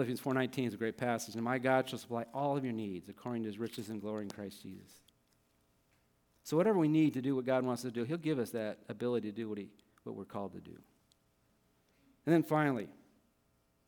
Philippians 0.00 0.22
4.19 0.22 0.68
is 0.68 0.72
a 0.72 0.78
great 0.78 0.96
passage. 0.96 1.34
And 1.34 1.44
my 1.44 1.58
God 1.58 1.86
shall 1.86 1.98
supply 1.98 2.24
all 2.32 2.56
of 2.56 2.64
your 2.64 2.72
needs 2.72 3.10
according 3.10 3.42
to 3.42 3.48
his 3.48 3.58
riches 3.58 3.90
and 3.90 4.00
glory 4.00 4.22
in 4.22 4.30
Christ 4.30 4.62
Jesus. 4.62 5.02
So 6.42 6.56
whatever 6.56 6.78
we 6.78 6.88
need 6.88 7.12
to 7.12 7.20
do 7.20 7.36
what 7.36 7.44
God 7.44 7.66
wants 7.66 7.84
us 7.84 7.92
to 7.92 7.94
do, 8.00 8.04
he'll 8.04 8.16
give 8.16 8.38
us 8.38 8.48
that 8.52 8.78
ability 8.88 9.30
to 9.30 9.36
do 9.36 9.46
what, 9.46 9.58
he, 9.58 9.68
what 10.04 10.16
we're 10.16 10.24
called 10.24 10.54
to 10.54 10.60
do. 10.60 10.78
And 12.24 12.34
then 12.34 12.42
finally, 12.42 12.88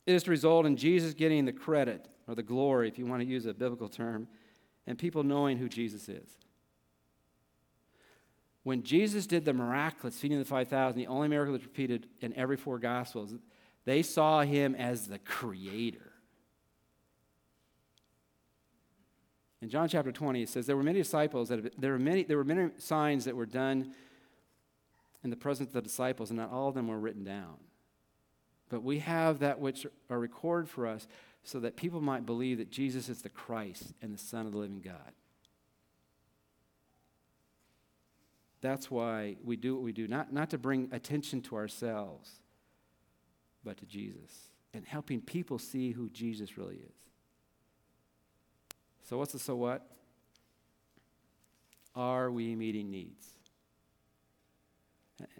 it 0.05 0.13
is 0.13 0.21
to 0.23 0.29
result 0.29 0.67
in 0.67 0.77
Jesus 0.77 1.15
getting 1.15 1.45
the 1.45 1.51
credit 1.51 2.07
or 2.27 2.35
the 2.35 2.43
glory, 2.43 2.87
if 2.87 2.99
you 2.99 3.07
want 3.07 3.23
to 3.23 3.27
use 3.27 3.47
a 3.47 3.53
biblical 3.55 3.89
term, 3.89 4.27
and 4.85 4.99
people 4.99 5.23
knowing 5.23 5.57
who 5.57 5.67
Jesus 5.67 6.07
is. 6.09 6.29
When 8.61 8.83
Jesus 8.83 9.25
did 9.25 9.45
the 9.45 9.53
miraculous 9.53 10.19
feeding 10.19 10.37
of 10.37 10.45
the 10.45 10.49
5,000, 10.49 10.95
the 10.95 11.07
only 11.07 11.27
miracle 11.27 11.53
that's 11.53 11.65
repeated 11.65 12.05
in 12.21 12.35
every 12.35 12.55
four 12.55 12.77
Gospels, 12.77 13.33
they 13.85 14.01
saw 14.01 14.41
him 14.41 14.75
as 14.75 15.07
the 15.07 15.19
creator. 15.19 16.13
In 19.61 19.69
John 19.69 19.87
chapter 19.87 20.11
20, 20.11 20.43
it 20.43 20.49
says, 20.49 20.65
There 20.65 20.75
were 20.75 20.83
many 20.83 20.99
disciples, 20.99 21.49
that 21.49 21.79
there, 21.79 21.93
were 21.93 21.99
many, 21.99 22.23
there 22.23 22.37
were 22.37 22.43
many 22.43 22.71
signs 22.79 23.25
that 23.25 23.35
were 23.35 23.45
done 23.45 23.93
in 25.23 25.29
the 25.29 25.37
presence 25.37 25.69
of 25.69 25.73
the 25.73 25.81
disciples, 25.81 26.29
and 26.29 26.37
not 26.37 26.51
all 26.51 26.67
of 26.67 26.75
them 26.75 26.89
were 26.89 26.99
written 26.99 27.23
down. 27.23 27.55
But 28.69 28.83
we 28.83 28.99
have 28.99 29.39
that 29.39 29.59
which 29.59 29.87
are 30.09 30.19
recorded 30.19 30.69
for 30.69 30.85
us 30.85 31.07
so 31.43 31.59
that 31.61 31.75
people 31.75 32.01
might 32.01 32.25
believe 32.25 32.57
that 32.57 32.71
Jesus 32.71 33.07
is 33.07 33.21
the 33.21 33.29
Christ 33.29 33.93
and 34.01 34.13
the 34.13 34.17
Son 34.17 34.45
of 34.45 34.51
the 34.51 34.57
living 34.57 34.81
God. 34.81 35.13
That's 38.59 38.89
why 38.89 39.35
we 39.43 39.55
do 39.57 39.75
what 39.75 39.83
we 39.83 39.91
do, 39.91 40.07
not, 40.07 40.31
not 40.31 40.49
to 40.51 40.57
bring 40.57 40.89
attention 40.91 41.41
to 41.43 41.55
ourselves, 41.55 42.41
but 43.63 43.77
to 43.77 43.85
Jesus 43.85 44.49
and 44.73 44.85
helping 44.85 45.21
people 45.21 45.59
see 45.59 45.91
who 45.91 46.09
Jesus 46.09 46.57
really 46.57 46.75
is. 46.75 46.95
So, 49.03 49.17
what's 49.17 49.33
the 49.33 49.39
so 49.39 49.55
what? 49.55 49.85
Are 51.95 52.31
we 52.31 52.55
meeting 52.55 52.89
needs? 52.89 53.27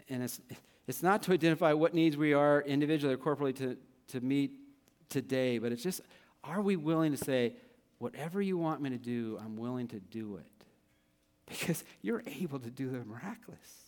And 0.08 0.22
it's, 0.22 0.40
it's 0.86 1.02
not 1.02 1.22
to 1.24 1.32
identify 1.32 1.72
what 1.72 1.94
needs 1.94 2.16
we 2.16 2.32
are 2.32 2.60
individually 2.62 3.14
or 3.14 3.18
corporately 3.18 3.56
to, 3.56 3.76
to 4.08 4.20
meet 4.20 4.52
today, 5.08 5.58
but 5.58 5.72
it's 5.72 5.82
just, 5.82 6.00
are 6.44 6.60
we 6.60 6.76
willing 6.76 7.10
to 7.12 7.18
say, 7.18 7.54
whatever 7.98 8.40
you 8.40 8.56
want 8.56 8.80
me 8.80 8.90
to 8.90 8.98
do, 8.98 9.38
I'm 9.42 9.56
willing 9.56 9.88
to 9.88 10.00
do 10.00 10.36
it. 10.36 10.46
Because 11.46 11.84
you're 12.00 12.22
able 12.26 12.58
to 12.58 12.70
do 12.70 12.88
the 12.88 13.04
miraculous. 13.04 13.83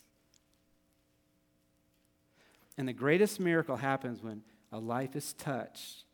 And 2.79 2.87
the 2.87 2.93
greatest 2.93 3.41
miracle 3.41 3.77
happens 3.77 4.22
when 4.22 4.43
a 4.72 4.79
life 4.79 5.16
is 5.16 5.33
touched 5.35 6.05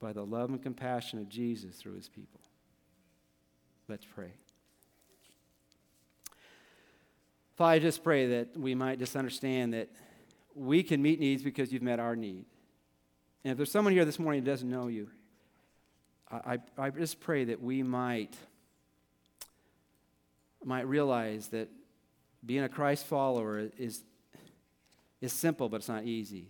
by 0.00 0.12
the 0.12 0.24
love 0.24 0.50
and 0.50 0.62
compassion 0.62 1.18
of 1.18 1.28
Jesus 1.28 1.76
through 1.76 1.94
his 1.94 2.08
people. 2.08 2.40
Let's 3.88 4.04
pray. 4.04 4.32
Father, 7.56 7.72
I 7.72 7.78
just 7.78 8.04
pray 8.04 8.26
that 8.26 8.56
we 8.56 8.74
might 8.74 8.98
just 8.98 9.16
understand 9.16 9.72
that 9.72 9.88
we 10.54 10.82
can 10.82 11.00
meet 11.00 11.20
needs 11.20 11.42
because 11.42 11.72
you've 11.72 11.82
met 11.82 11.98
our 11.98 12.14
need. 12.14 12.44
And 13.44 13.52
if 13.52 13.56
there's 13.56 13.70
someone 13.70 13.94
here 13.94 14.04
this 14.04 14.18
morning 14.18 14.42
who 14.42 14.50
doesn't 14.50 14.68
know 14.68 14.88
you, 14.88 15.08
I, 16.30 16.58
I, 16.76 16.90
just 16.90 17.20
pray 17.20 17.44
that 17.44 17.62
we 17.62 17.84
might, 17.84 18.34
might 20.64 20.88
realize 20.88 21.48
that 21.48 21.68
being 22.44 22.64
a 22.64 22.68
Christ 22.68 23.06
follower 23.06 23.70
is, 23.78 24.02
is 25.26 25.32
simple, 25.32 25.68
but 25.68 25.76
it's 25.78 25.88
not 25.88 26.04
easy. 26.04 26.48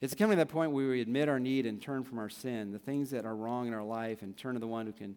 It's 0.00 0.14
coming 0.14 0.36
to 0.36 0.44
that 0.44 0.52
point 0.52 0.70
where 0.70 0.88
we 0.88 1.00
admit 1.00 1.28
our 1.28 1.40
need 1.40 1.66
and 1.66 1.82
turn 1.82 2.04
from 2.04 2.18
our 2.18 2.28
sin, 2.28 2.70
the 2.70 2.78
things 2.78 3.10
that 3.10 3.24
are 3.24 3.34
wrong 3.34 3.66
in 3.66 3.74
our 3.74 3.82
life, 3.82 4.22
and 4.22 4.36
turn 4.36 4.54
to 4.54 4.60
the 4.60 4.66
one 4.68 4.86
who 4.86 4.92
can, 4.92 5.16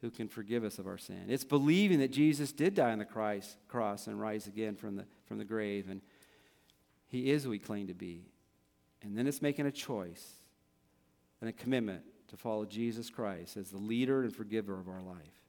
who 0.00 0.10
can 0.10 0.28
forgive 0.28 0.62
us 0.62 0.78
of 0.78 0.86
our 0.86 0.98
sin. 0.98 1.24
It's 1.28 1.44
believing 1.44 1.98
that 1.98 2.12
Jesus 2.12 2.52
did 2.52 2.74
die 2.74 2.92
on 2.92 2.98
the 2.98 3.04
Christ, 3.04 3.56
cross 3.66 4.06
and 4.06 4.20
rise 4.20 4.46
again 4.46 4.76
from 4.76 4.94
the, 4.94 5.06
from 5.24 5.38
the 5.38 5.44
grave, 5.44 5.88
and 5.90 6.00
he 7.08 7.30
is 7.30 7.42
who 7.42 7.50
he 7.50 7.58
claimed 7.58 7.88
to 7.88 7.94
be. 7.94 8.26
And 9.02 9.18
then 9.18 9.26
it's 9.26 9.42
making 9.42 9.66
a 9.66 9.72
choice 9.72 10.34
and 11.40 11.50
a 11.50 11.52
commitment 11.52 12.02
to 12.28 12.36
follow 12.36 12.64
Jesus 12.64 13.10
Christ 13.10 13.56
as 13.56 13.70
the 13.70 13.78
leader 13.78 14.22
and 14.22 14.34
forgiver 14.34 14.78
of 14.78 14.88
our 14.88 15.02
life. 15.02 15.45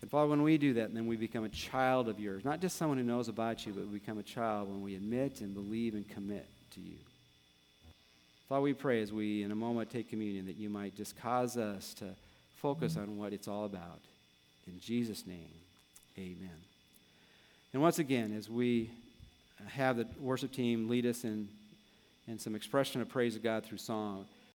And 0.00 0.10
Father, 0.10 0.28
when 0.28 0.42
we 0.42 0.58
do 0.58 0.74
that, 0.74 0.92
then 0.92 1.06
we 1.06 1.16
become 1.16 1.44
a 1.44 1.48
child 1.48 2.08
of 2.08 2.20
yours. 2.20 2.44
Not 2.44 2.60
just 2.60 2.76
someone 2.76 2.98
who 2.98 3.04
knows 3.04 3.28
about 3.28 3.64
you, 3.64 3.72
but 3.72 3.86
we 3.86 3.98
become 3.98 4.18
a 4.18 4.22
child 4.22 4.68
when 4.68 4.82
we 4.82 4.94
admit 4.94 5.40
and 5.40 5.54
believe 5.54 5.94
and 5.94 6.08
commit 6.08 6.46
to 6.72 6.80
you. 6.80 6.96
Father, 8.48 8.60
we 8.60 8.74
pray 8.74 9.00
as 9.00 9.12
we, 9.12 9.42
in 9.42 9.50
a 9.50 9.54
moment, 9.54 9.90
take 9.90 10.10
communion 10.10 10.46
that 10.46 10.56
you 10.56 10.68
might 10.68 10.94
just 10.94 11.16
cause 11.16 11.56
us 11.56 11.94
to 11.94 12.06
focus 12.60 12.96
on 12.96 13.16
what 13.16 13.32
it's 13.32 13.48
all 13.48 13.64
about. 13.64 14.00
In 14.66 14.78
Jesus' 14.80 15.26
name, 15.26 15.48
amen. 16.18 16.56
And 17.72 17.82
once 17.82 17.98
again, 17.98 18.34
as 18.36 18.48
we 18.48 18.90
have 19.68 19.96
the 19.96 20.06
worship 20.20 20.52
team 20.52 20.88
lead 20.88 21.06
us 21.06 21.24
in, 21.24 21.48
in 22.28 22.38
some 22.38 22.54
expression 22.54 23.00
of 23.00 23.08
praise 23.08 23.36
of 23.36 23.42
God 23.42 23.64
through 23.64 23.78
song, 23.78 24.26